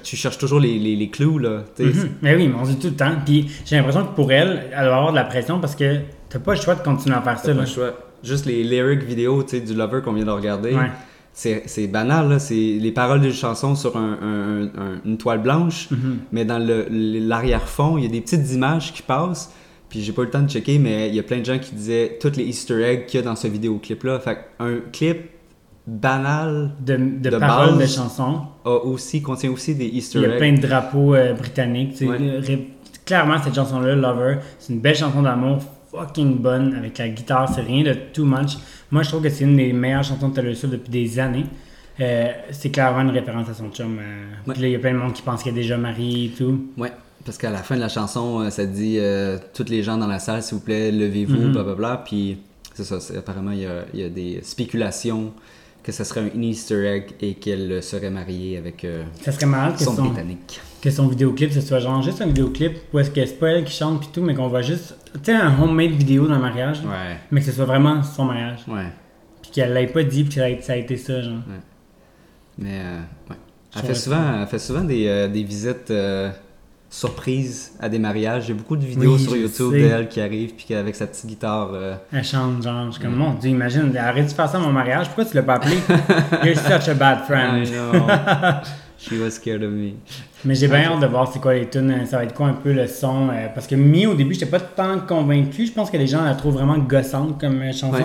tu 0.04 0.16
cherches 0.16 0.38
toujours 0.38 0.60
les, 0.60 0.80
les, 0.80 0.96
les 0.96 1.10
clous, 1.10 1.38
là. 1.38 1.64
Mhm. 1.80 2.10
Mais 2.22 2.36
oui, 2.36 2.48
mais 2.48 2.56
on 2.60 2.66
se 2.66 2.72
dit 2.72 2.80
tout 2.80 2.88
le 2.88 2.96
temps. 2.96 3.12
Puis 3.26 3.50
j'ai 3.66 3.76
l'impression 3.76 4.06
que 4.06 4.16
pour 4.16 4.32
elle, 4.32 4.68
elle 4.76 4.86
doit 4.86 4.96
avoir 4.96 5.12
de 5.12 5.18
la 5.18 5.26
pression 5.26 5.60
parce 5.60 5.76
que 5.76 5.98
t'as 6.30 6.40
pas 6.40 6.56
le 6.56 6.62
choix 6.62 6.76
de 6.76 6.82
continuer 6.82 7.16
à 7.16 7.22
faire 7.22 7.38
ça. 7.40 7.48
pas 7.48 7.54
là. 7.54 7.62
le 7.62 7.66
choix. 7.68 7.94
Juste 8.24 8.46
les 8.46 8.64
lyrics 8.64 9.04
vidéo 9.04 9.44
du 9.44 9.74
Lover 9.74 10.02
qu'on 10.04 10.14
vient 10.14 10.26
de 10.26 10.30
regarder. 10.32 10.74
Ouais. 10.74 10.90
C'est 11.34 11.88
banal, 11.88 12.28
là. 12.30 12.40
C'est 12.40 12.54
les 12.56 12.92
paroles 12.92 13.22
d'une 13.22 13.32
chanson 13.34 13.76
sur 13.76 13.96
un- 13.96 14.18
un- 14.22 14.64
un- 14.82 15.02
une 15.06 15.18
toile 15.18 15.42
blanche. 15.42 15.90
Mhm. 15.92 16.18
mais 16.32 16.44
dans 16.46 16.58
l'arrière-fond, 16.60 17.98
il 17.98 18.04
y 18.04 18.08
a 18.08 18.10
des 18.10 18.22
petites 18.22 18.52
images 18.52 18.94
qui 18.94 19.02
passent. 19.02 19.52
Puis 19.90 20.02
j'ai 20.02 20.12
pas 20.12 20.22
eu 20.22 20.26
le 20.26 20.32
temps 20.32 20.42
de 20.42 20.50
checker, 20.50 20.78
mais 20.80 21.10
il 21.10 21.16
y 21.16 21.20
a 21.20 21.24
plein 21.24 21.40
de 21.40 21.46
gens 21.46 21.58
qui 21.58 21.74
disaient 21.74 22.18
toutes 22.22 22.38
les 22.38 22.44
Easter 22.44 22.82
eggs 22.84 23.06
qu'il 23.08 23.20
y 23.20 23.24
a 23.24 23.26
dans 23.26 23.36
ce 23.36 23.48
vidéoclip-là. 23.48 24.20
Fait 24.20 24.38
un 24.60 24.76
clip 24.94 25.18
banal 26.00 26.72
De, 26.80 26.96
de, 26.98 27.30
De 27.30 27.38
paroles 27.38 27.78
base. 27.78 27.80
de 27.80 27.86
chansons. 28.02 28.42
a 28.66 28.70
aussi, 28.70 29.22
contient 29.22 29.52
aussi 29.52 29.76
des 29.76 29.86
Easter 29.88 30.20
Il 30.20 30.22
y 30.24 30.26
a 30.26 30.30
eggs. 30.34 30.38
plein 30.38 30.54
de 30.54 30.62
drapeaux 30.62 31.16
euh, 31.16 31.34
britanniques. 31.34 31.92
tu 31.92 31.98
sais. 31.98 32.08
Ouais. 32.08 32.18
Le- 32.20 32.40
ré- 32.40 32.68
Clairement, 33.06 33.42
cette 33.44 33.56
chanson-là, 33.56 33.96
Lover, 33.96 34.38
c'est 34.60 34.72
une 34.72 34.82
belle 34.82 34.96
chanson 34.96 35.24
d'amour, 35.24 35.58
fucking 35.92 36.38
bonne, 36.38 36.76
avec 36.76 37.00
la 37.00 37.10
guitare, 37.10 37.50
c'est 37.52 37.62
rien 37.62 37.84
de 37.84 37.94
too 38.14 38.24
much. 38.24 38.58
Moi, 38.92 39.02
je 39.02 39.10
trouve 39.10 39.24
que 39.24 39.30
c'est 39.30 39.46
une 39.46 39.58
des 39.58 39.74
meilleures 39.74 40.04
chansons 40.04 40.30
de 40.30 40.36
Taylor 40.36 40.56
Swift 40.56 40.74
depuis 40.74 40.92
des 40.92 41.18
années. 41.18 41.46
Euh, 42.00 42.28
c'est 42.52 42.70
clairement 42.70 43.02
une 43.02 43.10
référence 43.10 43.50
à 43.50 43.54
son 43.56 43.70
chum. 43.72 43.98
euh. 43.98 44.02
Ouais. 44.48 44.54
Puis 44.54 44.62
là, 44.62 44.68
il 44.68 44.72
y 44.72 44.76
a 44.76 44.80
plein 44.80 44.94
de 44.94 44.98
monde 45.00 45.14
qui 45.14 45.24
pense 45.24 45.42
qu'elle 45.42 45.54
est 45.54 45.62
déjà 45.62 45.76
mariée 45.78 46.26
et 46.26 46.30
tout. 46.30 46.66
Ouais, 46.78 46.92
parce 47.26 47.40
qu'à 47.40 47.50
la 47.50 47.58
fin 47.64 47.76
de 47.76 47.82
la 47.82 47.90
chanson, 47.90 48.42
euh, 48.42 48.50
ça 48.52 48.66
dit 48.68 49.00
toutes 49.56 49.70
les 49.70 49.82
gens 49.82 49.98
dans 49.98 50.06
la 50.08 50.20
salle, 50.20 50.44
s'il 50.44 50.60
vous 50.60 50.64
plaît, 50.64 50.92
levez-vous, 50.92 51.36
Mhm. 51.36 51.52
blablabla. 51.54 52.04
Puis 52.06 52.38
c'est 52.76 52.84
ça, 52.84 53.00
apparemment, 53.18 53.52
il 53.52 53.62
y 53.62 53.66
a, 53.66 53.86
il 53.94 54.00
y 54.02 54.04
a 54.04 54.10
des 54.10 54.40
spéculations 54.44 55.34
que 55.90 55.96
ce 55.96 56.04
serait 56.04 56.22
un 56.36 56.42
Easter 56.42 56.86
egg 56.88 57.06
et 57.22 57.34
qu'elle 57.36 57.82
serait 57.82 58.10
mariée 58.10 58.58
avec 58.58 58.84
euh, 58.86 59.04
Ça 59.22 59.32
serait 59.32 59.46
malade 59.46 59.76
que 59.78 59.84
son 59.84 59.94
Britannique. 59.94 60.62
que 60.82 60.92
son 60.92 61.08
vidéoclip, 61.08 61.52
ce 61.52 61.62
soit 61.62 61.80
genre 61.80 62.02
juste 62.02 62.22
un 62.22 62.28
vidéoclip 62.28 62.78
où 62.94 63.00
est-ce 63.00 63.12
que 63.12 63.26
c'est 63.26 63.40
pas 63.40 63.48
elle 63.50 63.64
qui 63.66 63.74
chante 63.74 64.00
puis 64.02 64.10
tout, 64.14 64.22
mais 64.22 64.34
qu'on 64.36 64.48
voit 64.48 64.62
juste, 64.62 64.96
tu 65.14 65.20
sais, 65.24 65.34
un 65.34 65.62
homemade 65.62 65.92
vidéo 65.92 66.28
d'un 66.28 66.40
mariage, 66.40 66.82
Ouais, 66.82 67.18
mais 67.32 67.40
que 67.42 67.46
ce 67.48 67.52
soit 67.52 67.66
vraiment 67.66 68.04
son 68.04 68.26
mariage. 68.26 68.60
ouais. 68.68 68.88
Puis 69.42 69.52
qu'elle 69.52 69.74
l'ait 69.74 69.88
pas 69.88 70.04
dit 70.04 70.24
puis 70.24 70.36
que 70.36 70.42
ça 70.42 70.46
a, 70.46 70.62
ça 70.62 70.78
été 70.78 70.96
ça, 70.98 71.22
genre. 71.22 71.40
Mais 72.58 72.80
euh, 72.82 73.00
ouais. 73.30 73.36
Elle 73.76 73.82
Ça 73.82 73.88
fait 73.88 73.96
souvent, 73.96 74.42
elle 74.42 74.48
fait 74.48 74.60
souvent 74.60 74.84
des, 74.84 75.08
euh, 75.08 75.28
des 75.28 75.44
visites 75.44 75.90
surprises 76.90 77.72
à 77.80 77.88
des 77.90 78.00
mariages. 78.00 78.48
J'ai 78.48 78.54
beaucoup 78.54 78.76
de 78.76 78.86
vidéos 78.86 79.14
Oui, 79.14 79.20
sur 79.24 79.36
YouTube 79.36 79.72
d'elle 79.74 80.08
qui 80.08 80.20
arrive 80.22 80.54
puis 80.56 80.74
avec 80.74 80.96
sa 80.96 81.08
petite 81.08 81.26
guitare. 81.28 81.70
euh, 81.74 81.96
Elle 82.12 82.24
chante, 82.24 82.64
genre, 82.64 82.88
je 82.88 82.92
suis 82.94 83.02
comme, 83.02 83.16
mon 83.16 83.34
dieu, 83.36 83.52
imagine, 83.52 83.96
arrête 83.98 84.26
de 84.28 84.32
faire 84.32 84.50
ça 84.50 84.58
à 84.58 84.62
mon 84.62 84.72
mariage, 84.72 85.06
pourquoi 85.08 85.26
tu 85.26 85.36
l'as 85.36 85.44
pas 85.44 85.56
appelé? 85.56 85.78
You're 86.44 86.58
such 86.58 86.88
a 86.90 86.94
bad 86.96 87.26
friend. 87.26 87.66
I 87.68 87.72
know. 87.72 88.08
She 89.02 89.14
was 89.14 89.32
scared 89.32 89.64
of 89.64 89.72
me. 89.72 89.92
Mais 90.44 90.56
j'ai 90.56 90.68
bien 90.68 90.84
hâte 90.84 91.00
de 91.00 91.06
voir 91.06 91.32
c'est 91.32 91.40
quoi 91.40 91.54
les 91.54 91.70
tunes, 91.70 91.90
euh, 91.90 92.06
ça 92.06 92.18
va 92.18 92.26
être 92.26 92.34
quoi 92.34 92.48
un 92.48 92.54
peu 92.54 92.74
le 92.74 92.86
son. 92.86 93.30
euh, 93.30 93.48
parce 93.56 93.66
que 93.66 93.76
Mi, 93.76 94.06
au 94.06 94.14
début, 94.14 94.34
j'étais 94.34 94.46
pas 94.46 94.60
tant 94.60 95.00
convaincu. 95.00 95.66
Je 95.68 95.72
pense 95.72 95.90
que 95.90 95.96
les 95.96 96.06
gens 96.08 96.22
la 96.26 96.36
trouvent 96.36 96.56
vraiment 96.56 96.78
gossante 96.78 97.40
comme 97.40 97.62
euh, 97.62 97.72
chanson. 97.72 98.04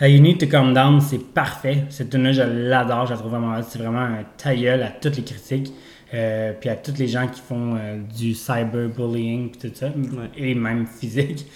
Ouais. 0.00 0.12
You 0.12 0.20
Need 0.20 0.38
to 0.40 0.46
Calm 0.46 0.74
Down, 0.74 1.00
c'est 1.00 1.24
parfait. 1.32 1.84
Cette 1.88 2.10
tune-là, 2.10 2.32
je 2.32 2.42
l'adore, 2.42 3.06
je 3.06 3.12
la 3.12 3.16
trouve 3.18 3.30
vraiment. 3.30 3.54
C'est 3.66 3.78
vraiment 3.78 4.00
un 4.00 4.24
tailleul 4.36 4.82
à 4.82 4.88
toutes 4.88 5.16
les 5.16 5.22
critiques. 5.24 5.72
Euh, 6.14 6.52
puis 6.58 6.68
à 6.68 6.76
tous 6.76 6.96
les 6.98 7.08
gens 7.08 7.26
qui 7.28 7.40
font 7.40 7.76
euh, 7.76 7.98
du 8.18 8.34
cyberbullying 8.34 9.50
puis 9.50 9.70
tout 9.70 9.74
ça, 9.76 9.88
et 10.36 10.54
même 10.54 10.86
physique. 11.00 11.46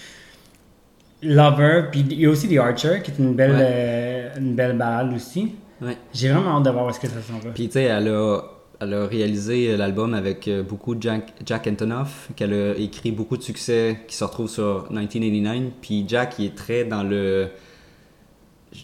Lover, 1.22 1.84
puis 1.90 2.04
il 2.10 2.20
y 2.20 2.26
a 2.26 2.30
aussi 2.30 2.46
The 2.48 2.58
Archer, 2.58 3.00
qui 3.02 3.10
est 3.10 3.18
une 3.18 3.34
belle, 3.34 3.52
Ouais. 3.52 3.58
euh, 3.60 4.28
une 4.38 4.54
belle 4.54 4.76
balade 4.76 5.12
aussi. 5.14 5.52
Ouais. 5.80 5.96
J'ai 6.12 6.28
vraiment 6.30 6.58
hâte 6.58 6.64
de 6.64 6.70
voir 6.70 6.86
où 6.86 6.90
est-ce 6.90 7.00
que 7.00 7.08
ça 7.08 7.20
s'en 7.22 7.38
va. 7.38 7.50
Puis 7.50 7.66
tu 7.66 7.72
sais, 7.72 7.84
elle 7.84 8.08
a, 8.08 8.40
elle 8.80 8.94
a 8.94 9.06
réalisé 9.06 9.76
l'album 9.76 10.12
avec 10.14 10.46
euh, 10.46 10.62
beaucoup 10.62 10.94
de 10.94 11.02
Jack, 11.02 11.32
Jack 11.44 11.66
Antonoff, 11.66 12.28
qu'elle 12.36 12.52
a 12.52 12.74
écrit 12.76 13.12
beaucoup 13.12 13.36
de 13.38 13.42
succès 13.42 14.00
qui 14.06 14.14
se 14.14 14.24
retrouvent 14.24 14.50
sur 14.50 14.86
1989. 14.90 15.72
Puis 15.80 16.04
Jack, 16.06 16.38
il 16.38 16.46
est 16.46 16.54
très 16.54 16.84
dans 16.84 17.02
le 17.02 17.48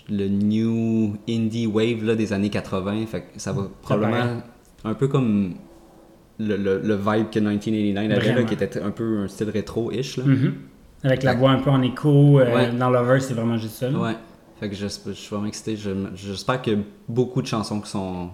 le 0.08 0.26
new 0.28 1.16
indie 1.28 1.66
wave 1.66 2.02
là, 2.02 2.14
des 2.14 2.32
années 2.32 2.48
80. 2.48 3.04
Fait 3.06 3.20
que 3.20 3.26
ça 3.36 3.52
va 3.52 3.68
probablement 3.82 4.42
un 4.84 4.94
peu 4.94 5.08
comme 5.08 5.54
le, 6.38 6.56
le, 6.56 6.80
le 6.80 6.94
vibe 6.96 7.30
que 7.30 7.38
1989 7.38 8.18
avait, 8.18 8.34
là, 8.34 8.42
qui 8.44 8.54
était 8.54 8.80
un 8.80 8.90
peu 8.90 9.18
un 9.20 9.28
style 9.28 9.50
rétro-ish. 9.50 10.16
là. 10.18 10.24
Mhm. 10.24 10.54
Avec 11.04 11.22
la 11.24 11.34
voix 11.34 11.50
un 11.50 11.58
peu 11.60 11.70
en 11.70 11.82
écho, 11.82 12.38
euh, 12.40 12.54
Ouais. 12.54 12.70
dans 12.72 12.88
Lover, 12.90 13.18
c'est 13.20 13.34
vraiment 13.34 13.56
juste 13.58 13.74
ça. 13.74 13.90
Ouais. 13.90 14.12
Fait 14.60 14.68
que 14.68 14.76
je, 14.76 14.86
je 14.86 15.12
suis 15.12 15.30
vraiment 15.30 15.46
excité. 15.48 15.76
Je- 15.76 15.90
J'espère 16.14 16.62
qu'il 16.62 16.72
y 16.74 16.76
a 16.76 16.78
beaucoup 17.08 17.42
de 17.42 17.46
chansons 17.48 17.80
qui 17.80 17.90
sont, 17.90 18.28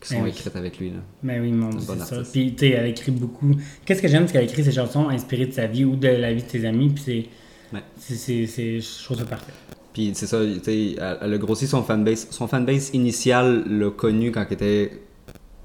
qui 0.00 0.08
sont 0.14 0.22
oui. 0.22 0.28
écrites 0.30 0.54
avec 0.54 0.78
lui. 0.78 0.90
Là. 0.90 0.96
Mais 1.24 1.40
oui, 1.40 1.50
mon 1.50 1.72
c'est 1.80 1.98
ça. 1.98 2.22
Puis, 2.32 2.54
tu 2.54 2.66
sais, 2.68 2.70
elle 2.72 2.86
écrit 2.86 3.10
beaucoup. 3.10 3.50
Qu'est-ce 3.84 4.00
que 4.00 4.06
j'aime, 4.08 4.26
c'est 4.28 4.34
qu'elle 4.34 4.44
écrit 4.44 4.62
ses 4.62 4.70
chansons 4.72 5.08
inspirées 5.08 5.46
de 5.46 5.52
sa 5.52 5.66
vie 5.66 5.84
ou 5.84 5.96
de 5.96 6.06
la 6.08 6.32
vie 6.32 6.42
de 6.44 6.48
ses 6.48 6.64
amis. 6.64 6.90
Puis, 6.90 7.02
c'est. 7.04 7.26
Ouais. 7.76 7.82
c'est- 7.98 8.80
Je 8.80 9.04
trouve 9.04 9.18
ça 9.18 9.24
parfait. 9.24 9.52
Puis 9.92 10.12
c'est 10.14 10.26
ça, 10.26 10.38
tu 10.44 10.60
sais, 10.62 10.94
elle, 11.00 11.18
elle 11.22 11.34
a 11.34 11.38
grossi 11.38 11.66
son 11.66 11.82
fanbase. 11.82 12.28
Son 12.30 12.46
fanbase 12.46 12.90
initial 12.94 13.64
l'a 13.66 13.90
connu 13.90 14.30
quand 14.30 14.44
elle 14.48 14.52
était 14.52 14.92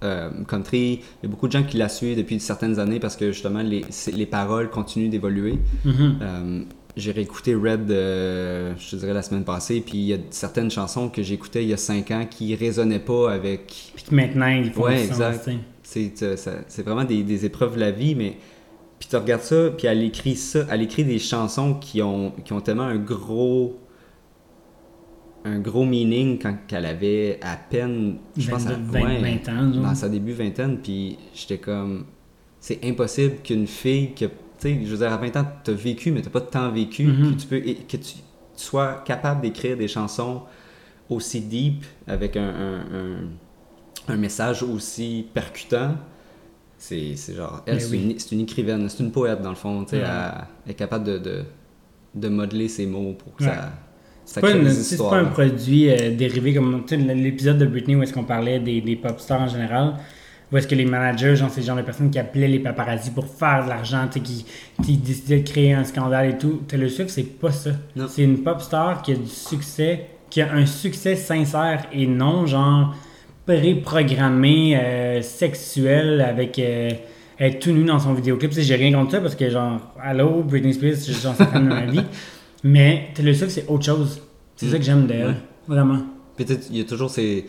euh, 0.03 0.29
country. 0.47 1.01
Il 1.21 1.25
y 1.25 1.25
a 1.27 1.29
beaucoup 1.29 1.47
de 1.47 1.51
gens 1.51 1.63
qui 1.63 1.77
la 1.77 1.89
suivent 1.89 2.17
depuis 2.17 2.39
certaines 2.39 2.79
années 2.79 2.99
parce 2.99 3.15
que 3.15 3.31
justement 3.31 3.61
les, 3.61 3.85
les 4.13 4.25
paroles 4.25 4.69
continuent 4.69 5.09
d'évoluer. 5.09 5.59
Mhm. 5.85 6.19
Euh, 6.21 6.63
j'ai 6.97 7.11
réécouté 7.11 7.55
Red, 7.55 7.89
euh, 7.89 8.73
je 8.77 8.91
te 8.91 8.95
dirais, 8.97 9.13
la 9.13 9.21
semaine 9.21 9.43
passée, 9.43 9.81
puis 9.85 9.97
il 9.97 10.05
y 10.05 10.13
a 10.13 10.17
certaines 10.29 10.71
chansons 10.71 11.09
que 11.09 11.23
j'écoutais 11.23 11.63
il 11.63 11.69
y 11.69 11.73
a 11.73 11.77
5 11.77 12.11
ans 12.11 12.25
qui 12.29 12.53
résonnaient 12.55 12.99
pas 12.99 13.31
avec... 13.31 13.91
Puis 13.95 14.03
que 14.03 14.15
maintenant, 14.15 14.47
ils 14.47 14.71
font 14.71 14.83
Ouais, 14.83 15.03
exact. 15.03 15.49
c'est 15.83 16.83
vraiment 16.83 17.03
des, 17.05 17.23
des 17.23 17.45
épreuves 17.45 17.75
de 17.75 17.79
la 17.79 17.91
vie, 17.91 18.15
mais... 18.15 18.37
Puis 18.99 19.07
tu 19.09 19.15
regardes 19.15 19.41
ça, 19.41 19.69
puis 19.75 19.87
elle 19.87 20.03
écrit 20.03 20.35
ça, 20.35 20.65
elle 20.69 20.83
écrit 20.83 21.03
des 21.03 21.17
chansons 21.17 21.73
qui 21.73 22.01
ont, 22.01 22.33
qui 22.43 22.53
ont 22.53 22.61
tellement 22.61 22.83
un 22.83 22.97
gros... 22.97 23.79
un 25.43 25.59
gros 25.59 25.85
meaning 25.85 26.37
quand 26.39 26.55
elle 26.71 26.85
avait 26.85 27.39
à 27.41 27.55
peine, 27.57 28.17
je 28.37 28.49
pense, 28.49 28.65
à, 28.67 28.73
22, 28.73 28.91
20, 28.91 29.01
ouais, 29.01 29.39
20 29.45 29.51
ans, 29.53 29.73
genre. 29.73 29.83
dans 29.83 29.95
sa 29.95 30.09
début 30.09 30.33
vingtaine, 30.33 30.77
puis 30.77 31.17
j'étais 31.33 31.57
comme, 31.57 32.05
c'est 32.59 32.79
impossible 32.85 33.37
qu'une 33.43 33.65
fille 33.67 34.13
que, 34.13 34.25
tu 34.25 34.31
sais, 34.59 34.79
je 34.85 34.91
veux 34.91 34.97
dire, 34.97 35.11
à 35.11 35.17
20 35.17 35.35
ans, 35.37 35.45
t'as 35.63 35.71
vécu, 35.71 36.11
mais 36.11 36.21
t'as 36.21 36.29
pas 36.29 36.41
tant 36.41 36.71
vécu, 36.71 37.05
Mhm. 37.07 37.35
que 37.35 37.41
tu 37.41 37.47
peux, 37.47 37.55
et 37.57 37.75
que 37.75 37.97
tu 37.97 38.15
sois 38.55 39.01
capable 39.05 39.41
d'écrire 39.41 39.75
des 39.77 39.87
chansons 39.87 40.43
aussi 41.09 41.41
deep, 41.41 41.83
avec 42.07 42.37
un, 42.37 42.47
un, 42.49 42.79
un- 42.79 43.29
un 44.13 44.17
message 44.17 44.61
aussi 44.63 45.25
percutant. 45.33 45.95
C'est 46.77 47.15
genre, 47.35 47.61
elle, 47.67 47.79
c'est 47.81 47.91
oui. 47.91 48.17
une, 48.31 48.37
une 48.39 48.43
écrivaine, 48.43 48.89
c'est 48.89 49.03
une 49.03 49.11
poète 49.11 49.41
dans 49.41 49.49
le 49.51 49.55
fond, 49.55 49.83
tu 49.83 49.91
sais, 49.91 49.97
Ouais. 49.97 50.07
elle, 50.07 50.43
elle 50.65 50.71
est 50.71 50.75
capable 50.75 51.03
de, 51.05 51.17
de, 51.19 51.43
de 52.15 52.27
modeler 52.29 52.67
ses 52.67 52.85
mots 52.87 53.13
pour 53.13 53.35
que 53.35 53.43
Ouais. 53.43 53.49
ça 53.51 53.71
C'est 54.34 54.41
pas, 54.41 54.51
une- 54.51 54.69
c'est 54.69 54.97
pas 54.97 55.17
un 55.17 55.25
produit 55.25 55.89
euh, 55.89 56.15
dérivé 56.15 56.53
comme 56.53 56.84
l'épisode 57.15 57.57
de 57.57 57.65
Britney 57.65 57.95
où 57.95 58.03
est-ce 58.03 58.13
qu'on 58.13 58.23
parlait 58.23 58.59
des, 58.59 58.82
des 58.82 58.95
pop 58.95 59.19
stars 59.19 59.41
en 59.41 59.47
général. 59.47 59.93
Ou 60.51 60.57
est-ce 60.57 60.67
que 60.67 60.75
les 60.75 60.86
managers, 60.86 61.36
genre, 61.38 61.49
c'est 61.49 61.61
le 61.61 61.65
genre 61.67 61.77
de 61.77 61.82
personnes 61.82 62.09
qui 62.11 62.19
appelaient 62.19 62.47
les 62.47 62.59
paparazzi 62.59 63.11
pour 63.11 63.25
faire 63.25 63.63
de 63.63 63.69
l'argent, 63.69 64.05
tu 64.11 64.19
sais, 64.19 64.25
qui, 64.25 64.45
qui 64.84 64.97
décidaient 64.97 65.39
de 65.39 65.49
créer 65.49 65.73
un 65.73 65.84
scandale 65.86 66.29
et 66.32 66.38
tout. 66.38 66.61
Taylor 66.67 66.89
Swift, 66.89 67.09
c'est 67.09 67.23
pas 67.23 67.51
ça. 67.51 67.71
Non. 67.95 68.05
C'est 68.09 68.23
une 68.23 68.39
pop 68.43 68.59
star 68.61 69.01
qui 69.01 69.13
a 69.13 69.15
du 69.15 69.27
succès, 69.27 70.07
qui 70.29 70.41
a 70.41 70.51
un 70.53 70.65
succès 70.65 71.15
sincère 71.15 71.86
et 71.93 72.05
non, 72.05 72.45
genre, 72.47 72.93
préprogrammé, 73.45 74.77
euh, 74.77 75.21
sexuel, 75.21 76.21
avec 76.21 76.57
euh, 76.59 76.89
être 77.39 77.59
tout 77.59 77.71
nu 77.71 77.84
dans 77.86 77.99
son 77.99 78.13
vidéoclip. 78.13 78.51
Tu 78.51 78.57
sais, 78.57 78.63
j'ai 78.63 78.75
rien 78.75 78.91
contre 78.97 79.11
ça 79.11 79.21
parce 79.21 79.36
que, 79.36 79.49
genre, 79.49 79.79
allô, 80.01 80.43
Britney 80.43 80.73
Spears, 80.73 80.95
genre, 81.21 81.36
ça 81.36 81.45
fait 81.47 81.59
de 81.59 81.63
ma 81.65 81.86
vie. 81.86 82.01
Mais 82.64 83.09
Taylor 83.16 83.36
Swift, 83.36 83.51
c'est 83.51 83.68
autre 83.68 83.86
chose. 83.86 84.22
C'est 84.55 84.70
ça 84.70 84.78
que 84.78 84.84
j'aime 84.84 85.07
d'elle. 85.07 85.28
Ouais. 85.28 85.36
Vraiment. 85.68 85.99
Peut-être, 86.38 86.68
il 86.70 86.78
y 86.78 86.82
a 86.82 86.84
toujours 86.86 87.09
ces. 87.09 87.45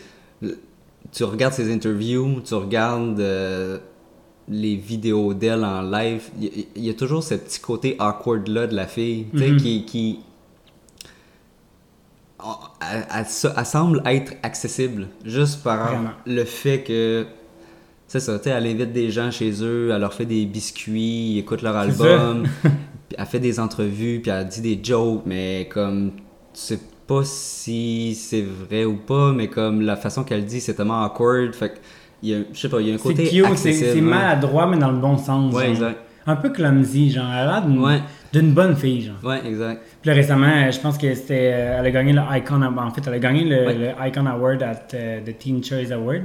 Tu 1.13 1.25
regardes 1.25 1.53
ses 1.53 1.73
interviews, 1.73 2.41
tu 2.45 2.55
regardes 2.55 3.21
euh, 3.21 3.79
les 4.49 4.77
vidéos 4.77 5.35
d'elle 5.35 5.65
en 5.65 5.83
live, 5.83 6.23
il 6.41 6.67
y, 6.85 6.89
a 6.91 6.95
toujours 6.95 7.23
ce 7.23 7.35
petit 7.35 7.61
côté 7.61 7.97
awkward-là 7.99 8.67
de 8.67 8.75
la 8.75 8.87
fille, 8.87 9.27
tu 9.33 9.39
sais, 9.39 9.51
Mhm. 9.51 9.57
qui. 9.59 9.85
qui 9.85 10.21
elle, 12.81 13.07
elle 13.15 13.27
se- 13.27 13.47
elle 13.57 13.67
semble 13.67 14.03
être 14.07 14.33
accessible 14.43 15.09
juste 15.25 15.63
par 15.63 15.87
Vraiment. 15.93 16.11
le 16.27 16.45
fait 16.45 16.83
que. 16.83 17.27
C'est 18.13 18.21
ça, 18.21 18.37
tu 18.39 18.45
sais, 18.45 18.51
elle 18.51 18.67
invite 18.67 18.93
des 18.93 19.11
gens 19.11 19.31
chez 19.31 19.51
eux, 19.65 19.89
elle 19.91 20.03
leur 20.03 20.13
fait 20.13 20.27
des 20.27 20.45
biscuits, 20.45 21.31
ils 21.33 21.39
écoutent 21.39 21.63
leur 21.63 21.75
album, 21.75 22.43
puis 22.63 23.17
elle 23.17 23.25
fait 23.25 23.39
des 23.41 23.59
entrevues, 23.59 24.21
puis 24.21 24.31
elle 24.31 24.47
dit 24.49 24.61
des 24.61 24.79
jokes, 24.85 25.23
mais 25.25 25.67
comme 25.73 26.11
tu 26.53 26.61
sais 26.61 26.79
pas 27.07 27.23
si 27.25 28.15
c'est 28.15 28.43
vrai 28.43 28.85
ou 28.85 28.97
pas, 28.97 29.33
mais 29.33 29.49
comme 29.49 29.81
la 29.81 29.97
façon 29.97 30.25
qu'elle 30.25 30.45
dit, 30.45 30.61
c'est 30.61 30.75
tellement 30.75 31.03
awkward, 31.07 31.55
fait 31.55 31.71
que 31.71 31.79
il 32.23 32.29
y 32.29 32.35
a, 32.35 32.41
je 32.53 32.61
sais 32.61 32.69
pas, 32.69 32.83
il 32.83 32.89
y 32.89 32.91
a 32.93 32.95
un 32.97 32.99
côté 32.99 33.25
c'est 33.57 33.73
c'est 33.73 34.01
maladroit, 34.03 34.67
mais 34.67 34.77
dans 34.77 34.91
le 34.91 34.99
bon 34.99 35.17
sens. 35.17 35.55
Ouais, 35.55 35.63
genre. 35.63 35.71
exact. 35.73 35.99
Un 36.27 36.37
peu 36.37 36.51
clumsy, 36.51 37.11
genre. 37.13 37.25
Elle 37.33 37.49
a 37.49 37.61
l'air 37.61 37.67
d'une 37.67 37.83
Ouais. 37.83 38.53
bonne 38.53 38.77
fille, 38.77 39.01
genre. 39.07 39.17
Ouais, 39.25 39.41
exact. 39.47 39.83
Puis 40.03 40.09
là, 40.11 40.15
récemment, 40.15 40.71
je 40.71 40.79
pense 40.79 40.99
que 40.99 41.15
c'était. 41.15 41.51
euh, 41.55 41.77
Elle 41.81 41.87
a 41.87 41.91
gagné 41.91 42.13
le 42.13 42.21
Icon. 42.37 42.63
En 42.63 42.91
fait, 42.91 43.01
elle 43.07 43.15
a 43.15 43.19
gagné 43.19 43.43
le, 43.45 43.67
Ouais. 43.67 43.75
le 43.75 44.07
Icon 44.07 44.27
Award 44.27 44.63
at 44.63 44.89
euh, 44.95 45.21
the 45.25 45.37
Teen 45.39 45.65
Choice 45.65 45.91
Awards. 45.91 46.21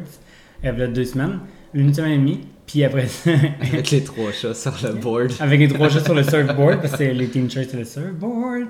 Il 0.61 0.67
y 0.67 0.69
a 0.83 0.87
deux 0.87 1.05
semaines. 1.05 1.39
Une 1.77 1.93
semaine 1.93 2.11
et 2.11 2.17
demie. 2.17 2.39
Puis 2.65 2.83
après 2.83 3.07
ça. 3.07 3.31
Avec 3.61 3.91
les 3.91 4.03
trois 4.03 4.31
chats 4.31 4.53
sur 4.53 4.73
le 4.83 4.93
board. 5.01 5.31
avec 5.39 5.59
les 5.59 5.67
trois 5.69 5.87
chats 5.89 6.03
sur 6.03 6.13
le 6.15 6.23
surfboard, 6.23 6.81
parce 6.81 6.97
que 6.97 7.03
les 7.03 7.27
Teen 7.27 7.49
Choice, 7.49 7.63
c'est 7.69 7.77
le 7.77 7.85
surfboard. 7.85 8.65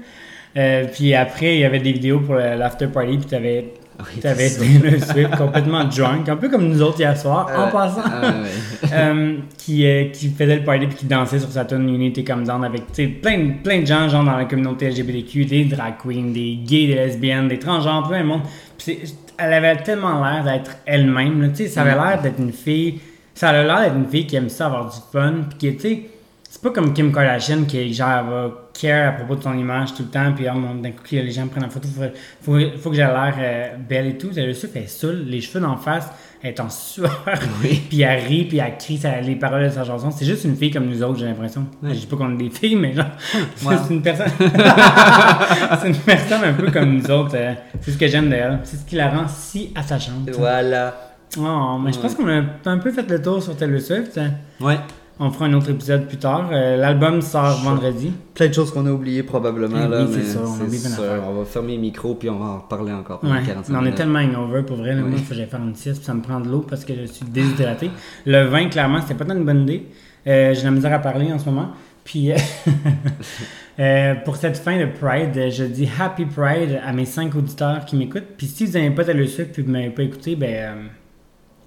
Euh, 0.56 0.86
puis 0.94 1.14
après, 1.14 1.56
il 1.56 1.62
y 1.62 1.66
avait 1.66 1.80
des 1.80 1.92
vidéos 1.94 2.20
pour 2.20 2.36
l'after 2.36 2.88
party, 2.88 3.18
puis 3.18 3.26
t'avais. 3.28 3.74
Oui, 4.00 4.20
T'avais. 4.22 4.48
Taylor 4.52 5.04
Swift 5.04 5.36
complètement 5.36 5.84
drunk, 5.86 6.30
un 6.30 6.36
peu 6.36 6.50
comme 6.50 6.68
nous 6.70 6.84
autres 6.84 7.00
hier 7.00 7.18
soir, 7.18 7.50
en 7.58 7.64
Euh, 7.68 7.72
passant. 7.72 8.02
ah, 8.06 8.22
ouais. 8.44 8.90
Euh, 8.94 9.38
qui, 9.58 9.84
qui 10.14 10.30
faisait 10.30 10.58
le 10.58 10.64
party 10.64 10.86
puis 10.86 10.98
qui 10.98 11.06
dansait 11.08 11.40
sur 11.40 11.50
sa 11.50 11.66
tune 11.66 11.90
Unity 11.90 12.24
Come 12.24 12.44
Down 12.44 12.64
avec 12.64 12.84
plein, 13.24 13.54
plein 13.64 13.82
de 13.82 13.88
gens 13.88 14.08
genre 14.08 14.24
dans 14.24 14.38
la 14.38 14.46
communauté 14.46 14.90
LGBTQ, 14.92 15.46
des 15.46 15.66
drag 15.66 15.96
queens, 16.04 16.32
des 16.32 16.60
gays, 16.64 16.86
des 16.86 16.94
lesbiennes, 16.96 17.48
des 17.48 17.58
transgenres, 17.58 18.08
plein 18.08 18.22
de 18.22 18.28
monde. 18.28 18.42
Puis 18.78 19.00
elle 19.38 19.54
avait 19.54 19.76
tellement 19.84 20.24
l'air 20.24 20.44
d'être 20.44 20.78
elle-même. 20.86 21.52
tu 21.52 21.64
sais, 21.64 21.68
Ça 21.70 21.82
avait 21.82 21.92
l'air 21.96 22.22
d'être 22.22 22.40
une 22.40 22.54
fille. 22.54 23.00
Ça 23.34 23.50
a 23.50 23.64
l'air 23.64 23.80
d'être 23.82 23.96
une 23.96 24.08
fille 24.08 24.26
qui 24.28 24.36
aime 24.36 24.50
ça 24.50 24.66
avoir 24.68 24.86
du 24.90 24.98
fun. 25.12 25.34
Puis 25.50 25.58
qui, 25.58 25.76
tu 25.78 25.82
sais, 25.82 26.02
c'est 26.50 26.62
pas 26.62 26.70
comme 26.72 26.94
Kim 26.94 27.14
Kardashian 27.14 27.66
qui 27.66 27.94
genre 27.94 28.24
va 28.24 28.52
care 28.80 29.10
à 29.10 29.12
propos 29.12 29.36
de 29.36 29.44
son 29.44 29.58
image 29.58 29.94
tout 29.94 30.04
le 30.04 30.10
temps. 30.10 30.32
Puis 30.36 30.46
mon- 30.54 30.76
d'un 30.76 30.92
coup, 30.92 31.04
les 31.12 31.30
gens 31.32 31.48
prennent 31.48 31.64
la 31.64 31.70
photo. 31.70 31.88
Faut, 31.88 32.04
faut, 32.42 32.60
faut 32.80 32.90
que 32.90 32.96
j'ai 32.96 33.02
l'air 33.04 33.36
euh, 33.38 33.76
belle 33.88 34.08
et 34.08 34.18
tout. 34.18 34.30
Elle 34.36 34.50
est 34.50 34.88
saoule. 34.88 35.24
Les 35.28 35.42
cheveux 35.42 35.60
d'en 35.64 35.78
face, 35.78 36.10
elle 36.42 36.50
est 36.50 36.60
en 36.60 36.70
sueur. 36.70 37.24
Oui. 37.62 37.82
puis 37.90 38.02
elle 38.02 38.26
rit, 38.26 38.46
puis 38.46 38.58
elle 38.60 38.78
crie 38.78 39.00
les 39.24 39.36
paroles 39.36 39.64
de 39.66 39.70
sa 39.70 39.84
chanson. 39.84 40.12
C'est 40.12 40.26
juste 40.26 40.44
une 40.46 40.56
fille 40.56 40.72
comme 40.72 40.86
nous 40.86 41.02
autres, 41.04 41.20
j'ai 41.20 41.26
l'impression. 41.26 41.66
Ouais. 41.82 41.94
Je 41.94 42.00
dis 42.00 42.06
pas 42.06 42.16
qu'on 42.16 42.34
est 42.34 42.38
des 42.38 42.50
filles, 42.50 42.76
mais 42.76 42.94
genre, 42.94 43.06
c'est 43.56 43.94
une 43.94 44.02
personne. 44.02 44.28
c'est 44.40 45.88
une 45.88 45.96
personne 45.96 46.44
un 46.44 46.54
peu 46.54 46.72
comme 46.72 46.98
nous 46.98 47.12
autres. 47.12 47.36
euh, 47.36 47.54
c'est 47.82 47.92
ce 47.92 47.98
que 47.98 48.08
j'aime 48.08 48.30
d'elle. 48.30 48.60
C'est 48.64 48.78
ce 48.78 48.86
qui 48.86 48.96
la 48.96 49.10
rend 49.10 49.28
si 49.28 49.72
attachante. 49.76 50.30
Voilà. 50.38 50.96
Oh, 51.38 51.78
mais 51.84 51.92
je 51.92 52.00
pense 52.00 52.16
qu'on 52.16 52.28
a 52.30 52.44
un 52.66 52.78
peu 52.78 52.92
fait 52.92 53.08
le 53.10 53.22
tour 53.22 53.42
sur 53.44 53.56
Taylor 53.56 53.82
Swift. 53.82 54.20
Ouais. 54.62 54.78
On 55.20 55.32
fera 55.32 55.46
un 55.46 55.54
autre 55.54 55.70
épisode 55.72 56.08
plus 56.08 56.18
tard. 56.18 56.50
Euh, 56.52 56.78
L'album 56.78 57.22
sort 57.22 57.60
vendredi. 57.64 58.12
Plein 58.36 58.48
de 58.50 58.54
choses 58.54 58.72
qu'on 58.72 58.86
a 58.86 58.92
oubliées 58.92 59.24
probablement 59.24 59.84
Oui, 59.86 59.90
là, 59.92 60.06
c'est 60.12 60.22
ça, 60.24 60.40
on 60.46 60.64
oublié 60.64 60.78
c'est 60.78 60.90
sûr. 60.90 61.02
d'affaires. 61.04 61.24
On 61.28 61.34
va 61.40 61.46
fermer 61.46 61.72
les 61.72 61.78
micros 61.80 62.14
puis 62.14 62.30
on 62.30 62.38
va 62.38 62.46
en 62.46 62.58
reparler 62.60 62.94
encore 62.94 63.20
pendant 63.22 63.34
Ouais, 63.34 63.42
45 63.44 63.74
mais 63.74 63.80
on 63.80 63.86
est 63.92 63.96
tellement 63.96 64.20
hangover 64.20 64.62
pour 64.62 64.78
vrai. 64.78 64.94
là. 64.94 65.02
Moi, 65.02 65.10
Oui. 65.10 65.16
il 65.18 65.24
faut 65.24 65.30
que 65.32 65.36
j'aille 65.36 65.48
faire 65.48 65.62
une 65.64 65.74
sieste, 65.76 65.98
puis 65.98 66.06
ça 66.06 66.14
me 66.14 66.22
prend 66.22 66.40
de 66.40 66.48
l'eau 66.50 66.64
parce 66.70 66.86
que 66.86 66.94
je 66.96 67.06
suis 67.12 67.26
déshydraté. 67.26 67.90
Le 68.28 68.44
vin, 68.46 68.70
clairement, 68.70 69.02
c'était 69.02 69.16
pas 69.16 69.26
tant 69.26 69.36
une 69.36 69.44
bonne 69.46 69.64
idée. 69.64 69.88
Euh, 70.28 70.54
J'ai 70.54 70.64
la 70.64 70.72
misère 70.72 70.94
à 70.94 71.00
parler 71.00 71.32
en 71.34 71.40
ce 71.40 71.46
moment. 71.46 71.70
Puis, 72.04 72.32
euh, 72.32 72.36
euh, 73.80 74.16
pour 74.24 74.36
cette 74.38 74.58
fin 74.58 74.78
de 74.80 74.86
Pride, 74.86 75.50
je 75.52 75.64
dis 75.64 75.90
Happy 76.00 76.26
Pride 76.26 76.80
à 76.86 76.94
mes 76.94 77.06
cinq 77.06 77.36
auditeurs 77.36 77.86
qui 77.86 77.96
m'écoutent. 77.96 78.36
Puis, 78.38 78.48
si 78.48 78.66
vous 78.66 78.74
n'avez 78.74 78.92
pas 78.92 79.04
Taylor 79.04 79.28
Swift 79.28 79.52
puis 79.52 79.64
vous 79.64 79.70
ne 79.72 79.78
m'avez 79.78 79.90
pas 79.90 80.04
écouté, 80.04 80.36
ben, 80.36 80.90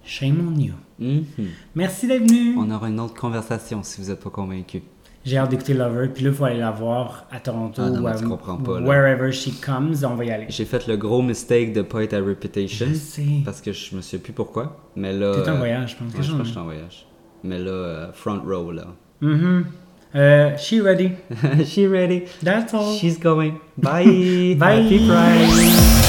shame 0.05 0.37
on 0.55 0.59
you. 0.59 0.73
Mhm. 1.01 1.25
Merci 1.75 2.07
d'être 2.07 2.23
venu. 2.29 2.55
On 2.59 2.71
aura 2.71 2.89
une 2.89 3.01
autre 3.01 3.15
conversation 3.15 3.83
si 3.83 4.01
vous 4.01 4.09
n'êtes 4.09 4.21
pas 4.21 4.31
convaincu. 4.31 4.83
J'ai 5.25 5.37
hâte 5.37 5.51
d'écouter 5.51 5.75
Lover. 5.75 6.09
Puis 6.15 6.25
là, 6.25 6.31
il 6.31 6.37
faut 6.37 6.45
aller 6.45 6.59
la 6.61 6.71
voir 6.71 7.27
à 7.31 7.41
Toronto 7.41 7.83
Ah 7.85 7.91
non, 7.91 8.01
ou 8.03 8.07
à 8.07 8.15
tu 8.15 8.25
comprends 8.25 8.57
pas, 8.57 8.81
là. 8.81 8.87
wherever 8.87 9.31
she 9.33 9.61
comes. 9.61 9.95
On 10.05 10.15
va 10.15 10.25
y 10.25 10.31
aller. 10.31 10.47
J'ai 10.49 10.65
fait 10.65 10.87
le 10.87 10.97
gros 10.97 11.21
mistake 11.21 11.73
de 11.75 11.83
pas 11.83 12.03
être 12.05 12.15
à 12.15 12.21
Reputation 12.21 12.87
Je 12.89 12.95
sais. 12.95 13.27
parce 13.45 13.61
que 13.61 13.73
je 13.73 13.95
me 13.97 14.01
souviens 14.01 14.21
plus 14.21 14.33
pourquoi. 14.33 14.79
Mais 14.97 15.13
là. 15.13 15.33
T'es 15.35 15.51
en 15.51 15.55
euh, 15.55 15.59
voyage, 15.59 15.91
je 15.91 15.97
pense. 16.05 16.15
ouais, 16.15 16.23
je 16.23 16.29
pense 16.31 16.33
que 16.33 16.39
de 16.39 16.45
je 16.45 16.51
suis 16.51 16.59
en 16.59 16.65
voyage. 16.65 17.07
Mais 17.45 17.59
là, 17.59 17.71
euh, 17.71 18.13
front 18.13 18.41
row 18.47 18.73
là. 18.73 18.87
Euh, 20.17 20.57
she 20.57 20.81
ready. 20.83 21.13
She 21.67 21.87
ready. 21.87 22.25
That's 22.43 22.73
all. 22.75 22.97
She's 22.97 23.19
going. 23.21 23.61
Bye. 23.77 24.55
Bye. 24.59 24.83
Happy 24.85 24.99
Pride. 25.07 26.00